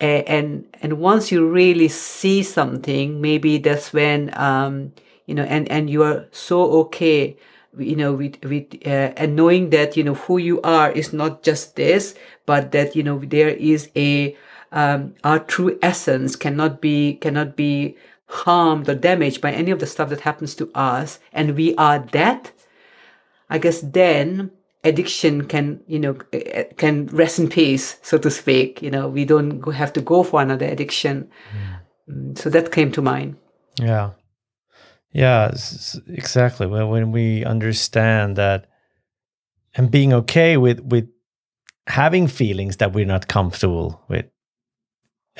And 0.00 0.64
and 0.80 1.00
once 1.00 1.32
you 1.32 1.48
really 1.48 1.88
see 1.88 2.42
something, 2.44 3.20
maybe 3.20 3.58
that's 3.58 3.92
when 3.92 4.30
um, 4.38 4.92
you 5.26 5.34
know, 5.34 5.42
and 5.42 5.68
and 5.70 5.90
you 5.90 6.04
are 6.04 6.26
so 6.30 6.70
okay, 6.86 7.36
you 7.76 7.96
know, 7.96 8.12
with 8.12 8.42
with 8.44 8.74
uh, 8.86 9.10
and 9.16 9.34
knowing 9.34 9.70
that 9.70 9.96
you 9.96 10.04
know 10.04 10.14
who 10.14 10.38
you 10.38 10.60
are 10.62 10.90
is 10.92 11.12
not 11.12 11.42
just 11.42 11.74
this, 11.74 12.14
but 12.46 12.70
that 12.72 12.94
you 12.94 13.02
know 13.02 13.18
there 13.18 13.48
is 13.50 13.90
a 13.96 14.36
um, 14.70 15.14
our 15.24 15.40
true 15.40 15.78
essence 15.82 16.36
cannot 16.36 16.80
be 16.80 17.14
cannot 17.14 17.56
be 17.56 17.96
harmed 18.26 18.88
or 18.88 18.94
damaged 18.94 19.40
by 19.40 19.50
any 19.50 19.70
of 19.72 19.80
the 19.80 19.86
stuff 19.86 20.10
that 20.10 20.20
happens 20.20 20.54
to 20.54 20.70
us, 20.74 21.18
and 21.32 21.56
we 21.56 21.74
are 21.74 21.98
that. 22.12 22.52
I 23.50 23.58
guess 23.58 23.80
then 23.80 24.50
addiction 24.88 25.46
can 25.46 25.80
you 25.86 25.98
know 25.98 26.16
eh, 26.32 26.42
eh, 26.46 26.64
can 26.76 27.06
rest 27.06 27.38
in 27.38 27.48
peace 27.48 27.96
so 28.02 28.18
to 28.18 28.30
speak 28.30 28.82
you 28.82 28.90
know. 28.90 29.08
We 29.08 29.24
don't 29.24 29.62
have 29.72 29.92
to 29.94 30.00
go 30.00 30.22
for 30.22 30.42
another 30.42 30.66
addiction. 30.66 31.30
Mm. 32.08 32.38
so 32.38 32.50
that 32.50 32.72
came 32.72 32.90
to 32.92 33.02
mind. 33.02 33.36
Yeah. 33.80 34.10
Yeah 35.12 35.52
exactly. 36.08 36.66
When, 36.66 36.88
when 36.88 37.12
we 37.12 37.44
understand 37.44 38.36
that 38.36 38.66
and 39.74 39.90
being 39.90 40.12
okay 40.12 40.56
with 40.56 40.80
with 40.80 41.08
having 41.86 42.28
feelings 42.28 42.76
that 42.76 42.92
we're 42.92 43.06
not 43.06 43.28
comfortable 43.28 44.02
with 44.08 44.26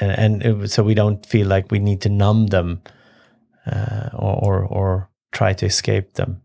and, 0.01 0.13
and 0.13 0.63
it, 0.63 0.71
so 0.71 0.83
we 0.83 0.95
don't 0.95 1.25
feel 1.27 1.47
like 1.47 1.71
we 1.71 1.79
need 1.79 2.01
to 2.03 2.09
numb 2.09 2.47
them 2.49 2.83
uh, 3.67 4.11
or, 4.15 4.35
or 4.37 4.65
or 4.65 5.11
try 5.33 5.53
to 5.53 5.67
escape 5.67 6.15
them. 6.15 6.43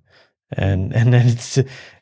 And 0.51 0.93
and 0.97 1.13
then 1.13 1.27
it's 1.27 1.59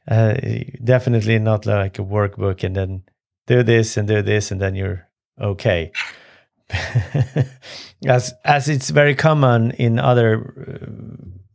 uh, 0.07 0.35
definitely 0.83 1.39
not 1.39 1.65
like 1.65 1.99
a 1.99 2.03
workbook 2.03 2.63
and 2.63 2.75
then 2.75 3.03
do 3.47 3.63
this 3.63 3.97
and 3.97 4.07
do 4.07 4.21
this 4.21 4.51
and 4.51 4.61
then 4.61 4.75
you're 4.75 5.07
okay. 5.39 5.91
As 8.07 8.33
as 8.45 8.67
it's 8.69 8.89
very 8.89 9.13
common 9.13 9.71
in 9.71 9.99
other 9.99 10.55
uh, 10.57 10.85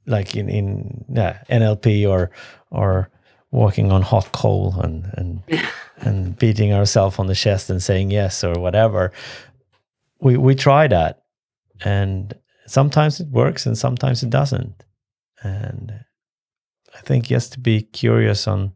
like 0.07 0.37
in 0.37 0.49
in 0.49 1.05
yeah, 1.09 1.39
NLP 1.51 2.09
or 2.09 2.31
or 2.71 3.11
walking 3.51 3.91
on 3.91 4.03
hot 4.03 4.31
coal 4.33 4.79
and 4.81 5.11
and 5.15 5.43
and 5.97 6.39
beating 6.39 6.73
ourselves 6.73 7.19
on 7.19 7.27
the 7.27 7.35
chest 7.35 7.71
and 7.71 7.83
saying 7.83 8.11
yes 8.11 8.45
or 8.45 8.61
whatever 8.61 9.13
we 10.21 10.37
we 10.37 10.55
try 10.55 10.87
that. 10.89 11.23
And 11.85 12.35
sometimes 12.67 13.21
it 13.21 13.29
works 13.29 13.67
and 13.67 13.77
sometimes 13.77 14.23
it 14.23 14.31
doesn't. 14.31 14.85
And 15.43 16.05
I 16.97 17.01
think 17.01 17.25
just 17.25 17.53
to 17.53 17.61
be 17.61 17.83
curious 17.83 18.49
on 18.49 18.73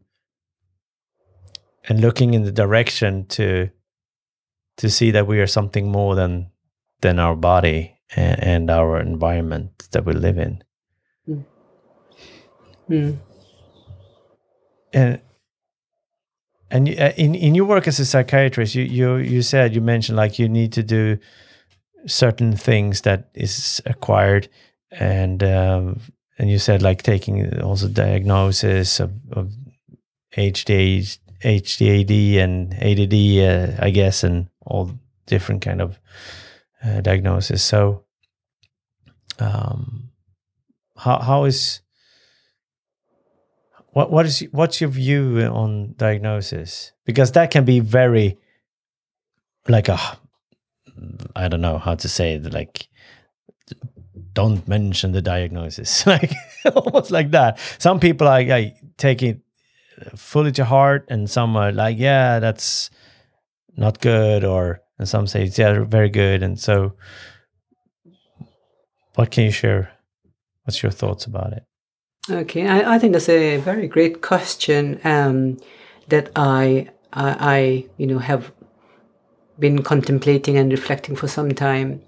and 1.89 1.99
looking 1.99 2.33
in 2.33 2.43
the 2.43 2.51
direction 2.51 3.25
to 3.27 3.69
to 4.77 4.89
see 4.89 5.11
that 5.11 5.27
we 5.27 5.39
are 5.39 5.47
something 5.47 5.91
more 5.91 6.15
than 6.15 6.51
than 7.01 7.19
our 7.19 7.35
body 7.35 7.97
and, 8.15 8.43
and 8.43 8.71
our 8.71 8.99
environment 8.99 9.87
that 9.91 10.05
we 10.05 10.13
live 10.13 10.37
in. 10.37 10.63
Mm. 11.27 11.45
Mm. 12.89 13.17
And 14.93 15.21
and 16.69 16.89
uh, 16.89 17.11
in 17.17 17.35
in 17.35 17.55
your 17.55 17.65
work 17.65 17.87
as 17.87 17.99
a 17.99 18.05
psychiatrist, 18.05 18.75
you 18.75 18.83
you 18.83 19.15
you 19.15 19.41
said 19.41 19.73
you 19.73 19.81
mentioned 19.81 20.17
like 20.17 20.37
you 20.37 20.47
need 20.47 20.71
to 20.73 20.83
do 20.83 21.17
certain 22.05 22.55
things 22.55 23.01
that 23.01 23.29
is 23.33 23.81
acquired 23.85 24.49
and 24.91 25.43
um, 25.43 25.99
and 26.37 26.49
you 26.49 26.59
said 26.59 26.81
like 26.81 27.03
taking 27.03 27.61
also 27.61 27.87
diagnosis 27.87 28.99
of, 28.99 29.11
of 29.31 29.51
HD, 30.35 31.19
HDAD 31.43 32.37
and 32.37 32.73
ADD, 32.73 33.79
uh, 33.79 33.83
I 33.83 33.89
guess, 33.89 34.23
and 34.23 34.47
all 34.65 34.91
different 35.25 35.61
kind 35.61 35.81
of 35.81 35.99
uh, 36.83 37.01
diagnosis. 37.01 37.63
So, 37.63 38.05
um, 39.39 40.11
how 40.97 41.19
how 41.19 41.45
is 41.45 41.81
what 43.93 44.11
what 44.11 44.25
is 44.25 44.39
what's 44.51 44.79
your 44.79 44.89
view 44.89 45.41
on 45.41 45.95
diagnosis? 45.97 46.93
Because 47.05 47.31
that 47.33 47.51
can 47.51 47.65
be 47.65 47.79
very 47.79 48.37
like 49.67 49.89
a 49.89 49.99
I 51.35 51.47
don't 51.47 51.61
know 51.61 51.77
how 51.77 51.95
to 51.95 52.07
say 52.07 52.35
it, 52.35 52.53
like 52.53 52.87
don't 54.33 54.67
mention 54.67 55.11
the 55.11 55.21
diagnosis. 55.21 56.05
Like 56.11 56.33
almost 56.75 57.11
like 57.11 57.31
that. 57.31 57.59
Some 57.79 57.99
people 57.99 58.27
like 58.27 58.49
I 58.49 58.73
take 58.97 59.23
it 59.23 59.41
fully 60.15 60.51
to 60.53 60.65
heart 60.65 61.05
and 61.09 61.29
some 61.29 61.55
are 61.55 61.71
like 61.71 61.97
yeah 61.99 62.39
that's 62.39 62.89
not 63.75 63.99
good 63.99 64.43
or 64.43 64.81
and 64.97 65.07
some 65.07 65.27
say 65.27 65.43
it's 65.43 65.57
yeah 65.57 65.83
very 65.83 66.09
good. 66.09 66.43
And 66.43 66.59
so 66.59 66.93
what 69.15 69.31
can 69.31 69.45
you 69.45 69.51
share? 69.51 69.91
What's 70.63 70.83
your 70.83 70.91
thoughts 70.91 71.25
about 71.25 71.53
it? 71.53 71.63
Okay 72.29 72.67
i, 72.67 72.95
I 72.95 72.99
think 72.99 73.13
that's 73.13 73.29
a 73.29 73.57
very 73.57 73.87
great 73.87 74.21
question 74.21 74.99
um, 75.03 75.57
that 76.09 76.29
I, 76.35 76.89
I 77.13 77.35
i 77.39 77.85
you 77.97 78.05
know 78.05 78.19
have 78.19 78.51
been 79.57 79.81
contemplating 79.81 80.57
and 80.57 80.71
reflecting 80.71 81.15
for 81.15 81.27
some 81.27 81.51
time 81.51 82.01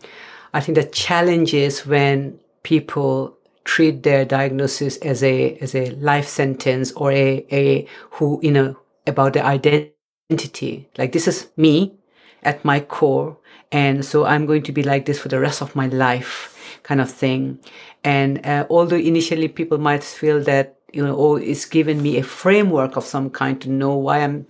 I 0.54 0.62
think 0.62 0.76
the 0.76 0.84
challenge 0.86 1.54
is 1.54 1.86
when 1.86 2.40
people 2.64 3.38
treat 3.66 4.04
their 4.04 4.26
diagnosis 4.26 4.98
as 4.98 5.24
a 5.24 5.56
as 5.58 5.74
a 5.76 5.92
life 5.92 6.28
sentence 6.28 6.92
or 6.94 7.12
a, 7.12 7.46
a 7.52 7.88
who 8.12 8.40
you 8.44 8.52
know 8.52 8.78
about 9.08 9.34
their 9.34 9.46
identity. 9.46 10.90
Like 10.98 11.12
this 11.12 11.28
is 11.28 11.48
me 11.58 11.96
at 12.44 12.64
my 12.66 12.80
core 12.82 13.38
and 13.72 14.06
so 14.06 14.26
i'm 14.26 14.46
going 14.46 14.62
to 14.64 14.72
be 14.72 14.84
like 14.84 15.06
this 15.06 15.20
for 15.20 15.30
the 15.30 15.40
rest 15.40 15.62
of 15.62 15.76
my 15.76 15.88
life 15.88 16.50
kind 16.84 17.00
of 17.02 17.10
thing. 17.10 17.58
And 18.04 18.46
uh, 18.46 18.68
although 18.70 18.98
initially 18.98 19.48
people 19.48 19.78
might 19.78 20.04
feel 20.04 20.42
that 20.44 20.78
you 20.94 21.04
know 21.06 21.16
oh 21.18 21.36
it's 21.38 21.66
given 21.66 22.02
me 22.02 22.18
a 22.18 22.24
framework 22.24 22.96
of 22.98 23.06
some 23.06 23.30
kind 23.30 23.60
to 23.62 23.70
know 23.70 23.96
why 23.96 24.20
i'm 24.20 24.46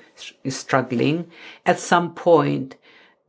struggling 0.50 1.26
at 1.66 1.80
some 1.80 2.14
point 2.14 2.76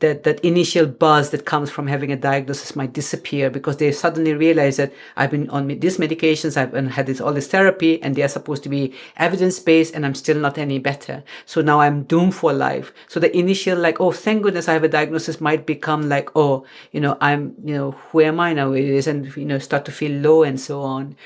that 0.05 0.23
that 0.25 0.39
initial 0.45 0.87
buzz 0.87 1.31
that 1.31 1.45
comes 1.53 1.71
from 1.71 1.87
having 1.87 2.13
a 2.13 2.17
diagnosis 2.17 2.77
might 2.77 2.93
disappear 2.93 3.51
because 3.51 3.77
they 3.79 3.91
suddenly 3.93 4.35
realize 4.35 4.77
that 4.77 4.93
I've 5.17 5.31
been 5.31 5.49
on 5.51 5.69
these 5.69 5.99
medications, 5.99 6.57
I've 6.57 6.75
had 6.91 7.07
this 7.07 7.21
all 7.21 7.33
this 7.33 7.49
therapy, 7.49 8.03
and 8.03 8.15
they 8.15 8.23
are 8.23 8.35
supposed 8.37 8.63
to 8.65 8.69
be 8.69 8.95
evidence 9.17 9.59
based, 9.59 9.95
and 9.95 10.05
I'm 10.05 10.15
still 10.15 10.39
not 10.47 10.59
any 10.59 10.79
better. 10.79 11.23
So 11.47 11.63
now 11.63 11.81
I'm 11.81 12.05
doomed 12.05 12.35
for 12.35 12.53
life. 12.53 12.93
So 13.09 13.19
the 13.21 13.35
initial 13.37 13.79
like, 13.79 14.01
oh, 14.01 14.13
thank 14.13 14.43
goodness 14.43 14.69
I 14.69 14.75
have 14.75 14.85
a 14.85 14.89
diagnosis, 14.89 15.41
might 15.41 15.65
become 15.67 16.09
like, 16.09 16.29
oh, 16.37 16.65
you 16.93 17.01
know, 17.01 17.17
I'm, 17.21 17.55
you 17.65 17.75
know, 17.75 17.91
who 17.93 18.21
am 18.21 18.41
I 18.41 18.53
now? 18.53 18.73
It 18.73 18.85
is, 18.85 19.07
and 19.07 19.35
you 19.37 19.47
know, 19.47 19.59
start 19.59 19.85
to 19.87 19.93
feel 19.93 20.13
low 20.21 20.43
and 20.43 20.61
so 20.61 20.83
on. 20.83 21.17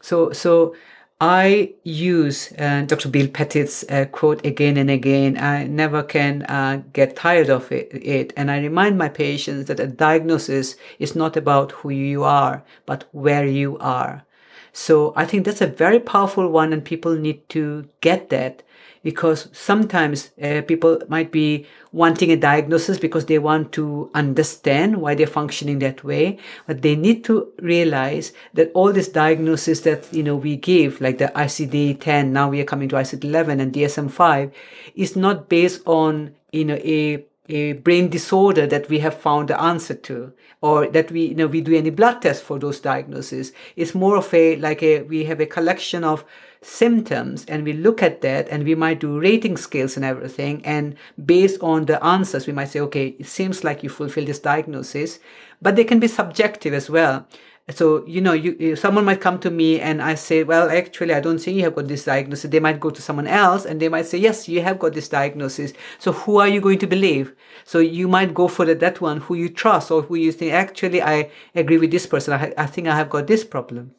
So 0.00 0.32
so 0.32 0.74
I 1.22 1.74
use 1.84 2.50
uh, 2.58 2.82
Dr. 2.84 3.08
Bill 3.08 3.28
Pettit's 3.28 3.84
uh, 3.88 4.06
quote 4.06 4.44
again 4.44 4.76
and 4.76 4.90
again. 4.90 5.38
I 5.38 5.62
never 5.68 6.02
can 6.02 6.42
uh, 6.42 6.82
get 6.92 7.14
tired 7.14 7.48
of 7.48 7.70
it, 7.70 7.90
it, 7.92 8.32
And 8.36 8.50
I 8.50 8.58
remind 8.58 8.98
my 8.98 9.08
patients 9.08 9.68
that 9.68 9.78
a 9.78 9.86
diagnosis 9.86 10.74
is 10.98 11.14
not 11.14 11.36
about 11.36 11.70
who 11.70 11.90
you 11.90 12.24
are, 12.24 12.64
but 12.86 13.04
where 13.12 13.46
you 13.46 13.78
are. 13.78 14.24
So 14.72 15.12
I 15.14 15.24
think 15.24 15.44
that's 15.44 15.60
a 15.60 15.68
very 15.68 16.00
powerful 16.00 16.48
one, 16.48 16.72
and 16.72 16.84
people 16.84 17.14
need 17.14 17.48
to 17.50 17.88
get 18.00 18.28
that 18.30 18.64
because 19.02 19.48
sometimes 19.52 20.30
uh, 20.42 20.62
people 20.66 20.98
might 21.08 21.32
be 21.32 21.66
wanting 21.92 22.30
a 22.30 22.36
diagnosis 22.36 22.98
because 22.98 23.26
they 23.26 23.38
want 23.38 23.72
to 23.72 24.10
understand 24.14 24.96
why 24.96 25.14
they're 25.14 25.26
functioning 25.26 25.78
that 25.80 26.02
way 26.04 26.38
but 26.66 26.82
they 26.82 26.96
need 26.96 27.24
to 27.24 27.52
realize 27.60 28.32
that 28.54 28.70
all 28.74 28.92
this 28.92 29.08
diagnosis 29.08 29.80
that 29.80 30.10
you 30.12 30.22
know 30.22 30.36
we 30.36 30.56
give 30.56 31.00
like 31.00 31.18
the 31.18 31.32
icd-10 31.34 32.28
now 32.28 32.48
we 32.48 32.60
are 32.60 32.64
coming 32.64 32.88
to 32.88 32.96
icd-11 32.96 33.60
and 33.60 33.72
dsm-5 33.72 34.52
is 34.94 35.16
not 35.16 35.48
based 35.48 35.80
on 35.86 36.34
you 36.52 36.64
know 36.64 36.76
a 36.76 37.24
a 37.48 37.72
brain 37.74 38.08
disorder 38.08 38.66
that 38.66 38.88
we 38.88 39.00
have 39.00 39.18
found 39.18 39.48
the 39.48 39.60
answer 39.60 39.94
to 39.94 40.32
or 40.60 40.86
that 40.86 41.10
we 41.10 41.26
you 41.26 41.34
know 41.34 41.46
we 41.46 41.60
do 41.60 41.76
any 41.76 41.90
blood 41.90 42.22
test 42.22 42.42
for 42.42 42.58
those 42.58 42.80
diagnoses. 42.80 43.52
It's 43.76 43.94
more 43.94 44.16
of 44.16 44.32
a 44.32 44.56
like 44.56 44.82
a 44.82 45.02
we 45.02 45.24
have 45.24 45.40
a 45.40 45.46
collection 45.46 46.04
of 46.04 46.24
symptoms 46.62 47.44
and 47.46 47.64
we 47.64 47.72
look 47.72 48.02
at 48.02 48.20
that 48.20 48.48
and 48.48 48.64
we 48.64 48.74
might 48.74 49.00
do 49.00 49.18
rating 49.18 49.56
scales 49.56 49.96
and 49.96 50.04
everything 50.04 50.64
and 50.64 50.94
based 51.24 51.60
on 51.60 51.84
the 51.86 52.02
answers 52.04 52.46
we 52.46 52.52
might 52.52 52.68
say 52.68 52.78
okay 52.80 53.08
it 53.18 53.26
seems 53.26 53.64
like 53.64 53.82
you 53.82 53.88
fulfill 53.88 54.24
this 54.24 54.38
diagnosis 54.38 55.18
but 55.60 55.76
they 55.76 55.84
can 55.84 56.00
be 56.00 56.08
subjective 56.08 56.74
as 56.74 56.90
well. 56.90 57.26
So 57.70 58.04
you 58.06 58.20
know 58.20 58.32
you 58.32 58.74
someone 58.74 59.04
might 59.04 59.20
come 59.20 59.38
to 59.38 59.50
me 59.50 59.80
and 59.80 60.02
i 60.02 60.16
say 60.16 60.42
well 60.42 60.68
actually 60.68 61.14
i 61.14 61.20
don't 61.20 61.38
think 61.38 61.56
you 61.56 61.62
have 61.62 61.76
got 61.76 61.86
this 61.86 62.04
diagnosis. 62.04 62.50
They 62.50 62.58
might 62.58 62.80
go 62.80 62.90
to 62.90 63.00
someone 63.00 63.28
else 63.28 63.64
and 63.64 63.80
they 63.80 63.88
might 63.88 64.06
say 64.06 64.18
yes 64.18 64.48
you 64.48 64.60
have 64.62 64.80
got 64.80 64.94
this 64.94 65.08
diagnosis. 65.08 65.72
So 66.00 66.10
who 66.12 66.38
are 66.38 66.48
you 66.48 66.60
going 66.60 66.80
to 66.80 66.88
believe? 66.88 67.32
So 67.64 67.78
you 67.78 68.08
might 68.08 68.34
go 68.34 68.48
for 68.48 68.64
the, 68.64 68.74
that 68.74 69.00
one 69.00 69.20
who 69.20 69.36
you 69.36 69.48
trust 69.48 69.92
or 69.92 70.02
who 70.02 70.16
you 70.16 70.32
think 70.32 70.52
actually 70.52 71.00
i 71.02 71.30
agree 71.54 71.78
with 71.78 71.92
this 71.92 72.06
person. 72.06 72.34
I, 72.34 72.52
I 72.58 72.66
think 72.66 72.88
i 72.88 72.96
have 72.96 73.08
got 73.08 73.28
this 73.28 73.44
problem 73.44 73.94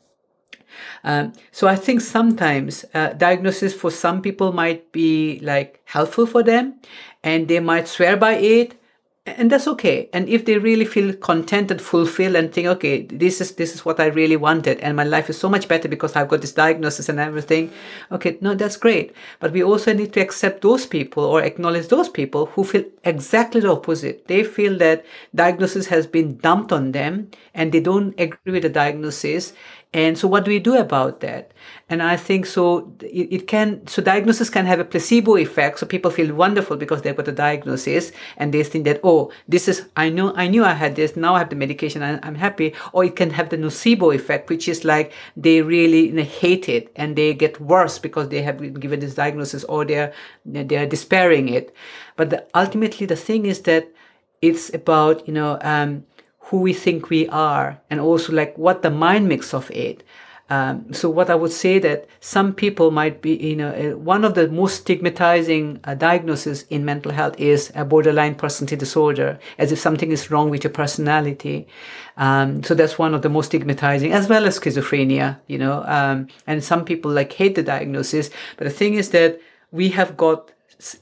Um, 1.03 1.33
so 1.51 1.67
I 1.67 1.75
think 1.75 2.01
sometimes 2.01 2.85
uh, 2.93 3.09
diagnosis 3.13 3.73
for 3.73 3.91
some 3.91 4.21
people 4.21 4.53
might 4.53 4.91
be 4.91 5.39
like 5.41 5.81
helpful 5.85 6.25
for 6.25 6.43
them, 6.43 6.75
and 7.23 7.47
they 7.47 7.59
might 7.59 7.87
swear 7.87 8.17
by 8.17 8.33
it, 8.33 8.75
and 9.25 9.49
that's 9.49 9.67
okay. 9.69 10.09
And 10.11 10.27
if 10.27 10.43
they 10.45 10.57
really 10.57 10.83
feel 10.83 11.13
content 11.13 11.71
and 11.71 11.81
fulfilled 11.81 12.35
and 12.35 12.51
think 12.53 12.67
okay 12.67 13.03
this 13.03 13.39
is 13.39 13.55
this 13.55 13.73
is 13.73 13.85
what 13.85 13.99
i 13.99 14.07
really 14.07 14.35
wanted 14.35 14.79
and 14.81 14.97
my 14.97 15.03
life 15.05 15.29
is 15.29 15.37
so 15.37 15.47
much 15.47 15.67
better 15.69 15.87
because 15.87 16.15
i've 16.15 16.27
got 16.27 16.41
this 16.41 16.51
diagnosis 16.51 17.07
and 17.07 17.19
everything 17.19 17.71
okay 18.11 18.37
no 18.41 18.53
that's 18.53 18.75
great. 18.75 19.13
But 19.39 19.53
we 19.53 19.63
also 19.63 19.93
need 19.93 20.11
to 20.13 20.19
accept 20.19 20.61
those 20.61 20.85
people 20.85 21.23
or 21.23 21.41
acknowledge 21.41 21.87
those 21.87 22.09
people 22.09 22.47
who 22.47 22.63
feel 22.65 22.83
exactly 23.05 23.61
the 23.61 23.71
opposite. 23.71 24.27
They 24.27 24.43
feel 24.43 24.77
that 24.79 25.05
diagnosis 25.33 25.87
has 25.87 26.05
been 26.05 26.37
dumped 26.37 26.73
on 26.73 26.91
them 26.91 27.31
and 27.53 27.71
they 27.71 27.79
don't 27.79 28.19
agree 28.19 28.51
with 28.51 28.63
the 28.63 28.69
diagnosis 28.69 29.53
and 29.93 30.17
so 30.17 30.27
what 30.27 30.43
do 30.43 30.49
we 30.49 30.57
do 30.57 30.75
about 30.75 31.19
that? 31.19 31.51
And 31.87 32.01
I 32.01 32.17
think 32.17 32.47
so 32.47 32.91
it, 33.01 33.31
it, 33.31 33.47
can, 33.47 33.85
so 33.85 34.01
diagnosis 34.01 34.49
can 34.49 34.65
have 34.65 34.79
a 34.79 34.85
placebo 34.85 35.37
effect. 35.37 35.77
So 35.77 35.85
people 35.85 36.09
feel 36.09 36.33
wonderful 36.33 36.77
because 36.77 37.03
they've 37.03 37.15
got 37.15 37.27
a 37.27 37.31
diagnosis 37.31 38.11
and 38.37 38.51
they 38.51 38.63
think 38.63 38.85
that, 38.85 38.99
oh, 39.03 39.31
this 39.47 39.67
is, 39.67 39.85
I 39.95 40.09
know, 40.09 40.33
I 40.35 40.47
knew 40.47 40.65
I 40.65 40.73
had 40.73 40.95
this. 40.95 41.15
Now 41.15 41.35
I 41.35 41.39
have 41.39 41.51
the 41.51 41.55
medication. 41.55 42.01
I, 42.01 42.19
I'm 42.23 42.33
happy. 42.33 42.73
Or 42.91 43.05
it 43.05 43.15
can 43.15 43.29
have 43.29 43.49
the 43.49 43.57
nocebo 43.57 44.15
effect, 44.15 44.49
which 44.49 44.67
is 44.67 44.83
like 44.83 45.13
they 45.37 45.61
really 45.61 46.07
you 46.07 46.13
know, 46.13 46.23
hate 46.23 46.67
it 46.67 46.91
and 46.95 47.15
they 47.15 47.35
get 47.35 47.61
worse 47.61 47.99
because 47.99 48.29
they 48.29 48.41
have 48.41 48.57
been 48.57 48.73
given 48.73 48.99
this 48.99 49.13
diagnosis 49.13 49.63
or 49.65 49.85
they're, 49.85 50.11
they're 50.43 50.87
despairing 50.87 51.49
it. 51.49 51.75
But 52.15 52.31
the, 52.31 52.47
ultimately 52.55 53.05
the 53.05 53.15
thing 53.15 53.45
is 53.45 53.61
that 53.61 53.87
it's 54.41 54.73
about, 54.73 55.27
you 55.27 55.33
know, 55.33 55.59
um, 55.61 56.03
who 56.43 56.59
we 56.59 56.73
think 56.73 57.09
we 57.09 57.27
are 57.29 57.79
and 57.89 57.99
also 57.99 58.33
like 58.33 58.57
what 58.57 58.81
the 58.81 58.89
mind 58.89 59.27
makes 59.27 59.53
of 59.53 59.71
it. 59.71 60.03
Um, 60.49 60.93
so 60.93 61.09
what 61.09 61.29
I 61.29 61.35
would 61.35 61.53
say 61.53 61.79
that 61.79 62.05
some 62.19 62.53
people 62.53 62.91
might 62.91 63.21
be, 63.21 63.35
you 63.35 63.55
know, 63.55 63.69
uh, 63.69 63.97
one 63.97 64.25
of 64.25 64.35
the 64.35 64.49
most 64.49 64.81
stigmatizing 64.81 65.79
uh, 65.85 65.95
diagnoses 65.95 66.65
in 66.69 66.83
mental 66.83 67.11
health 67.11 67.39
is 67.39 67.71
a 67.75 67.85
borderline 67.85 68.35
personality 68.35 68.75
disorder, 68.75 69.39
as 69.57 69.71
if 69.71 69.79
something 69.79 70.11
is 70.11 70.29
wrong 70.29 70.49
with 70.49 70.63
your 70.63 70.73
personality. 70.73 71.65
Um, 72.17 72.61
so 72.61 72.75
that's 72.75 72.99
one 72.99 73.13
of 73.13 73.21
the 73.21 73.29
most 73.29 73.47
stigmatizing, 73.47 74.11
as 74.11 74.27
well 74.27 74.45
as 74.45 74.59
schizophrenia, 74.59 75.39
you 75.47 75.57
know. 75.57 75.83
Um, 75.87 76.27
and 76.45 76.63
some 76.63 76.83
people 76.83 77.09
like 77.09 77.31
hate 77.31 77.55
the 77.55 77.63
diagnosis, 77.63 78.29
but 78.57 78.65
the 78.65 78.69
thing 78.69 78.95
is 78.95 79.09
that 79.09 79.39
we 79.71 79.89
have 79.89 80.15
got 80.17 80.51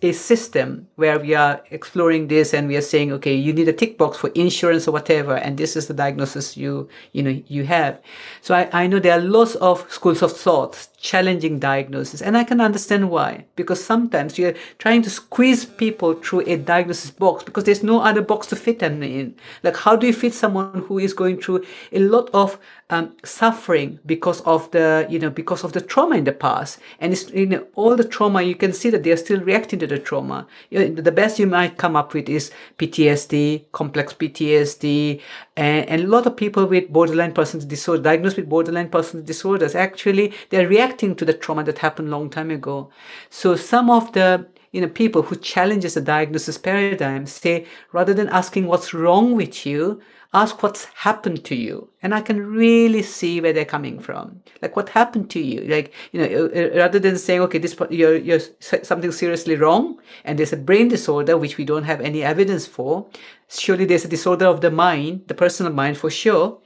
a 0.02 0.12
system 0.12 0.88
where 0.96 1.20
we 1.20 1.34
are 1.34 1.62
exploring 1.72 2.28
this 2.28 2.54
and 2.54 2.68
we 2.68 2.76
are 2.76 2.82
saying 2.82 3.12
okay 3.12 3.34
you 3.34 3.54
need 3.54 3.68
a 3.68 3.74
tick 3.74 3.98
box 3.98 4.18
for 4.18 4.30
insurance 4.30 4.88
or 4.88 4.92
whatever 4.92 5.36
and 5.36 5.58
this 5.58 5.76
is 5.76 5.88
the 5.88 5.94
diagnosis 5.94 6.56
you 6.58 6.88
you 7.14 7.24
know 7.24 7.42
you 7.48 7.64
have. 7.64 8.00
So 8.42 8.54
i, 8.56 8.70
I 8.74 8.88
know 8.88 9.00
there 9.00 9.18
are 9.18 9.22
lots 9.22 9.56
of 9.56 9.86
schools 9.92 10.22
of 10.22 10.32
thought 10.32 10.88
challenging 11.02 11.58
diagnosis. 11.60 12.22
And 12.22 12.38
i 12.38 12.44
can 12.44 12.62
understand 12.62 13.10
why 13.10 13.46
because 13.56 13.84
sometimes 13.84 14.38
you're 14.38 14.54
trying 14.78 15.02
to 15.02 15.10
squeeze 15.10 15.66
people 15.66 16.14
through 16.14 16.44
a 16.48 16.58
diagnosis 16.58 17.12
box 17.12 17.44
because 17.44 17.64
there's 17.64 17.84
no 17.84 18.02
other 18.02 18.22
box 18.22 18.48
to 18.48 18.56
fit 18.56 18.80
them 18.80 19.02
in. 19.04 19.36
Like 19.64 19.76
how 19.76 19.96
do 19.96 20.08
you 20.08 20.14
fit 20.14 20.34
someone 20.34 20.84
who 20.88 21.00
is 21.00 21.14
going 21.14 21.42
through 21.42 21.66
a 21.92 22.00
lot 22.00 22.30
of 22.34 22.60
um, 22.90 23.16
suffering 23.24 24.00
because 24.06 24.42
of 24.42 24.70
the 24.72 25.08
you 25.10 25.18
know 25.18 25.30
because 25.30 25.64
of 25.64 25.74
the 25.74 25.82
trauma 25.82 26.16
in 26.18 26.24
the 26.24 26.32
past? 26.32 26.80
And 27.00 27.12
it's 27.12 27.30
you 27.32 27.48
know 27.48 27.66
all 27.76 27.96
the 27.96 28.08
trauma 28.08 28.44
you 28.44 28.56
can 28.56 28.72
see 28.72 28.90
that 28.92 29.04
they're 29.04 29.18
still 29.18 29.42
reacting 29.42 29.80
to 29.80 29.88
the 29.88 30.00
trauma. 30.00 30.46
You 30.70 30.90
know, 30.90 31.02
the 31.02 31.12
best 31.12 31.40
you 31.40 31.48
might 31.48 31.78
come 31.78 31.96
up 31.96 32.14
with 32.14 32.30
is 32.30 32.52
ptsd 32.78 33.66
complex 33.72 34.14
ptsd 34.14 35.22
and, 35.62 35.88
and 35.90 36.02
a 36.02 36.08
lot 36.08 36.26
of 36.26 36.36
people 36.36 36.66
with 36.66 36.90
borderline 36.90 37.34
personality 37.34 37.70
disorder 37.70 38.02
diagnosed 38.02 38.36
with 38.36 38.50
borderline 38.50 38.90
personality 38.90 39.28
disorders 39.28 39.76
actually 39.76 40.34
they're 40.50 40.68
reacting 40.68 41.16
to 41.16 41.24
the 41.24 41.34
trauma 41.34 41.64
that 41.64 41.78
happened 41.78 42.10
long 42.10 42.30
time 42.32 42.50
ago. 42.50 42.90
So 43.30 43.56
some 43.56 43.90
of 43.92 44.12
the 44.14 44.48
you 44.72 44.82
know 44.82 44.88
people 44.88 45.22
who 45.22 45.36
challenges 45.36 45.94
the 45.94 46.02
diagnosis 46.02 46.58
paradigm 46.58 47.28
say 47.28 47.68
rather 47.92 48.14
than 48.14 48.30
asking 48.30 48.66
what's 48.66 48.92
wrong 48.94 49.36
with 49.36 49.66
you 49.66 50.02
ask 50.34 50.64
what's 50.64 50.86
happened 50.86 51.44
to 51.44 51.56
you 51.56 51.90
and 52.02 52.16
i 52.16 52.22
can 52.22 52.46
really 52.46 53.04
see 53.04 53.42
where 53.42 53.52
they're 53.54 53.66
coming 53.66 54.00
from. 54.00 54.42
Like 54.62 54.76
what 54.76 54.90
happened 54.90 55.30
to 55.32 55.40
you? 55.40 55.62
Like 55.68 55.94
you 56.12 56.22
know 56.22 56.28
uh, 56.28 56.60
uh, 56.60 56.78
rather 56.78 57.00
than 57.00 57.18
saying 57.18 57.42
okay 57.42 57.58
this 57.58 57.76
you're, 57.90 58.16
you're 58.16 58.40
something 58.60 59.12
seriously 59.12 59.56
wrong 59.56 60.00
and 60.24 60.40
there's 60.40 60.54
a 60.54 60.58
brain 60.58 60.88
disorder 60.88 61.38
which 61.38 61.58
we 61.58 61.66
don't 61.66 61.84
have 61.84 62.02
any 62.02 62.24
evidence 62.24 62.66
for 62.66 63.08
surely 63.50 63.86
there's 63.86 64.06
a 64.06 64.08
disorder 64.08 64.46
of 64.46 64.62
the 64.62 64.72
mind 64.72 65.24
the 65.28 65.34
personal 65.34 65.74
mind 65.74 65.98
for 65.98 66.10
sure. 66.10 66.60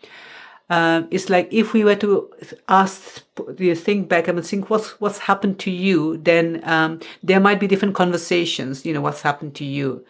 Um, 0.67 1.07
it's 1.11 1.29
like 1.29 1.47
if 1.51 1.73
we 1.73 1.83
were 1.83 1.95
to 1.97 2.31
ask 2.67 3.23
you 3.59 3.75
think 3.75 4.09
back 4.09 4.27
and 4.27 4.43
think 4.43 4.69
what's 4.71 4.99
what's 4.99 5.19
happened 5.19 5.59
to 5.59 5.71
you? 5.71 6.17
then 6.17 6.61
um, 6.63 6.99
there 7.21 7.39
might 7.39 7.59
be 7.59 7.67
different 7.67 7.93
conversations 7.95 8.85
you 8.85 8.93
know 8.93 9.01
what's 9.01 9.21
happened 9.21 9.53
to 9.55 9.65
you 9.65 10.03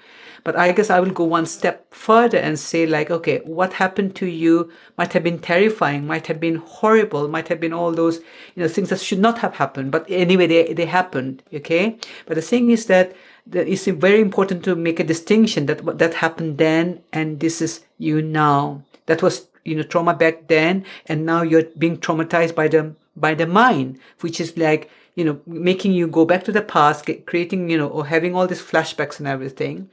but 0.45 0.55
I 0.55 0.71
guess 0.73 0.91
I 0.91 0.99
will 0.99 1.09
go 1.09 1.23
one 1.23 1.47
step 1.47 1.91
further 1.91 2.37
and 2.37 2.57
say, 2.57 2.85
like, 2.85 3.09
okay, 3.09 3.39
what 3.39 3.73
happened 3.73 4.15
to 4.17 4.27
you 4.27 4.71
might 4.95 5.11
have 5.13 5.23
been 5.23 5.39
terrifying, 5.39 6.05
might 6.05 6.27
have 6.27 6.39
been 6.39 6.57
horrible, 6.57 7.27
might 7.27 7.47
have 7.47 7.59
been 7.59 7.73
all 7.73 7.91
those, 7.91 8.19
you 8.53 8.61
know, 8.61 8.67
things 8.67 8.89
that 8.89 9.01
should 9.01 9.17
not 9.17 9.39
have 9.39 9.55
happened. 9.55 9.91
But 9.91 10.05
anyway, 10.07 10.45
they, 10.45 10.71
they 10.71 10.85
happened. 10.85 11.41
Okay. 11.51 11.97
But 12.27 12.35
the 12.35 12.43
thing 12.43 12.69
is 12.69 12.85
that 12.85 13.15
it's 13.51 13.87
very 13.87 14.21
important 14.21 14.63
to 14.65 14.75
make 14.75 14.99
a 14.99 15.03
distinction 15.03 15.65
that 15.65 15.97
that 15.97 16.13
happened 16.13 16.59
then 16.59 17.01
and 17.11 17.39
this 17.39 17.59
is 17.59 17.83
you 17.97 18.21
now. 18.21 18.83
That 19.07 19.23
was, 19.23 19.47
you 19.63 19.75
know, 19.75 19.81
trauma 19.81 20.13
back 20.13 20.47
then. 20.47 20.85
And 21.07 21.25
now 21.25 21.41
you're 21.41 21.63
being 21.79 21.97
traumatized 21.97 22.53
by 22.53 22.67
the, 22.67 22.93
by 23.15 23.33
the 23.33 23.47
mind, 23.47 23.97
which 24.19 24.39
is 24.39 24.55
like, 24.55 24.91
you 25.15 25.23
know, 25.23 25.41
making 25.47 25.93
you 25.93 26.05
go 26.07 26.23
back 26.23 26.43
to 26.43 26.51
the 26.51 26.61
past, 26.61 27.09
creating, 27.25 27.67
you 27.71 27.79
know, 27.79 27.87
or 27.87 28.05
having 28.05 28.35
all 28.35 28.45
these 28.45 28.61
flashbacks 28.61 29.17
and 29.17 29.27
everything. 29.27 29.89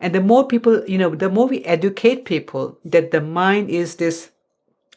And 0.00 0.14
the 0.14 0.20
more 0.20 0.46
people, 0.46 0.84
you 0.86 0.98
know, 0.98 1.14
the 1.14 1.30
more 1.30 1.46
we 1.46 1.64
educate 1.64 2.24
people 2.24 2.78
that 2.84 3.10
the 3.10 3.20
mind 3.20 3.70
is 3.70 3.96
this, 3.96 4.30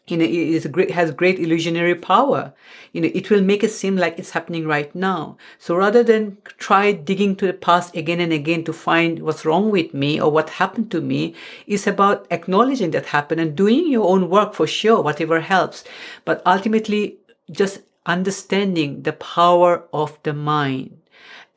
you 0.08 0.18
know, 0.18 0.26
is 0.26 0.66
great, 0.68 0.92
has 0.92 1.12
great 1.12 1.40
illusionary 1.40 1.96
power. 1.96 2.54
You 2.94 3.02
know, 3.02 3.10
it 3.14 3.30
will 3.30 3.42
make 3.42 3.64
it 3.64 3.72
seem 3.72 3.98
like 3.98 4.18
it's 4.18 4.32
happening 4.32 4.66
right 4.66 4.94
now. 4.96 5.38
So 5.60 5.76
rather 5.76 6.04
than 6.04 6.38
try 6.58 6.94
digging 6.94 7.36
to 7.38 7.48
the 7.48 7.54
past 7.54 7.96
again 7.96 8.22
and 8.22 8.32
again 8.32 8.64
to 8.66 8.74
find 8.74 9.20
what's 9.20 9.46
wrong 9.46 9.70
with 9.70 9.94
me 9.94 10.20
or 10.20 10.32
what 10.32 10.50
happened 10.50 10.92
to 10.92 11.02
me, 11.02 11.36
it's 11.68 11.88
about 11.88 12.26
acknowledging 12.32 12.92
that 12.92 13.08
happened 13.08 13.42
and 13.42 13.56
doing 13.56 13.92
your 13.92 14.08
own 14.08 14.30
work 14.30 14.54
for 14.54 14.68
sure, 14.68 15.02
whatever 15.02 15.42
helps. 15.42 15.84
But 16.24 16.42
ultimately, 16.46 17.18
just 17.52 17.82
understanding 18.06 19.04
the 19.04 19.14
power 19.14 19.84
of 19.92 20.18
the 20.24 20.34
mind 20.34 20.98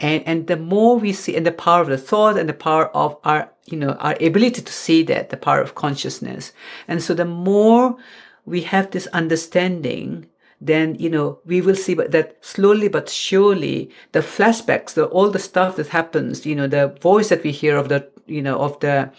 and 0.00 0.22
and 0.26 0.46
the 0.46 0.56
more 0.56 0.98
we 0.98 1.12
see 1.12 1.36
and 1.36 1.46
the 1.46 1.52
power 1.52 1.82
of 1.82 1.88
the 1.88 1.98
thought 1.98 2.38
and 2.38 2.48
the 2.48 2.54
power 2.54 2.88
of 2.96 3.16
our 3.24 3.50
you 3.66 3.78
know 3.78 3.92
our 4.00 4.16
ability 4.20 4.62
to 4.62 4.72
see 4.72 5.02
that 5.04 5.30
the 5.30 5.36
power 5.36 5.60
of 5.60 5.74
consciousness. 5.74 6.52
And 6.88 7.02
so 7.02 7.14
the 7.14 7.24
more 7.24 7.96
we 8.46 8.62
have 8.62 8.90
this 8.90 9.06
understanding 9.08 10.26
then 10.60 10.94
you 10.96 11.08
know 11.08 11.38
we 11.46 11.60
will 11.60 11.74
see 11.74 11.94
that 11.94 12.36
slowly 12.44 12.88
but 12.88 13.08
surely 13.08 13.90
the 14.12 14.20
flashbacks 14.20 14.94
the 14.94 15.06
all 15.06 15.30
the 15.30 15.38
stuff 15.38 15.76
that 15.76 15.88
happens 15.88 16.44
you 16.44 16.54
know 16.54 16.66
the 16.66 16.88
voice 17.00 17.28
that 17.28 17.42
we 17.42 17.50
hear 17.50 17.76
of 17.76 17.88
the 17.88 18.06
you 18.26 18.42
know 18.42 18.58
of 18.58 18.78
the 18.80 19.10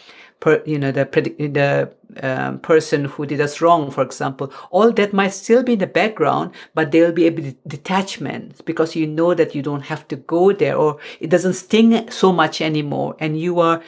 per, 0.41 0.61
you 0.65 0.77
know 0.77 0.91
the 0.91 1.05
the 1.05 1.91
um, 2.21 2.59
person 2.59 3.05
who 3.05 3.25
did 3.25 3.39
us 3.39 3.61
wrong, 3.61 3.89
for 3.89 4.03
example, 4.03 4.51
all 4.69 4.91
that 4.91 5.13
might 5.13 5.33
still 5.33 5.63
be 5.63 5.73
in 5.73 5.79
the 5.79 5.87
background, 5.87 6.51
but 6.73 6.91
there 6.91 7.05
will 7.05 7.13
be 7.13 7.27
a 7.27 7.31
detachment 7.67 8.65
because 8.65 8.95
you 8.95 9.07
know 9.07 9.33
that 9.33 9.55
you 9.55 9.61
don't 9.61 9.83
have 9.83 10.05
to 10.09 10.17
go 10.17 10.51
there 10.51 10.75
or 10.75 10.97
it 11.21 11.29
doesn't 11.29 11.53
sting 11.53 12.09
so 12.11 12.33
much 12.33 12.59
anymore 12.61 13.15
and 13.19 13.39
you 13.39 13.61
are 13.61 13.81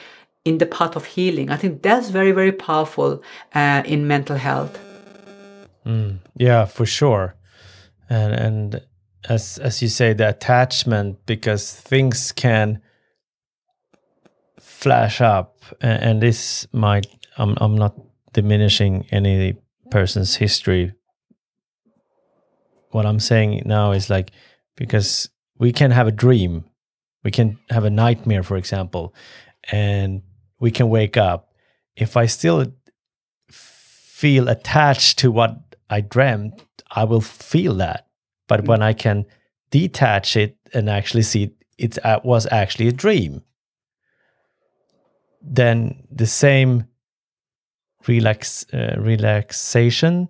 in 0.46 0.58
the 0.58 0.66
path 0.66 0.96
of 0.96 1.06
healing. 1.06 1.50
I 1.50 1.58
think 1.58 1.82
that's 1.82 2.10
very, 2.10 2.32
very 2.32 2.52
powerful 2.52 3.22
uh, 3.56 3.84
in 3.86 4.08
mental 4.08 4.38
health. 4.38 4.80
Mm, 5.86 6.20
yeah, 6.36 6.66
for 6.66 6.86
sure. 6.86 7.36
And, 8.10 8.34
and 8.34 8.82
as, 9.28 9.58
as 9.58 9.82
you 9.82 9.88
say, 9.88 10.14
the 10.14 10.30
attachment, 10.30 11.26
because 11.26 11.74
things 11.74 12.32
can 12.32 12.82
flash 14.60 15.22
up 15.22 15.53
and, 15.82 16.22
this 16.22 16.68
might 16.72 17.08
I'm, 17.38 17.58
I'm 17.60 17.76
not 17.76 17.96
diminishing 18.34 19.06
any 19.12 19.56
person's 19.92 20.36
history. 20.36 20.94
What 22.92 23.06
i'm 23.06 23.20
saying 23.20 23.64
now 23.66 23.92
is 23.92 24.10
like 24.10 24.32
because 24.76 25.30
we 25.58 25.72
can 25.72 25.92
have 25.92 26.08
a 26.08 26.12
dream. 26.12 26.66
We 27.24 27.32
can 27.32 27.58
have 27.70 27.86
a 27.86 27.90
nightmare 27.90 28.44
for 28.44 28.58
example 28.58 29.14
and 29.72 30.22
we 30.60 30.72
can 30.72 30.90
wake 30.90 31.18
up. 31.18 31.50
If 31.96 32.18
i 32.18 32.26
still 32.26 32.66
feel 33.50 34.48
attached 34.48 35.20
to 35.20 35.32
what 35.32 35.76
i 35.90 36.02
dreamt 36.02 36.62
i 36.92 37.04
will 37.04 37.22
feel 37.22 37.76
that. 37.76 38.08
But 38.48 38.68
when 38.68 38.82
i 38.82 38.94
can 38.94 39.26
detach 39.72 40.36
it 40.36 40.58
and 40.74 40.90
actually 40.90 41.24
see 41.24 41.52
it 41.78 41.98
uh, 42.06 42.20
was 42.24 42.48
actually 42.52 42.88
a 42.88 42.92
dream 42.92 43.44
then 45.44 46.04
the 46.10 46.26
same 46.26 46.88
relax 48.08 48.66
uh, 48.74 48.96
relaxation 48.98 50.30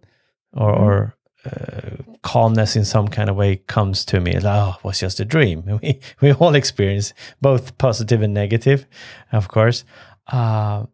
or, 0.54 0.74
mm. 0.74 0.80
or 0.80 1.18
uh, 1.46 2.04
calmness 2.22 2.76
in 2.76 2.86
some 2.86 3.08
kind 3.08 3.30
of 3.30 3.36
way 3.36 3.58
comes 3.68 4.06
to 4.06 4.20
me. 4.20 4.34
Like, 4.34 4.46
oh, 4.46 4.76
it 4.80 4.84
was 4.84 5.00
just 5.00 5.20
a 5.20 5.26
dream. 5.26 5.64
We 5.82 6.00
we 6.22 6.34
all 6.34 6.56
experience 6.56 7.14
both 7.42 7.78
positive 7.78 8.22
and 8.22 8.34
negative, 8.34 8.86
of 9.32 9.48
course. 9.48 9.84
Uh, 10.28 10.86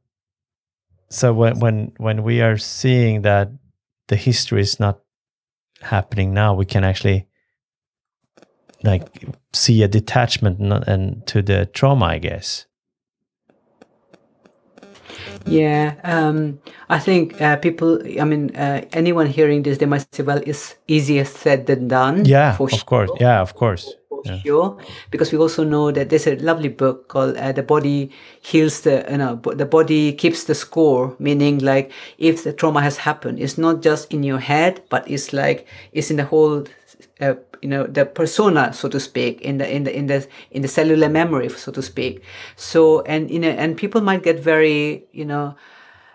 so 1.09 1.34
when 1.34 1.59
when 1.59 1.93
when 1.97 2.24
we 2.24 2.41
are 2.41 2.57
seeing 2.57 3.22
that 3.22 3.51
the 4.07 4.15
history 4.15 4.61
is 4.61 4.80
not 4.80 4.99
happening 5.82 6.34
now, 6.34 6.55
we 6.55 6.65
can 6.65 6.84
actually 6.84 7.28
like 8.84 9.26
see 9.53 9.84
a 9.84 9.88
detachment 9.88 10.59
and, 10.59 10.88
and 10.88 11.28
to 11.28 11.41
the 11.41 11.67
trauma, 11.67 12.05
I 12.05 12.20
guess. 12.20 12.65
Yeah, 15.45 15.95
um, 16.03 16.59
I 16.89 16.99
think 16.99 17.41
uh, 17.41 17.57
people. 17.57 17.99
I 18.20 18.24
mean, 18.24 18.55
uh, 18.55 18.82
anyone 18.93 19.28
hearing 19.28 19.63
this, 19.63 19.78
they 19.78 19.86
might 19.86 20.05
say, 20.13 20.24
"Well, 20.24 20.41
it's 20.45 20.76
easier 20.88 21.26
said 21.26 21.65
than 21.65 21.88
done." 21.88 22.26
Yeah, 22.26 22.57
of 22.59 22.70
sure. 22.70 22.80
course. 22.86 23.11
Yeah, 23.20 23.41
of 23.41 23.55
course. 23.55 23.95
For 24.09 24.22
yeah. 24.26 24.39
sure, 24.43 24.78
because 25.11 25.32
we 25.32 25.38
also 25.38 25.63
know 25.63 25.91
that 25.91 26.09
there's 26.09 26.28
a 26.28 26.36
lovely 26.36 26.70
book 26.70 27.07
called 27.07 27.38
uh, 27.38 27.51
"The 27.51 27.63
Body 27.63 28.11
Heals 28.41 28.82
the." 28.82 29.05
You 29.09 29.17
know, 29.17 29.36
the 29.36 29.65
body 29.65 30.13
keeps 30.13 30.43
the 30.43 30.55
score. 30.55 31.15
Meaning, 31.20 31.59
like, 31.59 31.91
if 32.17 32.43
the 32.43 32.53
trauma 32.53 32.82
has 32.82 32.97
happened, 32.97 33.39
it's 33.39 33.57
not 33.57 33.82
just 33.82 34.13
in 34.13 34.24
your 34.24 34.39
head, 34.39 34.82
but 34.89 35.09
it's 35.09 35.34
like 35.34 35.67
it's 35.93 36.11
in 36.11 36.17
the 36.17 36.26
whole 36.26 36.65
uh, 37.22 37.36
you 37.62 37.70
know 37.70 37.86
the 37.86 38.05
persona 38.05 38.74
so 38.74 38.88
to 38.89 38.99
speak 38.99 39.41
in 39.41 39.57
the 39.57 39.68
in 39.76 39.84
the 39.84 39.95
in 39.95 40.07
the 40.07 40.28
in 40.51 40.62
the 40.62 40.68
cellular 40.68 41.10
memory 41.10 41.49
so 41.49 41.72
to 41.72 41.82
speak. 41.82 42.24
So 42.55 43.01
and 43.01 43.30
you 43.30 43.39
know 43.39 43.49
and 43.49 43.78
people 43.78 44.01
might 44.01 44.24
get 44.24 44.39
very 44.39 45.03
you 45.12 45.26
know 45.26 45.55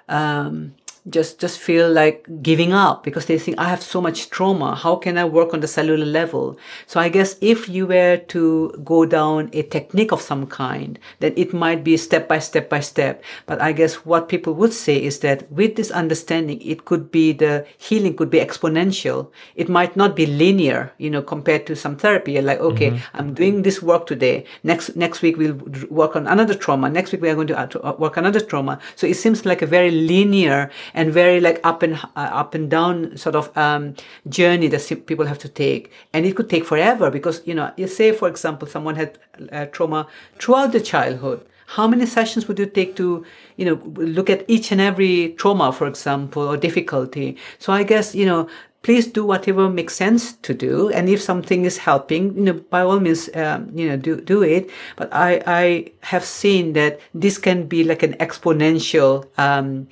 um, 0.09 0.75
just 1.11 1.39
just 1.39 1.59
feel 1.59 1.91
like 1.93 2.27
giving 2.41 2.73
up 2.73 3.05
because 3.05 3.27
they 3.27 3.39
think 3.39 3.59
I 3.59 3.69
have 3.69 3.83
so 3.83 4.01
much 4.01 4.31
trauma. 4.31 4.75
How 4.75 4.97
can 4.97 5.19
I 5.19 5.25
work 5.27 5.53
on 5.53 5.61
the 5.61 5.69
cellular 5.69 6.07
level? 6.07 6.57
So 6.87 6.99
I 6.99 7.11
guess 7.11 7.37
if 7.43 7.69
you 7.69 7.87
were 7.87 8.17
to 8.17 8.73
go 8.85 9.05
down 9.05 9.51
a 9.53 9.63
technique 9.65 10.13
of 10.13 10.23
some 10.23 10.47
kind, 10.47 10.99
then 11.21 11.35
it 11.37 11.53
might 11.53 11.85
be 11.85 11.99
step 11.99 12.27
by 12.27 12.39
step 12.39 12.71
by 12.71 12.81
step. 12.81 13.23
But 13.45 13.61
I 13.61 13.73
guess 13.73 14.07
what 14.07 14.31
people 14.31 14.55
would 14.55 14.73
say 14.73 14.97
is 15.03 15.19
that 15.19 15.51
with 15.53 15.77
this 15.77 15.91
understanding, 15.91 16.61
it 16.63 16.87
could 16.87 17.11
be 17.11 17.33
the 17.33 17.67
healing 17.77 18.17
could 18.17 18.31
be 18.31 18.41
exponential. 18.41 19.31
It 19.57 19.69
might 19.69 19.97
not 19.97 20.17
be 20.17 20.25
linear, 20.25 20.91
you 20.97 21.11
know, 21.11 21.21
compared 21.23 21.67
to 21.67 21.77
some 21.77 21.97
therapy. 21.97 22.33
You're 22.33 22.43
like, 22.43 22.61
okay, 22.61 22.93
mm-hmm. 22.93 23.17
I'm 23.17 23.35
doing 23.35 23.61
this 23.61 23.83
work 23.83 24.07
today. 24.07 24.47
Next 24.63 24.97
next 24.97 25.21
week 25.21 25.37
we'll 25.37 25.61
work 25.91 26.17
on 26.17 26.27
another 26.27 26.55
trauma. 26.55 26.89
Next 26.89 27.13
week 27.13 27.21
we 27.21 27.29
are 27.29 27.35
going 27.35 27.49
to 27.49 27.59
uh, 27.59 27.95
work 27.99 28.17
another 28.17 28.41
trauma. 28.41 28.81
So 28.97 29.07
it 29.07 29.17
seems 29.19 29.45
like 29.45 29.61
a 29.61 29.67
very 29.67 29.91
linear 29.91 30.71
and 30.95 31.13
very 31.13 31.41
like 31.41 31.61
up 31.65 31.83
and 31.83 31.97
uh, 31.97 32.09
up 32.17 32.55
and 32.55 32.71
down 32.71 33.17
sort 33.17 33.35
of 33.35 33.57
um, 33.57 33.95
journey 34.29 34.69
that 34.69 35.07
people 35.07 35.27
have 35.27 35.39
to 35.39 35.49
take, 35.49 35.91
and 36.13 36.25
it 36.25 36.37
could 36.37 36.49
take 36.49 36.65
forever 36.65 37.11
because 37.11 37.43
you 37.45 37.55
know, 37.55 37.73
you 37.77 37.87
say 37.87 38.13
for 38.13 38.29
example, 38.29 38.67
someone 38.67 38.95
had 38.95 39.19
uh, 39.53 39.67
trauma 39.67 40.07
throughout 40.39 40.73
the 40.73 40.81
childhood. 40.81 41.45
How 41.67 41.89
many 41.89 42.07
sessions 42.07 42.47
would 42.47 42.59
you 42.59 42.67
take 42.67 42.95
to, 42.97 43.25
you 43.57 43.65
know, 43.65 43.75
look 43.97 44.29
at 44.29 44.45
each 44.49 44.71
and 44.71 44.81
every 44.83 45.33
trauma, 45.39 45.73
for 45.73 45.87
example, 45.87 46.43
or 46.43 46.59
difficulty? 46.59 47.39
So 47.59 47.73
I 47.73 47.83
guess 47.83 48.15
you 48.15 48.27
know 48.27 48.49
please 48.85 49.07
do 49.07 49.25
whatever 49.25 49.69
makes 49.71 49.95
sense 49.95 50.35
to 50.35 50.53
do 50.55 50.91
and 50.91 51.09
if 51.09 51.21
something 51.21 51.65
is 51.65 51.79
helping 51.79 52.37
you 52.37 52.43
know 52.43 52.53
by 52.53 52.83
all 52.83 53.01
means 53.01 53.31
um, 53.35 53.69
you 53.75 53.89
know 53.89 53.97
do 53.97 54.21
do 54.21 54.43
it 54.43 54.71
but 54.97 55.09
i 55.13 55.43
i 55.47 55.91
have 56.03 56.23
seen 56.23 56.75
that 56.75 57.01
this 57.15 57.39
can 57.39 57.67
be 57.67 57.83
like 57.83 58.03
an 58.03 58.13
exponential 58.15 59.27
um, 59.39 59.89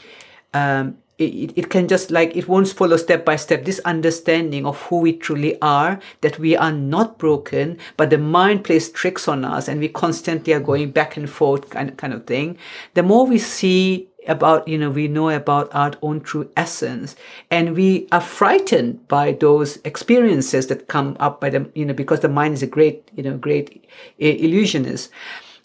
um, 0.55 0.96
it, 1.18 1.53
it 1.57 1.70
can 1.70 1.88
just 1.88 2.11
like 2.11 2.36
it 2.36 2.48
won't 2.48 2.68
follow 2.68 2.96
step 2.96 3.24
by 3.24 3.36
step. 3.36 3.64
This 3.64 3.80
understanding 3.80 4.66
of 4.66 4.80
who 4.82 4.98
we 5.00 5.12
truly 5.12 5.61
are 5.61 6.00
that 6.20 6.38
we 6.38 6.57
are 6.57 6.72
not 6.72 7.18
broken 7.18 7.78
but 7.96 8.11
the 8.11 8.18
mind 8.18 8.64
plays 8.64 8.90
tricks 8.90 9.28
on 9.28 9.44
us 9.44 9.68
and 9.68 9.80
we 9.80 9.88
constantly 9.88 10.53
are 10.53 10.61
going 10.61 10.90
back 10.90 11.16
and 11.16 11.28
forth 11.28 11.70
kind, 11.70 11.96
kind 11.96 12.12
of 12.12 12.26
thing. 12.26 12.59
The 12.94 13.03
more 13.03 13.26
we 13.26 13.38
see 13.38 14.09
about 14.28 14.68
you 14.68 14.78
know 14.78 14.88
we 14.88 15.09
know 15.09 15.30
about 15.30 15.68
our 15.74 15.92
own 16.00 16.20
true 16.20 16.48
essence 16.57 17.16
and 17.50 17.74
we 17.74 18.07
are 18.12 18.20
frightened 18.20 19.09
by 19.09 19.32
those 19.32 19.78
experiences 19.84 20.68
that 20.68 20.86
come 20.86 21.16
up 21.18 21.40
by 21.40 21.50
the 21.50 21.68
you 21.74 21.84
know 21.84 21.94
because 21.94 22.20
the 22.20 22.28
mind 22.28 22.55
is 22.55 22.62
a 22.62 22.66
great 22.66 23.11
you 23.14 23.22
know 23.22 23.36
great 23.36 23.84
illusionist. 24.18 25.11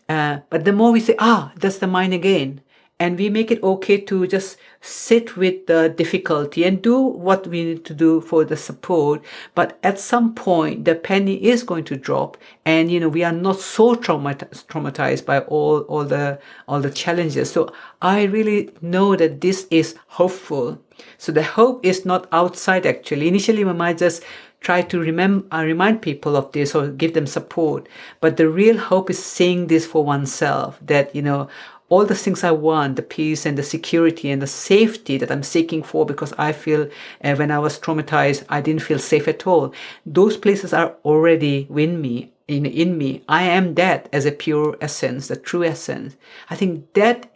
Uh, 0.09 0.39
but 0.49 0.63
the 0.63 0.71
more 0.71 0.91
we 0.91 0.99
say 0.99 1.15
ah 1.19 1.51
that's 1.57 1.77
the 1.79 1.88
mind 1.88 2.13
again 2.13 2.61
and 2.99 3.17
we 3.17 3.29
make 3.29 3.51
it 3.51 3.61
okay 3.61 3.97
to 4.01 4.25
just 4.25 4.57
sit 4.81 5.37
with 5.37 5.67
the 5.67 5.89
difficulty 5.89 6.63
and 6.63 6.81
do 6.81 6.99
what 6.99 7.45
we 7.45 7.63
need 7.63 7.85
to 7.85 7.93
do 7.93 8.21
for 8.21 8.43
the 8.43 8.57
support. 8.57 9.23
But 9.53 9.77
at 9.83 9.99
some 9.99 10.33
point 10.33 10.85
the 10.85 10.95
penny 10.95 11.35
is 11.43 11.63
going 11.63 11.83
to 11.85 11.95
drop. 11.95 12.37
And 12.65 12.91
you 12.91 12.99
know 12.99 13.09
we 13.09 13.23
are 13.23 13.31
not 13.31 13.59
so 13.59 13.95
traumatized, 13.95 15.25
by 15.25 15.39
all 15.41 15.81
all 15.81 16.05
the 16.05 16.39
all 16.67 16.79
the 16.81 16.91
challenges. 16.91 17.51
So 17.51 17.71
i 18.01 18.23
really 18.23 18.71
know 18.81 19.15
that 19.15 19.41
this 19.41 19.67
is 19.69 19.95
hopeful. 20.07 20.79
So 21.19 21.31
the 21.31 21.43
hope 21.43 21.85
is 21.85 22.05
not 22.05 22.27
outside 22.31 22.85
actually. 22.85 23.27
Initially 23.27 23.63
we 23.63 23.73
might 23.73 23.99
just 23.99 24.23
try 24.59 24.81
to 24.81 24.99
remember 24.99 25.45
uh, 25.55 25.63
remind 25.63 26.01
people 26.01 26.35
of 26.35 26.51
this 26.51 26.73
or 26.73 26.87
give 26.87 27.13
them 27.13 27.27
support. 27.27 27.87
But 28.21 28.37
the 28.37 28.49
real 28.49 28.77
hope 28.77 29.09
is 29.09 29.23
seeing 29.23 29.67
this 29.67 29.85
for 29.85 30.03
oneself 30.03 30.79
that 30.81 31.15
you 31.15 31.21
know 31.21 31.47
all 31.89 32.05
the 32.05 32.15
things 32.15 32.43
I 32.43 32.51
want, 32.51 32.97
the 32.97 33.01
peace 33.01 33.45
and 33.45 33.57
the 33.57 33.63
security 33.63 34.29
and 34.29 34.41
the 34.41 34.47
safety 34.47 35.17
that 35.17 35.31
I'm 35.31 35.43
seeking 35.43 35.83
for 35.83 36.05
because 36.05 36.33
I 36.38 36.51
feel 36.51 36.89
uh, 37.23 37.35
when 37.35 37.51
I 37.51 37.59
was 37.59 37.79
traumatized, 37.79 38.43
I 38.49 38.61
didn't 38.61 38.81
feel 38.81 38.99
safe 38.99 39.27
at 39.27 39.47
all. 39.47 39.73
Those 40.05 40.35
places 40.38 40.73
are 40.73 40.95
already 41.05 41.67
in 41.73 42.01
me, 42.01 42.33
in, 42.47 42.65
in 42.65 42.97
me. 42.97 43.23
I 43.29 43.43
am 43.43 43.75
that 43.75 44.09
as 44.11 44.25
a 44.25 44.31
pure 44.31 44.77
essence, 44.81 45.29
the 45.29 45.38
true 45.38 45.63
essence. 45.63 46.17
I 46.49 46.55
think 46.55 46.93
that 46.93 47.31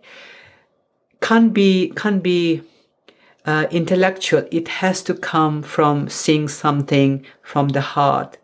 can't 1.21 1.53
be, 1.53 1.93
can't 1.95 2.21
be 2.21 2.61
uh, 3.45 3.67
intellectual. 3.71 4.45
It 4.51 4.67
has 4.67 5.01
to 5.03 5.13
come 5.13 5.63
from 5.63 6.09
seeing 6.09 6.47
something 6.47 7.25
from 7.41 7.69
the 7.69 7.81
heart. 7.81 8.37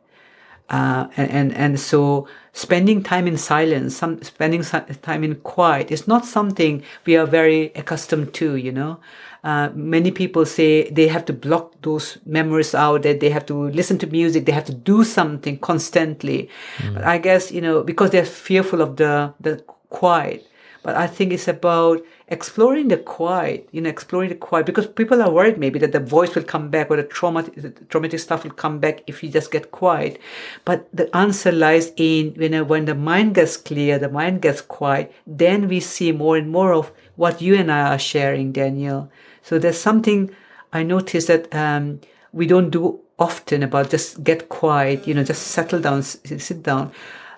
Uh, 0.70 1.08
and, 1.16 1.32
and, 1.32 1.54
and 1.54 1.80
so 1.80 2.28
spending 2.52 3.02
time 3.02 3.26
in 3.26 3.38
silence, 3.38 3.96
some 3.96 4.22
spending 4.22 4.62
time 4.64 5.24
in 5.24 5.36
quiet 5.36 5.92
is 5.92 6.08
not 6.08 6.26
something 6.26 6.84
we 7.06 7.16
are 7.16 7.26
very 7.26 7.72
accustomed 7.76 8.34
to, 8.34 8.56
you 8.56 8.72
know. 8.72 9.00
Uh, 9.44 9.70
many 9.74 10.12
people 10.12 10.46
say 10.46 10.90
they 10.90 11.08
have 11.08 11.24
to 11.24 11.32
block 11.32 11.74
those 11.84 12.18
memories 12.26 12.76
out, 12.76 13.04
that 13.04 13.22
they 13.22 13.30
have 13.30 13.46
to 13.46 13.70
listen 13.70 13.98
to 13.98 14.08
music, 14.08 14.46
they 14.46 14.52
have 14.52 14.66
to 14.66 14.74
do 14.74 15.06
something 15.06 15.58
constantly. 15.60 16.50
Mm. 16.78 16.96
But 16.96 17.04
I 17.06 17.18
guess, 17.18 17.50
you 17.52 17.62
know, 17.62 17.82
because 17.84 18.10
they're 18.10 18.26
fearful 18.26 18.82
of 18.82 18.98
the, 18.98 19.34
the 19.40 19.64
quiet. 19.90 20.46
But 20.88 20.96
I 20.96 21.06
think 21.06 21.34
it's 21.34 21.50
about 21.50 22.02
exploring 22.30 22.88
the 22.88 22.96
quiet, 22.96 23.68
you 23.74 23.82
know, 23.82 23.90
exploring 23.90 24.30
the 24.30 24.36
quiet 24.36 24.66
because 24.66 24.88
people 24.88 25.22
are 25.22 25.30
worried 25.30 25.58
maybe 25.58 25.80
that 25.80 25.92
the 25.92 26.00
voice 26.00 26.34
will 26.34 26.44
come 26.46 26.70
back 26.70 26.90
or 26.90 26.96
the 26.96 27.04
traumatic, 27.04 27.56
the 27.56 27.72
traumatic 27.90 28.22
stuff 28.22 28.46
will 28.46 28.52
come 28.52 28.80
back 28.80 29.04
if 29.06 29.22
you 29.22 29.28
just 29.28 29.52
get 29.52 29.72
quiet. 29.72 30.18
But 30.64 30.88
the 30.94 31.14
answer 31.14 31.52
lies 31.52 31.92
in, 31.98 32.36
you 32.40 32.48
know, 32.48 32.64
when 32.64 32.86
the 32.86 32.96
mind 32.96 33.36
gets 33.36 33.58
clear, 33.58 34.00
the 34.00 34.08
mind 34.08 34.42
gets 34.42 34.62
quiet, 34.62 35.14
then 35.28 35.68
we 35.68 35.82
see 35.82 36.14
more 36.14 36.38
and 36.38 36.50
more 36.50 36.72
of 36.72 36.94
what 37.18 37.42
you 37.42 37.56
and 37.56 37.70
I 37.70 37.94
are 37.94 38.00
sharing, 38.00 38.54
Daniel. 38.54 39.12
So 39.42 39.60
there's 39.60 39.78
something 39.78 40.32
I 40.72 40.84
noticed 40.84 41.28
that 41.28 41.54
um, 41.54 42.00
we 42.32 42.48
don't 42.48 42.70
do 42.70 43.02
often 43.20 43.62
about 43.62 43.90
just 43.90 44.24
get 44.24 44.48
quiet, 44.48 45.06
you 45.06 45.14
know, 45.14 45.26
just 45.26 45.48
settle 45.48 45.82
down, 45.82 46.02
sit 46.04 46.64
down. 46.64 46.94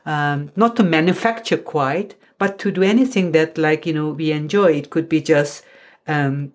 Um, 0.05 0.51
not 0.55 0.75
to 0.75 0.83
manufacture 0.83 1.57
quiet, 1.57 2.15
but 2.39 2.57
to 2.59 2.71
do 2.71 2.81
anything 2.81 3.31
that 3.33 3.57
like 3.57 3.85
you 3.85 3.93
know 3.93 4.09
we 4.09 4.31
enjoy 4.31 4.71
it 4.71 4.89
could 4.89 5.07
be 5.07 5.21
just 5.21 5.63
um, 6.07 6.51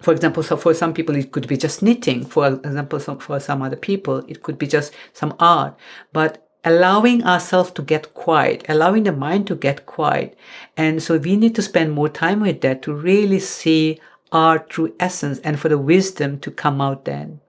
for 0.00 0.12
example 0.12 0.42
so 0.42 0.56
for 0.56 0.74
some 0.74 0.92
people 0.92 1.16
it 1.16 1.32
could 1.32 1.48
be 1.48 1.56
just 1.56 1.82
knitting. 1.82 2.24
For 2.26 2.48
example 2.48 2.98
for 2.98 3.40
some 3.40 3.62
other 3.62 3.76
people 3.76 4.18
it 4.28 4.42
could 4.42 4.58
be 4.58 4.66
just 4.66 4.92
some 5.14 5.34
art. 5.38 5.74
But 6.12 6.46
allowing 6.64 7.24
ourselves 7.24 7.70
to 7.70 7.80
get 7.80 8.12
quiet 8.12 8.66
allowing 8.68 9.04
the 9.04 9.12
mind 9.12 9.46
to 9.46 9.54
get 9.54 9.86
quiet. 9.86 10.36
And 10.76 11.02
so 11.02 11.16
we 11.16 11.36
need 11.36 11.54
to 11.54 11.62
spend 11.62 11.92
more 11.92 12.10
time 12.10 12.40
with 12.40 12.60
that 12.60 12.82
to 12.82 12.92
really 12.92 13.40
see 13.40 13.98
our 14.32 14.58
true 14.58 14.94
essence 15.00 15.38
and 15.40 15.58
for 15.58 15.68
the 15.68 15.78
wisdom 15.78 16.38
to 16.40 16.50
come 16.50 16.80
out 16.80 17.04
then. 17.06 17.40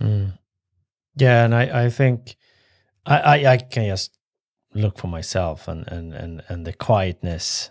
Mm. 0.00 0.38
yeah 1.16 1.44
and 1.44 1.54
i 1.54 1.84
i 1.84 1.90
think 1.90 2.36
I, 3.06 3.18
I 3.18 3.52
i 3.52 3.56
can 3.58 3.86
just 3.86 4.18
look 4.74 4.98
for 4.98 5.08
myself 5.08 5.68
and 5.68 5.86
and 5.88 6.12
and 6.12 6.42
and 6.48 6.66
the 6.66 6.72
quietness 6.72 7.70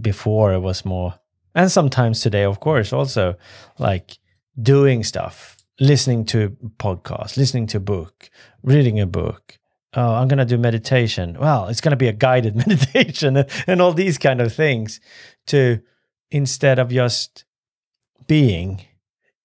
before 0.00 0.52
it 0.52 0.60
was 0.60 0.84
more 0.84 1.14
and 1.54 1.70
sometimes 1.72 2.20
today 2.20 2.44
of 2.44 2.60
course 2.60 2.92
also 2.92 3.36
like 3.78 4.18
doing 4.60 5.02
stuff 5.02 5.56
listening 5.80 6.24
to 6.24 6.56
podcast 6.78 7.36
listening 7.36 7.66
to 7.66 7.78
a 7.78 7.80
book 7.80 8.30
reading 8.62 9.00
a 9.00 9.06
book. 9.06 9.58
Oh 9.94 10.14
i'm 10.14 10.28
going 10.28 10.38
to 10.38 10.44
do 10.44 10.58
meditation. 10.58 11.36
Well 11.38 11.68
it's 11.68 11.80
going 11.80 11.92
to 11.92 11.96
be 11.96 12.08
a 12.08 12.12
guided 12.12 12.56
meditation 12.66 13.44
and 13.66 13.80
all 13.80 13.92
these 13.92 14.18
kind 14.18 14.40
of 14.40 14.52
things 14.52 15.00
to 15.46 15.80
instead 16.30 16.78
of 16.78 16.90
just 16.90 17.44
being 18.26 18.84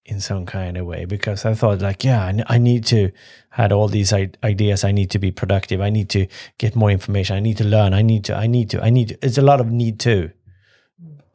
in 0.04 0.20
some 0.20 0.46
kind 0.46 0.76
of 0.76 0.86
way 0.86 1.04
because 1.04 1.44
I 1.44 1.54
thought 1.54 1.80
like, 1.80 2.02
yeah, 2.02 2.32
I, 2.48 2.58
need 2.58 2.84
to 2.86 3.12
had 3.50 3.70
all 3.72 3.88
these 3.88 4.12
ideas. 4.12 4.84
I 4.84 4.92
need 4.92 5.10
to 5.12 5.18
be 5.18 5.30
productive. 5.30 5.80
I 5.80 5.90
need 5.90 6.08
to 6.10 6.26
get 6.58 6.74
more 6.74 6.90
information. 6.90 7.36
I 7.36 7.40
need 7.40 7.58
to 7.58 7.64
learn. 7.64 7.94
I 7.94 8.02
need 8.02 8.24
to. 8.24 8.36
I 8.36 8.46
need 8.46 8.70
to. 8.70 8.82
I 8.82 8.90
need. 8.90 9.08
To. 9.08 9.18
It's 9.22 9.38
a 9.38 9.42
lot 9.42 9.60
of 9.60 9.70
need 9.70 10.00
too. 10.00 10.30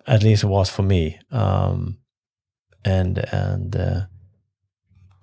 At 0.05 0.23
least 0.23 0.43
it 0.43 0.47
was 0.47 0.69
for 0.69 0.83
me. 0.83 1.19
Um, 1.31 1.97
and 2.83 3.19
and 3.31 3.75
uh, 3.75 4.01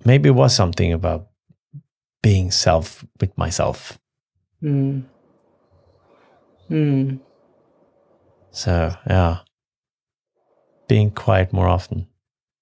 maybe 0.03 0.29
it 0.29 0.33
was 0.33 0.55
something 0.55 0.91
about 0.91 1.27
being 2.23 2.49
self 2.49 3.05
with 3.19 3.37
myself. 3.37 3.99
Mm. 4.63 5.03
Mm. 6.69 7.19
So 8.49 8.95
yeah, 9.07 9.39
being 10.87 11.11
quiet 11.11 11.53
more 11.53 11.67
often 11.67 12.07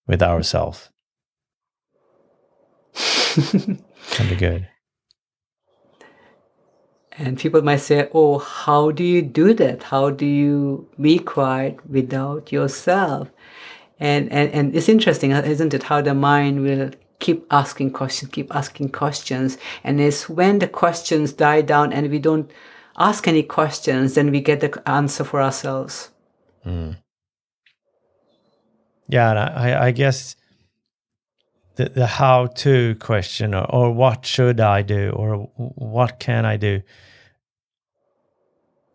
with 0.08 0.22
ourselves 0.22 0.90
can 4.12 4.30
be 4.30 4.36
good. 4.36 4.68
And 7.18 7.38
people 7.38 7.62
might 7.62 7.78
say, 7.78 8.10
"Oh, 8.14 8.40
how 8.40 8.92
do 8.92 9.04
you 9.04 9.22
do 9.22 9.54
that? 9.54 9.84
How 9.84 10.10
do 10.10 10.26
you 10.26 10.88
be 11.00 11.20
quiet 11.20 11.78
without 11.88 12.52
yourself?" 12.52 13.30
And 14.00 14.32
and 14.32 14.52
and 14.52 14.76
it's 14.76 14.90
interesting, 14.90 15.32
isn't 15.32 15.74
it? 15.74 15.84
How 15.84 16.02
the 16.02 16.14
mind 16.14 16.64
will 16.64 16.92
keep 17.20 17.46
asking 17.52 17.92
questions, 17.92 18.32
keep 18.32 18.54
asking 18.56 18.90
questions, 18.90 19.58
and 19.84 20.02
it's 20.02 20.28
when 20.28 20.60
the 20.60 20.68
questions 20.68 21.34
die 21.34 21.62
down 21.62 21.94
and 21.94 22.10
we 22.10 22.20
don't 22.20 22.52
ask 22.98 23.28
any 23.28 23.44
questions, 23.44 24.16
then 24.16 24.32
we 24.32 24.42
get 24.42 24.60
the 24.60 24.90
answer 24.90 25.24
for 25.24 25.42
ourselves. 25.42 26.10
Mm. 26.66 26.98
Yeah, 29.08 29.32
I, 29.32 29.88
I 29.88 29.92
guess 29.92 30.36
the, 31.76 31.90
the 31.90 32.08
how 32.08 32.48
to 32.48 32.96
question 32.96 33.54
or, 33.54 33.66
or 33.66 33.92
what 33.92 34.26
should 34.26 34.60
I 34.60 34.82
do 34.82 35.12
or 35.12 35.50
what 35.56 36.20
can 36.20 36.46
I 36.46 36.58
do, 36.58 36.82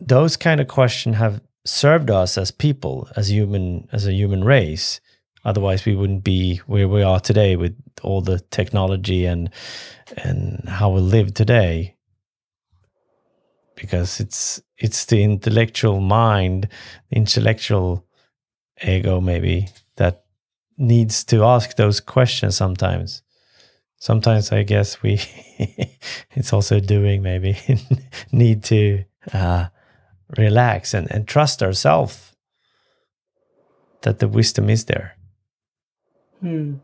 those 0.01 0.37
kind 0.37 0.61
of 0.61 0.69
questions 0.69 1.17
have 1.17 1.41
served 1.65 2.11
us 2.11 2.39
as 2.39 2.51
people, 2.51 3.09
as 3.17 3.31
human, 3.31 3.89
as 3.93 4.07
a 4.07 4.13
human 4.13 4.45
race. 4.45 5.01
Otherwise, 5.45 5.85
we 5.85 5.97
wouldn't 5.97 6.25
be 6.25 6.59
where 6.67 6.89
we 6.89 7.03
are 7.03 7.21
today 7.21 7.57
with 7.57 7.77
all 8.03 8.21
the 8.21 8.41
technology 8.51 9.25
and 9.25 9.51
and 10.17 10.69
how 10.69 10.91
we 10.91 11.01
live 11.01 11.35
today. 11.35 11.95
Because 13.77 14.21
it's 14.21 14.61
it's 14.77 15.05
the 15.07 15.23
intellectual 15.23 16.01
mind, 16.01 16.69
intellectual 17.11 18.05
ego, 18.83 19.21
maybe 19.21 19.69
that 19.99 20.25
needs 20.77 21.25
to 21.25 21.45
ask 21.45 21.77
those 21.77 22.01
questions 22.01 22.57
sometimes. 22.57 23.23
Sometimes 23.99 24.53
I 24.53 24.63
guess 24.63 25.03
we, 25.03 25.21
it's 26.33 26.53
also 26.53 26.81
doing 26.81 27.23
maybe 27.23 27.59
need 28.33 28.65
to 28.65 29.05
uh, 29.33 29.67
relax 30.37 30.95
and, 30.95 31.11
and 31.11 31.27
trust 31.27 31.63
ourselves 31.63 32.37
that 34.03 34.21
the 34.21 34.29
wisdom 34.29 34.71
is 34.71 34.85
there. 34.85 35.17
Hmm. 36.41 36.77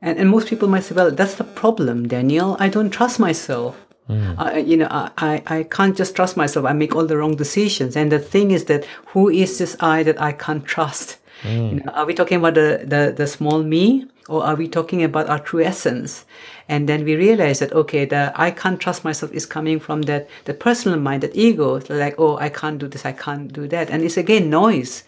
And, 0.00 0.18
and 0.18 0.28
most 0.28 0.48
people 0.48 0.68
might 0.68 0.82
say, 0.82 0.96
well, 0.96 1.12
that's 1.12 1.36
the 1.36 1.44
problem, 1.44 2.08
Daniel. 2.08 2.56
I 2.58 2.68
don't 2.68 2.90
trust 2.90 3.20
myself. 3.20 3.86
Mm. 4.08 4.34
I, 4.36 4.58
you 4.58 4.76
know, 4.76 4.88
I, 4.90 5.42
I 5.46 5.62
can't 5.62 5.96
just 5.96 6.16
trust 6.16 6.36
myself. 6.36 6.66
I 6.66 6.72
make 6.72 6.96
all 6.96 7.06
the 7.06 7.16
wrong 7.16 7.36
decisions. 7.36 7.94
And 7.94 8.10
the 8.10 8.18
thing 8.18 8.50
is 8.50 8.64
that 8.64 8.84
who 9.06 9.28
is 9.28 9.58
this 9.58 9.76
I 9.78 10.02
that 10.02 10.20
I 10.20 10.32
can't 10.32 10.64
trust? 10.64 11.18
Mm. 11.42 11.70
You 11.70 11.80
know, 11.80 11.92
are 11.92 12.06
we 12.06 12.14
talking 12.14 12.38
about 12.38 12.54
the, 12.54 12.82
the, 12.84 13.12
the 13.16 13.26
small 13.26 13.62
me 13.62 14.06
or 14.28 14.44
are 14.44 14.54
we 14.54 14.68
talking 14.68 15.02
about 15.02 15.28
our 15.28 15.38
true 15.38 15.62
essence? 15.62 16.24
And 16.68 16.88
then 16.88 17.04
we 17.04 17.16
realize 17.16 17.58
that, 17.58 17.72
okay, 17.72 18.04
the 18.04 18.32
I 18.34 18.50
can't 18.50 18.80
trust 18.80 19.04
myself 19.04 19.32
is 19.32 19.46
coming 19.46 19.80
from 19.80 20.02
that, 20.02 20.28
the 20.44 20.54
personal 20.54 20.98
mind, 20.98 21.22
that 21.22 21.34
ego, 21.34 21.80
like, 21.88 22.14
oh, 22.18 22.36
I 22.36 22.48
can't 22.48 22.78
do 22.78 22.88
this, 22.88 23.04
I 23.04 23.12
can't 23.12 23.52
do 23.52 23.66
that. 23.68 23.90
And 23.90 24.04
it's 24.04 24.16
again 24.16 24.50
noise. 24.50 25.04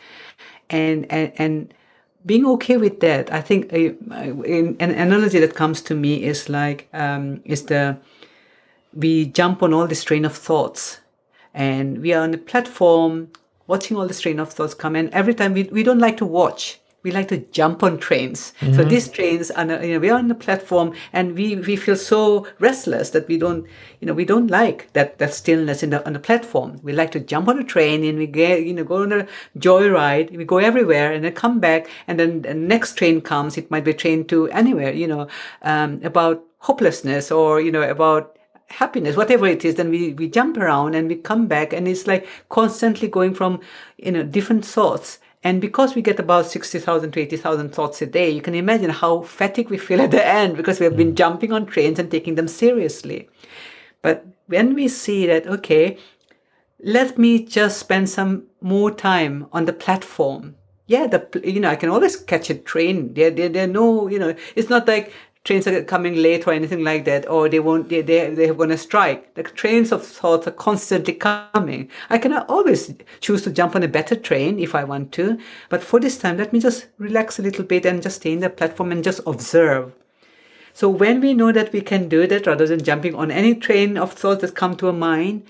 And, 0.71 1.11
and, 1.11 1.33
and 1.37 1.75
being 2.27 2.47
okay 2.47 2.77
with 2.77 3.01
that, 3.01 3.33
I 3.33 3.41
think 3.41 3.73
a, 3.73 3.89
an 4.11 4.77
analogy 4.81 5.39
that 5.39 5.55
comes 5.55 5.81
to 5.83 5.95
me 5.95 6.25
is 6.25 6.49
like, 6.49 6.89
um, 6.93 7.41
is 7.45 7.67
the, 7.67 7.97
we 8.93 9.27
jump 9.27 9.63
on 9.63 9.73
all 9.73 9.87
this 9.87 10.03
train 10.03 10.25
of 10.25 10.35
thoughts 10.35 11.01
and 11.53 12.01
we 12.01 12.13
are 12.13 12.23
on 12.23 12.35
a 12.35 12.39
platform 12.39 13.29
watching 13.67 13.97
all 13.97 14.07
the 14.07 14.15
train 14.15 14.39
of 14.39 14.53
thoughts 14.53 14.75
come 14.75 14.97
and 14.97 15.11
every 15.11 15.35
time 15.35 15.53
we, 15.53 15.65
we 15.65 15.83
don't 15.83 15.99
like 15.99 16.17
to 16.17 16.27
watch 16.27 16.81
we 17.05 17.11
like 17.11 17.29
to 17.29 17.37
jump 17.53 17.83
on 17.83 17.99
trains. 17.99 18.55
Mm-hmm. 18.61 18.75
So 18.75 18.83
these 18.83 19.09
trains 19.09 19.51
are, 19.51 19.67
you 19.85 19.93
know, 19.93 19.99
we 19.99 20.09
are 20.09 20.19
on 20.19 20.29
the 20.29 20.35
platform 20.35 20.95
and 21.13 21.35
we, 21.35 21.55
we 21.57 21.77
feel 21.77 21.97
so 21.97 22.47
restless 22.59 23.11
that 23.11 23.29
we 23.29 23.37
don't, 23.37 23.67
you 24.01 24.07
know, 24.07 24.15
we 24.15 24.25
don't 24.25 24.51
like 24.51 24.91
that, 24.95 25.19
that 25.19 25.35
stillness 25.35 25.83
in 25.83 25.91
the, 25.91 26.05
on 26.07 26.15
the 26.15 26.19
platform. 26.19 26.81
We 26.83 26.95
like 26.95 27.13
to 27.13 27.21
jump 27.21 27.49
on 27.49 27.59
a 27.59 27.65
train 27.65 28.05
and 28.05 28.19
we 28.19 28.27
get, 28.27 28.65
you 28.65 28.73
know, 28.73 28.85
go 28.85 29.03
on 29.03 29.13
a 29.13 29.29
joyride. 29.59 30.35
We 30.35 30.47
go 30.47 30.57
everywhere 30.57 31.13
and 31.13 31.23
then 31.23 31.35
come 31.35 31.61
back 31.61 31.89
and 32.09 32.19
then 32.19 32.41
the 32.41 32.55
next 32.55 32.97
train 32.97 33.21
comes. 33.21 33.59
It 33.59 33.71
might 33.71 33.85
be 33.85 33.93
train 33.93 34.25
to 34.29 34.49
anywhere, 34.49 34.95
you 34.95 35.07
know, 35.07 35.29
um, 35.61 36.01
about 36.03 36.43
hopelessness 36.61 37.31
or, 37.31 37.61
you 37.61 37.71
know, 37.71 37.83
about 37.83 38.39
happiness, 38.69 39.17
whatever 39.17 39.47
it 39.47 39.65
is, 39.65 39.77
then 39.77 39.91
we, 39.91 40.13
we 40.15 40.29
jump 40.29 40.57
around 40.57 40.95
and 40.95 41.09
we 41.09 41.17
come 41.17 41.47
back 41.47 41.73
and 41.73 41.87
it's 41.87 42.07
like 42.07 42.27
constantly 42.49 43.09
going 43.09 43.35
from, 43.35 43.61
you 43.99 44.13
know, 44.13 44.23
different 44.23 44.65
thoughts. 44.65 45.19
And 45.43 45.61
because 45.61 45.95
we 45.95 46.01
get 46.01 46.19
about 46.19 46.47
60,000 46.47 47.13
to 47.13 47.21
80,000 47.21 47.69
thoughts 47.75 48.01
a 48.01 48.07
day, 48.07 48.31
you 48.31 48.41
can 48.41 48.55
imagine 48.55 48.91
how 48.91 49.23
fatigued 49.23 49.71
we 49.71 49.77
feel 49.77 50.01
at 50.01 50.11
the 50.11 50.27
end 50.27 50.57
because 50.57 50.81
we 50.81 50.85
have 50.85 50.97
been 50.97 51.13
mm. 51.13 51.17
jumping 51.17 51.53
on 51.53 51.67
trains 51.67 51.99
and 51.99 52.11
taking 52.11 52.35
them 52.35 52.49
seriously. 52.49 53.29
But 54.01 54.27
when 54.47 54.75
we 54.75 54.89
see 54.89 55.27
that, 55.27 55.47
okay, 55.47 55.99
let 56.83 57.19
me 57.19 57.45
just 57.45 57.79
spend 57.79 58.09
some 58.09 58.45
more 58.61 58.91
time 58.91 59.47
on 59.53 59.67
the 59.67 59.73
platform. 59.73 60.57
Yeah, 60.87 61.07
the 61.07 61.43
you 61.43 61.61
know 61.61 61.71
I 61.71 61.77
can 61.77 61.89
always 61.89 62.17
catch 62.17 62.51
a 62.51 62.55
train. 62.55 63.15
There, 63.15 63.31
there, 63.31 63.49
there 63.49 63.67
no 63.67 64.07
you 64.07 64.19
know 64.19 64.35
it's 64.55 64.69
not 64.69 64.87
like 64.87 65.13
trains 65.45 65.67
are 65.67 65.85
coming 65.85 66.17
late 66.17 66.47
or 66.47 66.53
anything 66.53 66.83
like 66.83 67.05
that, 67.05 67.29
or 67.29 67.49
they 67.51 67.61
won't, 67.61 67.91
they, 67.91 68.01
they, 68.01 68.35
they're 68.35 68.55
going 68.55 68.71
to 68.71 68.79
strike. 68.79 69.35
The 69.35 69.43
trains 69.43 69.93
of 69.93 70.05
thoughts 70.05 70.47
are 70.47 70.53
constantly 70.53 71.13
coming. 71.13 71.91
I 72.09 72.17
can 72.17 72.33
always 72.33 72.95
choose 73.21 73.43
to 73.43 73.51
jump 73.51 73.77
on 73.77 73.83
a 73.83 73.89
better 73.89 74.17
train 74.17 74.59
if 74.59 74.75
I 74.75 74.85
want 74.85 75.13
to. 75.13 75.39
But 75.69 75.83
for 75.83 76.01
this 76.01 76.17
time, 76.17 76.39
let 76.39 76.53
me 76.53 76.61
just 76.61 76.87
relax 76.99 77.39
a 77.39 77.43
little 77.43 77.65
bit 77.65 77.85
and 77.85 78.03
just 78.03 78.17
stay 78.17 78.33
in 78.33 78.41
the 78.41 78.49
platform 78.49 78.91
and 78.91 79.05
just 79.05 79.21
observe. 79.27 79.93
So 80.73 80.89
when 80.89 81.21
we 81.21 81.35
know 81.35 81.53
that 81.53 81.73
we 81.73 81.83
can 81.83 82.09
do 82.09 82.27
that 82.27 82.47
rather 82.47 82.67
than 82.67 82.83
jumping 82.83 83.15
on 83.15 83.31
any 83.31 83.55
train 83.55 83.99
of 83.99 84.13
thoughts 84.13 84.41
that 84.41 84.57
come 84.57 84.77
to 84.79 84.87
our 84.87 84.93
mind, 84.93 85.47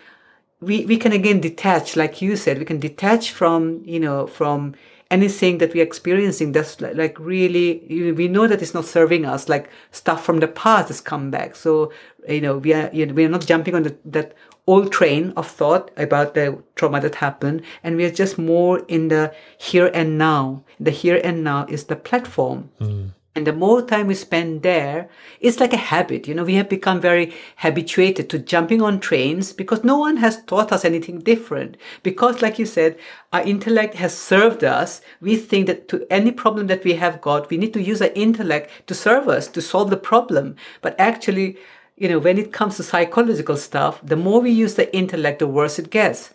we, 0.61 0.85
we 0.87 0.97
can 0.97 1.13
again 1.13 1.41
detach, 1.41 1.95
like 1.95 2.21
you 2.21 2.37
said, 2.37 2.59
we 2.59 2.65
can 2.65 2.81
detach 2.81 3.31
from, 3.31 3.83
you 3.85 4.01
know, 4.01 4.27
from 4.27 4.75
anything 5.17 5.59
that 5.59 5.73
we're 5.75 5.89
experiencing 5.93 6.53
that's 6.53 6.81
like 6.81 7.17
really 7.33 8.13
we 8.21 8.27
know 8.35 8.47
that 8.49 8.63
it's 8.63 8.75
not 8.79 8.85
serving 8.97 9.25
us 9.35 9.49
like 9.49 9.67
stuff 10.01 10.25
from 10.27 10.41
the 10.41 10.49
past 10.63 10.89
has 10.89 11.01
come 11.01 11.31
back. 11.31 11.51
So 11.65 11.93
you 12.29 12.41
know 12.45 12.55
we 12.59 12.71
are 12.79 12.91
you 12.93 13.07
know, 13.07 13.15
we 13.15 13.25
are 13.25 13.35
not 13.37 13.47
jumping 13.47 13.75
on 13.75 13.85
the, 13.85 13.97
that 14.17 14.35
old 14.67 14.91
train 14.99 15.33
of 15.37 15.47
thought 15.47 15.91
about 15.97 16.35
the 16.35 16.47
trauma 16.75 17.01
that 17.01 17.15
happened 17.27 17.63
and 17.83 17.97
we 17.97 18.05
are 18.05 18.17
just 18.23 18.39
more 18.39 18.79
in 18.89 19.09
the 19.09 19.33
here 19.59 19.91
and 19.95 20.19
now. 20.19 20.65
The 20.81 20.91
here 20.91 21.21
and 21.23 21.45
now 21.45 21.67
is 21.69 21.85
the 21.85 21.97
platform. 21.97 22.71
Mm. 22.81 23.11
And 23.37 23.49
the 23.49 23.53
more 23.53 23.83
time 23.83 24.07
we 24.07 24.15
spend 24.15 24.63
there, 24.63 25.09
it's 25.41 25.59
like 25.59 25.73
a 25.73 25.77
habit. 25.77 26.29
You 26.29 26.35
know, 26.35 26.45
we 26.45 26.55
have 26.55 26.69
become 26.69 27.01
very 27.01 27.35
habituated 27.57 28.31
to 28.31 28.39
jumping 28.39 28.81
on 28.81 29.01
trains 29.01 29.53
because 29.53 29.83
no 29.83 29.99
one 29.99 30.19
has 30.19 30.45
taught 30.45 30.71
us 30.71 30.85
anything 30.85 31.19
different. 31.19 31.77
Because, 32.05 32.43
like 32.43 32.61
you 32.61 32.67
said, 32.67 32.97
our 33.33 33.43
intellect 33.43 33.95
has 33.95 34.17
served 34.17 34.63
us. 34.63 35.01
We 35.21 35.35
think 35.35 35.67
that 35.67 35.89
to 35.89 36.07
any 36.11 36.31
problem 36.31 36.69
that 36.69 36.85
we 36.85 36.95
have 36.95 37.21
got, 37.21 37.51
we 37.51 37.57
need 37.57 37.73
to 37.73 37.83
use 37.83 38.01
our 38.01 38.13
intellect 38.15 38.71
to 38.87 38.95
serve 38.95 39.27
us, 39.27 39.49
to 39.49 39.61
solve 39.61 39.91
the 39.91 39.97
problem. 39.97 40.55
But 40.81 40.95
actually, 41.01 41.57
you 41.97 42.09
know, 42.09 42.21
when 42.21 42.39
it 42.39 42.53
comes 42.53 42.77
to 42.77 42.85
psychological 42.85 43.57
stuff, 43.57 43.99
the 44.01 44.17
more 44.17 44.41
we 44.41 44.53
use 44.53 44.77
the 44.77 44.95
intellect, 44.95 45.41
the 45.41 45.49
worse 45.49 45.81
it 45.81 45.91
gets. 45.91 46.33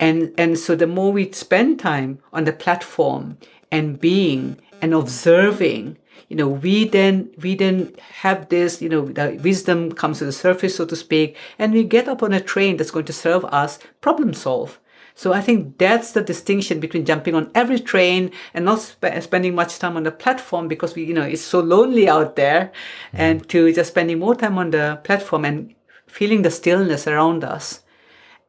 And, 0.00 0.34
and 0.36 0.58
so 0.58 0.74
the 0.74 0.88
more 0.88 1.12
we 1.12 1.30
spend 1.30 1.78
time 1.78 2.18
on 2.32 2.42
the 2.42 2.52
platform 2.52 3.38
and 3.70 4.00
being 4.00 4.56
and 4.82 4.94
observing, 4.94 5.96
you 6.30 6.36
know, 6.36 6.48
we 6.48 6.88
then 6.88 7.28
we 7.42 7.56
then 7.56 7.92
have 8.22 8.48
this, 8.48 8.80
you 8.80 8.88
know, 8.88 9.04
the 9.06 9.38
wisdom 9.42 9.92
comes 9.92 10.18
to 10.18 10.24
the 10.24 10.32
surface, 10.32 10.76
so 10.76 10.86
to 10.86 10.96
speak, 10.96 11.36
and 11.58 11.74
we 11.74 11.84
get 11.84 12.08
up 12.08 12.22
on 12.22 12.32
a 12.32 12.40
train 12.40 12.76
that's 12.76 12.92
going 12.92 13.04
to 13.06 13.12
serve 13.12 13.44
us 13.46 13.80
problem 14.00 14.32
solve. 14.32 14.78
So 15.16 15.34
I 15.34 15.42
think 15.42 15.76
that's 15.76 16.12
the 16.12 16.22
distinction 16.22 16.80
between 16.80 17.04
jumping 17.04 17.34
on 17.34 17.50
every 17.54 17.80
train 17.80 18.30
and 18.54 18.64
not 18.64 18.80
sp- 18.80 19.20
spending 19.20 19.54
much 19.54 19.78
time 19.78 19.96
on 19.96 20.04
the 20.04 20.12
platform 20.12 20.68
because 20.68 20.94
we, 20.94 21.04
you 21.04 21.12
know, 21.12 21.28
it's 21.34 21.42
so 21.42 21.60
lonely 21.60 22.08
out 22.08 22.36
there, 22.36 22.72
mm. 23.12 23.18
and 23.18 23.48
to 23.48 23.72
just 23.72 23.90
spending 23.90 24.20
more 24.20 24.36
time 24.36 24.56
on 24.56 24.70
the 24.70 25.00
platform 25.04 25.44
and 25.44 25.74
feeling 26.06 26.42
the 26.42 26.50
stillness 26.50 27.06
around 27.06 27.44
us. 27.44 27.82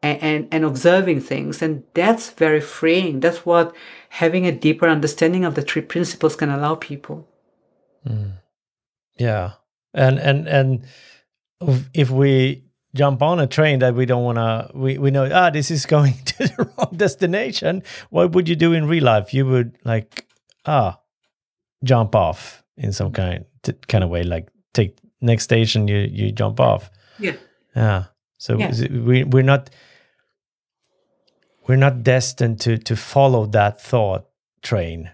And, 0.04 0.24
and, 0.24 0.48
and 0.52 0.66
observing 0.66 1.22
things. 1.22 1.62
And 1.62 1.84
that's 1.94 2.32
very 2.32 2.60
freeing. 2.60 3.20
That's 3.20 3.46
what 3.46 3.76
having 4.10 4.48
a 4.48 4.52
deeper 4.52 4.88
understanding 4.90 5.46
of 5.46 5.54
the 5.54 5.62
three 5.62 5.84
principles 5.84 6.36
can 6.36 6.50
allow 6.50 6.74
people. 6.74 7.28
Yeah, 9.18 9.52
and 9.94 10.20
and 10.20 10.48
and 10.48 10.86
if 11.94 12.10
we 12.10 12.64
jump 12.96 13.22
on 13.22 13.40
a 13.40 13.48
train 13.48 13.80
that 13.80 13.94
we 13.96 14.06
don't 14.06 14.24
want 14.24 14.38
to, 14.38 14.72
we 14.78 14.98
we 14.98 15.12
know 15.12 15.30
ah 15.32 15.50
this 15.50 15.70
is 15.72 15.86
going 15.86 16.14
to 16.26 16.38
the 16.48 16.72
wrong 16.78 16.94
destination. 16.96 17.84
What 18.10 18.32
would 18.32 18.50
you 18.50 18.56
do 18.56 18.74
in 18.74 18.88
real 18.88 19.04
life? 19.04 19.34
You 19.34 19.46
would 19.46 19.78
like 19.84 20.26
ah 20.66 21.00
jump 21.84 22.16
off 22.16 22.64
in 22.78 22.92
some 22.94 23.12
kind 23.12 23.46
kind 23.88 24.04
of 24.04 24.10
way, 24.10 24.24
like 24.24 24.50
take 24.74 24.98
next 25.22 25.44
station 25.44 25.88
you 25.88 25.98
you 26.12 26.32
jump 26.32 26.60
off. 26.60 26.90
Yeah. 27.20 27.36
Yeah. 27.76 28.04
So 28.38 28.58
Yeah. 28.58 28.72
we 28.90 29.24
we're 29.24 29.44
not 29.44 29.70
we're 31.68 31.76
not 31.78 32.04
destined 32.04 32.60
to 32.62 32.78
to 32.78 32.96
follow 32.96 33.46
that 33.48 33.80
thought 33.82 34.26
train. 34.64 35.12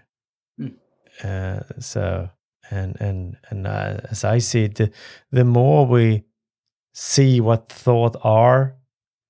Mm. 0.58 0.74
Uh, 1.22 1.60
so 1.80 2.30
and 2.70 2.96
and 3.00 3.36
and 3.50 3.66
uh, 3.66 4.00
as 4.10 4.24
I 4.24 4.38
see 4.40 4.64
it, 4.64 4.74
the, 4.76 4.90
the 5.32 5.44
more 5.44 5.86
we 5.86 6.24
see 6.92 7.40
what 7.40 7.68
thought 7.68 8.16
are, 8.22 8.74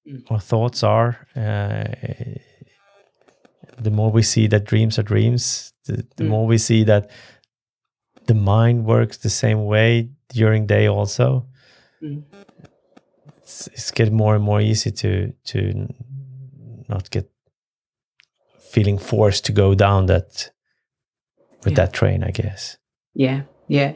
Mm. 0.06 0.22
what 0.30 0.42
thoughts 0.42 0.82
are, 0.82 1.26
uh, 1.36 1.84
the 3.78 3.90
more 3.90 4.10
we 4.10 4.22
see 4.22 4.46
that 4.48 4.64
dreams 4.64 4.98
are 4.98 5.02
dreams. 5.04 5.72
The, 5.84 5.96
the 6.16 6.24
Mm. 6.24 6.28
more 6.28 6.46
we 6.46 6.58
see 6.58 6.84
that 6.84 7.10
the 8.26 8.34
mind 8.34 8.84
works 8.86 9.18
the 9.18 9.30
same 9.30 9.64
way 9.66 10.08
during 10.34 10.66
day 10.66 10.88
also 10.88 11.46
Mm. 12.02 12.22
it's, 13.38 13.66
it's 13.68 13.90
getting 13.90 14.16
more 14.16 14.34
and 14.34 14.44
more 14.44 14.60
easy 14.60 14.90
to 14.90 15.32
to 15.44 15.88
not 16.88 17.10
get 17.10 17.30
feeling 18.72 18.98
forced 18.98 19.44
to 19.46 19.52
go 19.52 19.74
down 19.74 20.06
that 20.06 20.52
with 21.64 21.72
Yeah. 21.72 21.86
that 21.86 21.92
train 21.92 22.22
i 22.22 22.30
guess 22.30 22.78
Yeah, 23.14 23.42
yeah. 23.68 23.94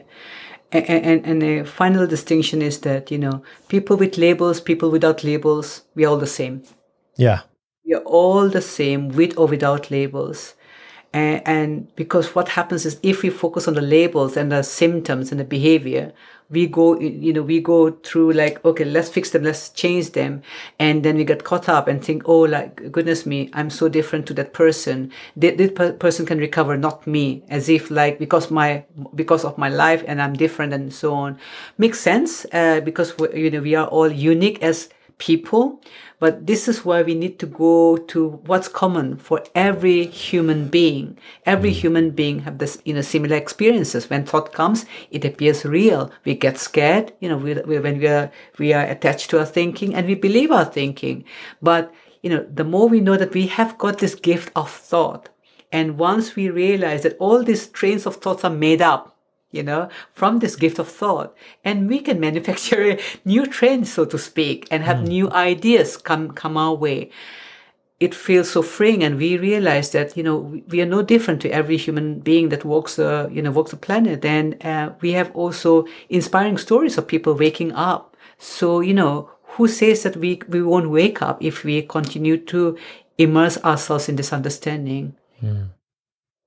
And, 0.71 0.85
and, 0.89 1.25
and 1.25 1.41
the 1.41 1.65
final 1.69 2.07
distinction 2.07 2.61
is 2.61 2.79
that, 2.81 3.11
you 3.11 3.17
know, 3.17 3.43
people 3.67 3.97
with 3.97 4.17
labels, 4.17 4.61
people 4.61 4.91
without 4.91 5.23
labels, 5.23 5.83
we 5.95 6.05
are 6.05 6.09
all 6.09 6.17
the 6.17 6.27
same. 6.27 6.63
yeah 7.17 7.41
We 7.85 7.93
are 7.93 8.01
all 8.03 8.49
the 8.49 8.61
same 8.61 9.07
with 9.09 9.37
or 9.37 9.47
without 9.47 9.89
labels. 9.89 10.53
And, 11.13 11.47
and 11.47 11.95
because 11.95 12.33
what 12.35 12.49
happens 12.49 12.85
is 12.85 12.99
if 13.03 13.21
we 13.21 13.29
focus 13.29 13.67
on 13.67 13.75
the 13.75 13.81
labels 13.81 14.35
and 14.35 14.51
the 14.51 14.63
symptoms 14.63 15.31
and 15.31 15.39
the 15.39 15.45
behavior, 15.45 16.11
we 16.49 16.67
go, 16.67 16.99
you 16.99 17.33
know, 17.33 17.41
we 17.41 17.59
go 17.59 17.91
through 17.91 18.33
like, 18.33 18.63
okay, 18.63 18.85
let's 18.85 19.09
fix 19.09 19.31
them, 19.31 19.43
let's 19.43 19.69
change 19.69 20.11
them. 20.11 20.43
And 20.77 21.03
then 21.03 21.15
we 21.15 21.23
get 21.23 21.43
caught 21.43 21.67
up 21.67 21.87
and 21.87 22.03
think, 22.03 22.23
oh, 22.25 22.41
like, 22.41 22.91
goodness 22.91 23.25
me, 23.25 23.49
I'm 23.53 23.69
so 23.69 23.89
different 23.89 24.27
to 24.27 24.33
that 24.35 24.53
person. 24.53 25.11
Per- 25.39 25.93
person 25.93 26.25
can 26.25 26.37
recover, 26.37 26.77
not 26.77 27.07
me, 27.07 27.43
as 27.49 27.69
if 27.69 27.89
like, 27.89 28.19
because 28.19 28.51
my, 28.51 28.83
because 29.15 29.45
of 29.45 29.57
my 29.57 29.69
life 29.69 30.03
and 30.05 30.21
I'm 30.21 30.33
different 30.33 30.73
and 30.73 30.93
so 30.93 31.13
on. 31.13 31.39
Makes 31.77 32.01
sense, 32.01 32.45
uh, 32.51 32.81
because, 32.81 33.13
you 33.33 33.49
know, 33.49 33.61
we 33.61 33.73
are 33.73 33.87
all 33.87 34.11
unique 34.11 34.61
as 34.61 34.89
people 35.17 35.81
but 36.23 36.47
this 36.47 36.69
is 36.69 36.85
why 36.85 37.01
we 37.01 37.15
need 37.15 37.37
to 37.39 37.45
go 37.45 37.97
to 37.97 38.29
what's 38.45 38.69
common 38.69 39.17
for 39.17 39.43
every 39.55 40.05
human 40.05 40.69
being. 40.69 41.17
Every 41.45 41.71
mm. 41.71 41.81
human 41.83 42.11
being 42.11 42.39
have 42.45 42.59
this 42.59 42.81
you 42.85 42.93
know 42.93 43.01
similar 43.01 43.35
experiences. 43.35 44.09
When 44.09 44.23
thought 44.25 44.53
comes 44.53 44.85
it 45.11 45.25
appears 45.25 45.65
real. 45.65 46.11
We 46.23 46.35
get 46.35 46.57
scared 46.57 47.11
you 47.19 47.27
know 47.27 47.35
we, 47.35 47.55
we, 47.63 47.77
when 47.77 47.99
we 47.99 48.07
are 48.07 48.31
we 48.57 48.71
are 48.71 48.85
attached 48.85 49.31
to 49.31 49.39
our 49.39 49.45
thinking 49.45 49.93
and 49.93 50.07
we 50.07 50.15
believe 50.15 50.49
our 50.49 50.63
thinking. 50.63 51.25
But 51.61 51.93
you 52.21 52.29
know 52.29 52.47
the 52.59 52.63
more 52.63 52.87
we 52.87 53.01
know 53.01 53.17
that 53.17 53.33
we 53.33 53.47
have 53.47 53.77
got 53.77 53.97
this 53.97 54.15
gift 54.15 54.49
of 54.55 54.71
thought 54.71 55.27
and 55.73 55.97
once 55.97 56.37
we 56.37 56.49
realize 56.49 57.03
that 57.03 57.17
all 57.19 57.43
these 57.43 57.67
trains 57.67 58.05
of 58.05 58.15
thoughts 58.15 58.45
are 58.45 58.57
made 58.67 58.81
up 58.81 59.12
you 59.53 59.63
know, 59.63 59.87
from 60.13 60.39
this 60.39 60.55
gift 60.55 60.79
of 60.79 60.89
thought. 60.89 61.35
And 61.63 61.87
we 61.87 61.99
can 61.99 62.19
manufacture 62.27 62.91
a 62.91 62.99
new 63.23 63.45
trend, 63.45 63.87
so 63.87 64.05
to 64.05 64.17
speak, 64.17 64.67
and 64.71 64.83
have 64.83 65.03
new 65.07 65.29
ideas 65.31 65.95
come, 65.97 66.31
come 66.31 66.57
our 66.57 66.73
way. 66.75 67.09
It 67.99 68.13
feels 68.13 68.49
so 68.49 68.61
freeing, 68.61 69.03
and 69.03 69.17
we 69.17 69.37
realize 69.37 69.91
that 69.91 70.17
you 70.17 70.23
know 70.23 70.37
we- 70.67 70.81
are 70.81 70.85
no 70.85 71.01
different 71.01 71.41
to 71.43 71.49
every 71.49 71.77
human 71.77 72.19
being 72.19 72.49
that 72.49 72.65
walks, 72.65 72.99
uh, 72.99 73.29
you 73.31 73.41
know, 73.41 73.51
walks 73.51 73.71
the 73.71 73.77
planet. 73.77 74.25
And 74.25 74.57
uh, 74.65 74.91
we 74.99 75.13
have 75.13 75.31
also 75.33 75.85
inspiring 76.09 76.57
stories 76.57 76.97
of 76.97 77.07
people 77.07 77.33
waking 77.33 77.71
up. 77.71 78.17
So 78.39 78.81
you 78.81 78.93
know, 78.93 79.29
who 79.55 79.67
says 79.67 80.03
that 80.03 80.17
we 80.17 80.41
we 80.49 80.61
won't 80.61 80.89
wake 80.89 81.21
up 81.21 81.37
if 81.41 81.63
we 81.63 81.81
continue 81.83 82.37
to 82.37 82.77
immerse 83.17 83.57
ourselves 83.63 84.09
in 84.09 84.15
this 84.17 84.33
understanding? 84.33 85.15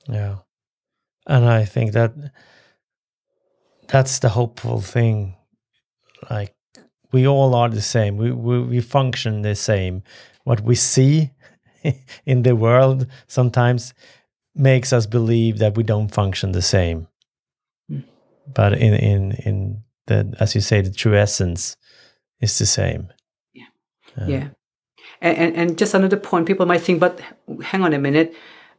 yeah 0.08 0.36
and 1.26 1.44
i 1.44 1.64
think 1.64 1.92
that 1.92 2.12
that's 3.88 4.18
the 4.18 4.28
hopeful 4.30 4.80
thing 4.80 5.34
like 6.30 6.54
we 7.12 7.26
all 7.26 7.54
are 7.54 7.68
the 7.68 7.82
same 7.82 8.16
we 8.16 8.30
we, 8.32 8.60
we 8.60 8.80
function 8.80 9.42
the 9.42 9.54
same 9.54 10.02
what 10.44 10.60
we 10.60 10.74
see 10.74 11.30
in 12.26 12.42
the 12.42 12.54
world 12.56 13.06
sometimes 13.26 13.94
makes 14.54 14.92
us 14.92 15.06
believe 15.06 15.58
that 15.58 15.76
we 15.76 15.82
don't 15.82 16.08
function 16.14 16.52
the 16.52 16.62
same 16.62 17.06
Mm. 17.90 18.02
but 18.54 18.72
in 18.72 18.94
in 18.94 19.32
in 19.44 19.82
the 20.06 20.34
as 20.40 20.54
you 20.54 20.60
say 20.60 20.80
the 20.82 20.90
true 20.90 21.16
essence 21.16 21.76
is 22.40 22.58
the 22.58 22.66
same 22.66 23.12
Yeah. 23.54 24.26
yeah. 24.28 24.48
And, 25.20 25.36
and, 25.38 25.56
and 25.56 25.78
just 25.78 25.94
another 25.94 26.16
point, 26.18 26.46
people 26.46 26.66
might 26.66 26.82
think, 26.82 27.00
but 27.00 27.20
hang 27.62 27.82
on 27.82 27.92
a 27.94 27.98
minute. 27.98 28.34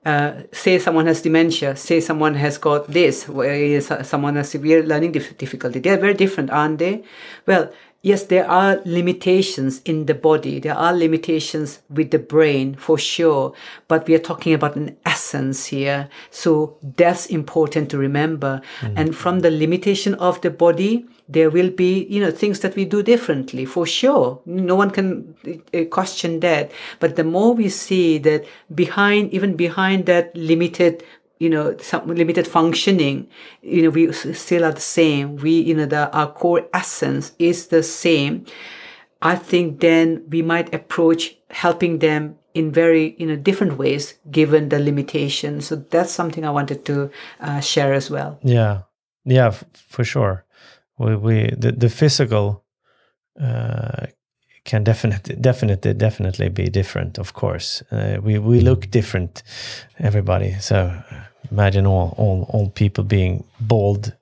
Uh, 0.05 0.43
say 0.53 0.79
someone 0.79 1.05
has 1.05 1.21
dementia, 1.21 1.75
say 1.75 1.99
someone 1.99 2.33
has 2.35 2.57
got 2.57 2.87
this, 2.87 3.27
whereas 3.27 3.91
someone 4.07 4.35
has 4.37 4.49
severe 4.49 4.81
learning 4.83 5.11
dif- 5.11 5.37
difficulty. 5.37 5.79
They're 5.79 5.97
very 5.97 6.13
different, 6.13 6.49
aren't 6.49 6.79
they? 6.79 7.03
Well, 7.45 7.73
yes, 8.01 8.23
there 8.23 8.49
are 8.49 8.81
limitations 8.85 9.81
in 9.85 10.05
the 10.05 10.13
body. 10.13 10.59
There 10.59 10.75
are 10.75 10.93
limitations 10.93 11.79
with 11.89 12.11
the 12.11 12.19
brain 12.19 12.75
for 12.75 12.97
sure, 12.97 13.53
but 13.87 14.07
we 14.07 14.15
are 14.15 14.19
talking 14.19 14.53
about 14.53 14.75
an 14.75 14.97
essence 15.05 15.65
here. 15.65 16.09
So 16.31 16.77
that's 16.81 17.25
important 17.27 17.89
to 17.91 17.97
remember. 17.97 18.61
And 18.81 19.15
from 19.15 19.39
the 19.39 19.51
limitation 19.51 20.13
of 20.15 20.41
the 20.41 20.49
body, 20.49 21.05
there 21.29 21.49
will 21.49 21.69
be 21.69 22.05
you 22.05 22.21
know 22.21 22.31
things 22.31 22.61
that 22.61 22.75
we 22.75 22.85
do 22.85 23.03
differently 23.03 23.65
for 23.65 23.85
sure 23.85 24.39
no 24.45 24.75
one 24.75 24.89
can 24.89 25.35
uh, 25.73 25.83
question 25.85 26.39
that 26.39 26.71
but 26.99 27.15
the 27.15 27.23
more 27.23 27.53
we 27.53 27.67
see 27.67 28.17
that 28.17 28.45
behind 28.73 29.31
even 29.33 29.55
behind 29.55 30.05
that 30.05 30.35
limited 30.35 31.03
you 31.39 31.49
know 31.49 31.75
some 31.77 32.07
limited 32.07 32.47
functioning 32.47 33.27
you 33.61 33.81
know 33.83 33.89
we 33.89 34.11
still 34.13 34.63
are 34.65 34.71
the 34.71 34.81
same. 34.81 35.35
We 35.38 35.51
you 35.51 35.75
know 35.75 35.85
the 35.85 36.11
our 36.11 36.31
core 36.31 36.67
essence 36.73 37.33
is 37.39 37.67
the 37.67 37.83
same. 37.83 38.45
I 39.21 39.35
think 39.35 39.79
then 39.79 40.23
we 40.29 40.41
might 40.41 40.73
approach 40.73 41.35
helping 41.49 41.99
them 41.99 42.38
in 42.53 42.71
very 42.71 43.15
you 43.17 43.25
know 43.25 43.35
different 43.35 43.77
ways 43.77 44.15
given 44.31 44.69
the 44.69 44.79
limitations. 44.79 45.67
So 45.67 45.75
that's 45.75 46.11
something 46.11 46.45
i 46.45 46.49
wanted 46.49 46.85
to 46.85 47.09
uh, 47.39 47.59
share 47.59 47.93
as 47.93 48.09
well. 48.09 48.39
Yeah, 48.43 48.81
yeah, 49.25 49.47
f- 49.47 49.63
for 49.73 50.03
sure. 50.03 50.45
We 50.97 51.15
we 51.15 51.53
the, 51.57 51.71
the 51.71 51.89
physical 51.89 52.65
uh, 53.39 54.07
can 54.68 54.84
definitely 54.84 55.36
definitely 55.36 55.93
definitely 55.93 56.49
be 56.49 56.70
different. 56.70 57.18
Of 57.18 57.34
course, 57.34 57.82
uh, 57.91 58.18
we 58.22 58.38
we 58.38 58.59
look 58.59 58.91
different, 58.91 59.41
everybody. 59.97 60.53
So 60.59 60.91
imagine 61.51 61.88
all 61.88 62.13
all 62.18 62.45
all 62.49 62.70
people 62.70 63.03
being 63.03 63.43
bald, 63.59 64.13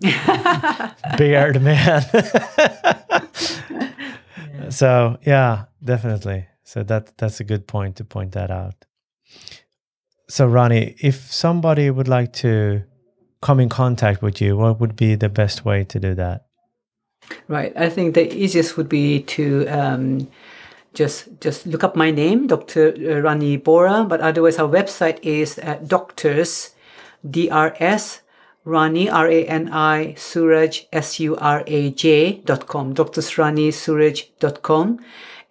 beard 1.18 1.60
man. 1.60 2.02
So 4.70 5.18
yeah, 5.26 5.64
definitely. 5.82 6.46
So 6.62 6.82
that 6.84 7.16
that's 7.18 7.40
a 7.40 7.44
good 7.44 7.66
point 7.66 7.96
to 7.96 8.04
point 8.04 8.32
that 8.32 8.50
out. 8.50 8.84
So 10.28 10.46
Rani, 10.46 10.94
if 11.00 11.32
somebody 11.32 11.90
would 11.90 12.08
like 12.08 12.32
to 12.44 12.82
come 13.40 13.60
in 13.60 13.68
contact 13.68 14.22
with 14.22 14.40
you, 14.40 14.56
what 14.56 14.78
would 14.78 14.94
be 14.94 15.14
the 15.16 15.28
best 15.28 15.64
way 15.64 15.84
to 15.84 15.98
do 15.98 16.14
that? 16.14 16.47
Right. 17.48 17.72
I 17.76 17.88
think 17.88 18.14
the 18.14 18.32
easiest 18.34 18.76
would 18.76 18.88
be 18.88 19.22
to 19.22 19.66
um, 19.68 20.28
just 20.94 21.28
just 21.40 21.66
look 21.66 21.84
up 21.84 21.96
my 21.96 22.10
name, 22.10 22.46
Dr. 22.46 22.92
Rani 23.22 23.56
Bora. 23.56 24.04
But 24.04 24.20
otherwise, 24.20 24.58
our 24.58 24.68
website 24.68 25.18
is 25.22 25.58
uh, 25.58 25.78
Doctors 25.86 26.74
DRS 27.28 28.20
Rani 28.64 29.08
R 29.08 29.28
A 29.28 29.46
N 29.46 29.70
I 29.72 30.14
Suraj 30.14 30.84
S 30.92 31.20
U 31.20 31.36
R 31.36 31.64
A 31.66 31.90
J 31.90 32.40
dot 32.44 32.66
com. 32.66 32.94
Doctors 32.94 33.38
Rani 33.38 33.70
Suraj 33.70 34.24
dot 34.40 34.62
com. 34.62 34.98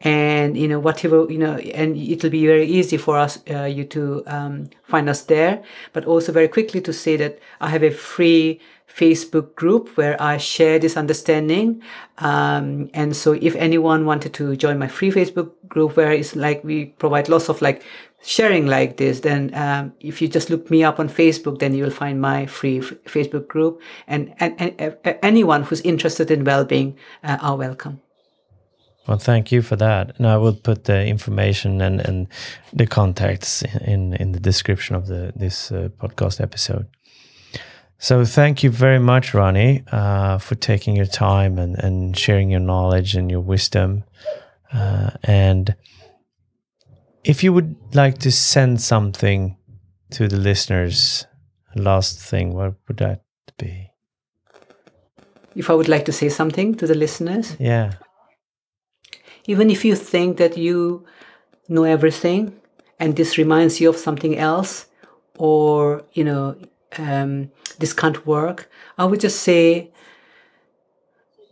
And 0.02 0.56
you 0.56 0.68
know 0.68 0.80
whatever 0.80 1.26
you 1.28 1.40
know, 1.40 1.58
and 1.58 1.98
it'll 1.98 2.30
be 2.30 2.46
very 2.46 2.68
easy 2.68 2.98
for 2.98 3.18
us 3.18 3.40
uh, 3.50 3.64
you 3.64 3.84
to 3.86 4.24
um, 4.28 4.70
find 4.84 5.10
us 5.10 5.24
there. 5.24 5.64
But 5.94 6.06
also 6.06 6.32
very 6.32 6.48
quickly 6.48 6.82
to 6.82 6.94
say 6.94 7.18
that 7.18 7.40
I 7.60 7.70
have 7.70 7.82
a 7.84 7.90
free 7.90 8.60
Facebook 8.98 9.54
group 9.56 9.96
where 9.98 10.20
I 10.22 10.38
share 10.38 10.80
this 10.80 10.98
understanding. 10.98 11.82
Um, 12.18 12.90
and 12.94 13.16
so 13.16 13.34
if 13.34 13.56
anyone 13.56 14.06
wanted 14.06 14.34
to 14.34 14.56
join 14.56 14.80
my 14.80 14.88
free 14.88 15.12
Facebook 15.12 15.52
group 15.68 15.96
where 15.98 16.12
it's 16.12 16.36
like 16.36 16.64
we 16.64 16.86
provide 16.98 17.30
lots 17.30 17.50
of 17.50 17.62
like 17.62 17.84
sharing 18.24 18.66
like 18.66 18.98
this, 18.98 19.20
then 19.20 19.52
um, 19.54 19.94
if 20.00 20.22
you 20.22 20.28
just 20.28 20.50
look 20.50 20.72
me 20.72 20.84
up 20.84 21.00
on 21.00 21.10
Facebook, 21.10 21.60
then 21.60 21.76
you 21.76 21.84
will 21.84 21.92
find 21.92 22.20
my 22.20 22.48
free 22.48 22.80
f- 22.80 22.94
Facebook 23.06 23.48
group. 23.48 23.80
And, 24.08 24.34
and, 24.40 24.56
and 24.60 24.98
uh, 25.06 25.14
anyone 25.22 25.64
who's 25.64 25.82
interested 25.82 26.32
in 26.32 26.44
well-being 26.44 26.98
uh, 27.24 27.38
are 27.42 27.56
welcome. 27.56 28.02
Well, 29.08 29.20
thank 29.20 29.52
you 29.52 29.62
for 29.62 29.78
that. 29.78 30.18
And 30.18 30.28
I 30.28 30.38
will 30.38 30.56
put 30.56 30.84
the 30.84 31.06
information 31.06 31.82
and, 31.82 32.02
and 32.02 32.28
the 32.74 32.88
contacts 32.88 33.64
in, 33.82 34.14
in 34.16 34.32
the 34.32 34.40
description 34.40 34.96
of 34.96 35.08
the 35.08 35.32
this 35.36 35.72
uh, 35.72 35.90
podcast 35.98 36.42
episode. 36.42 36.88
So 38.00 38.26
thank 38.26 38.64
you 38.64 38.70
very 38.70 39.00
much, 39.00 39.34
Rani, 39.34 39.84
uh, 39.92 40.38
for 40.38 40.56
taking 40.56 40.96
your 40.96 41.08
time 41.08 41.58
and, 41.58 41.76
and 41.78 42.18
sharing 42.18 42.52
your 42.52 42.60
knowledge 42.60 43.16
and 43.16 43.32
your 43.32 43.40
wisdom. 43.40 44.04
Uh, 44.72 45.12
and 45.24 45.76
if 47.24 47.44
you 47.44 47.54
would 47.54 47.76
like 47.94 48.20
to 48.20 48.32
send 48.32 48.82
something 48.82 49.58
to 50.12 50.28
the 50.28 50.38
listeners, 50.38 51.26
last 51.76 52.20
thing, 52.20 52.54
what 52.54 52.76
would 52.88 52.98
that 52.98 53.24
be? 53.58 53.90
If 55.56 55.70
I 55.70 55.74
would 55.74 55.90
like 55.90 56.06
to 56.06 56.12
say 56.12 56.30
something 56.30 56.76
to 56.76 56.86
the 56.86 56.96
listeners? 56.96 57.56
Yeah 57.60 57.94
even 59.48 59.70
if 59.70 59.84
you 59.84 59.96
think 59.96 60.38
that 60.38 60.58
you 60.58 61.04
know 61.68 61.84
everything 61.84 62.54
and 63.00 63.16
this 63.16 63.38
reminds 63.38 63.82
you 63.82 63.90
of 63.90 63.98
something 63.98 64.38
else 64.38 64.86
or 65.38 66.04
you 66.14 66.24
know 66.24 66.56
um, 66.98 67.52
this 67.80 67.94
can't 67.94 68.26
work 68.26 68.70
i 68.98 69.06
would 69.06 69.20
just 69.20 69.42
say 69.42 69.92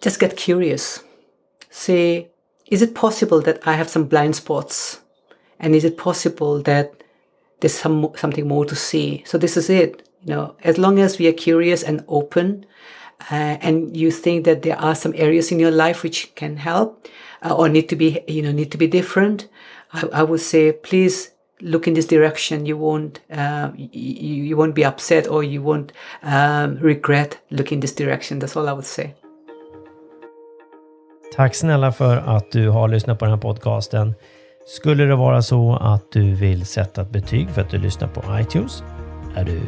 just 0.06 0.20
get 0.20 0.38
curious. 0.38 1.04
Say 1.72 2.30
is 2.68 2.82
it 2.82 2.96
possible 2.96 3.42
that 3.42 3.60
i 3.68 3.74
have 3.74 3.90
some 3.90 4.06
blind 4.06 4.36
spots? 4.36 5.02
And 5.60 5.74
is 5.74 5.84
it 5.84 5.98
possible 5.98 6.62
that 6.64 7.04
there's 7.60 7.80
some 7.84 8.12
something 8.16 8.48
more 8.48 8.66
to 8.66 8.76
see? 8.76 9.24
So 9.26 9.38
this 9.38 9.58
is 9.58 9.68
it 9.70 10.08
you 10.22 10.32
know 10.34 10.56
as 10.64 10.78
long 10.78 11.00
as 11.00 11.18
we 11.18 11.28
are 11.28 11.44
curious 11.48 11.82
and 11.84 12.06
open 12.08 12.66
uh, 13.32 13.58
and 13.66 13.98
you 13.98 14.12
think 14.12 14.46
that 14.46 14.62
there 14.62 14.80
are 14.80 14.96
some 14.96 15.14
areas 15.16 15.52
in 15.52 15.60
your 15.60 15.72
life 15.72 16.04
which 16.04 16.36
can 16.36 16.58
help 16.58 17.08
uh, 17.42 17.56
or 17.56 17.68
need 17.70 17.90
to 17.90 17.96
be 17.96 18.20
you 18.28 18.42
know 18.44 18.52
need 18.52 18.72
to 18.72 18.78
be 18.78 18.88
different 18.88 19.48
I, 19.94 20.02
I 20.20 20.24
would 20.24 20.42
say 20.42 20.72
please 20.72 21.32
look 21.60 21.88
in 21.88 21.96
this 21.96 22.08
direction 22.08 22.66
you 22.66 22.78
won't 22.78 23.20
uh, 23.30 23.70
you, 23.78 24.46
you 24.46 24.58
won't 24.58 24.74
be 24.74 24.88
upset 24.88 25.28
or 25.28 25.44
you 25.44 25.64
won't 25.64 25.92
um, 26.24 26.78
regret 26.82 27.38
looking 27.50 27.82
this 27.82 27.96
direction 27.96 28.40
that's 28.40 28.60
all 28.60 28.70
I 28.70 28.72
would 28.72 28.86
say 28.86 29.14
Tack 31.36 31.56
snälla 31.56 31.92
för 31.92 32.18
att 32.18 32.52
du 32.52 32.70
har 32.70 32.88
lyssnat 32.88 33.20
på 33.20 33.26
den 33.26 33.34
här 33.34 33.42
podcasten. 33.42 34.14
Skulle 34.68 35.06
det 35.06 35.16
vara 35.16 35.42
så 35.42 35.76
att 35.76 36.12
du 36.12 36.34
vill 36.34 36.66
sätta 36.66 37.02
ett 37.02 37.10
betyg 37.10 37.50
för 37.50 37.62
att 37.62 37.70
du 37.70 37.78
lyssnar 37.78 38.08
på 38.08 38.40
iTunes 38.40 38.84
är 39.36 39.44
du 39.44 39.62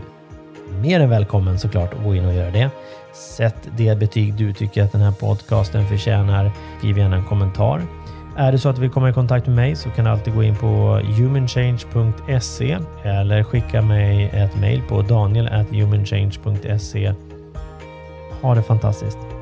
mer 0.81 0.99
än 0.99 1.09
välkommen 1.09 1.59
såklart 1.59 1.93
att 1.93 2.03
gå 2.03 2.15
in 2.15 2.25
och 2.25 2.33
göra 2.33 2.51
det. 2.51 2.69
Sätt 3.13 3.69
det 3.77 3.99
betyg 3.99 4.33
du 4.33 4.53
tycker 4.53 4.83
att 4.83 4.91
den 4.91 5.01
här 5.01 5.11
podcasten 5.11 5.87
förtjänar. 5.87 6.51
Skriv 6.77 6.97
gärna 6.97 7.15
en 7.15 7.25
kommentar. 7.25 7.81
Är 8.39 8.51
det 8.51 8.59
så 8.59 8.69
att 8.69 8.75
du 8.75 8.81
vill 8.81 8.91
komma 8.91 9.09
i 9.09 9.13
kontakt 9.13 9.47
med 9.47 9.55
mig 9.55 9.75
så 9.75 9.89
kan 9.89 10.05
du 10.05 10.11
alltid 10.11 10.33
gå 10.33 10.43
in 10.43 10.55
på 10.55 11.01
humanchange.se 11.17 12.77
eller 13.03 13.43
skicka 13.43 13.81
mig 13.81 14.29
ett 14.33 14.59
mejl 14.59 14.81
på 14.89 15.01
daniel.humanchange.se. 15.01 17.13
Ha 18.41 18.55
det 18.55 18.63
fantastiskt! 18.63 19.36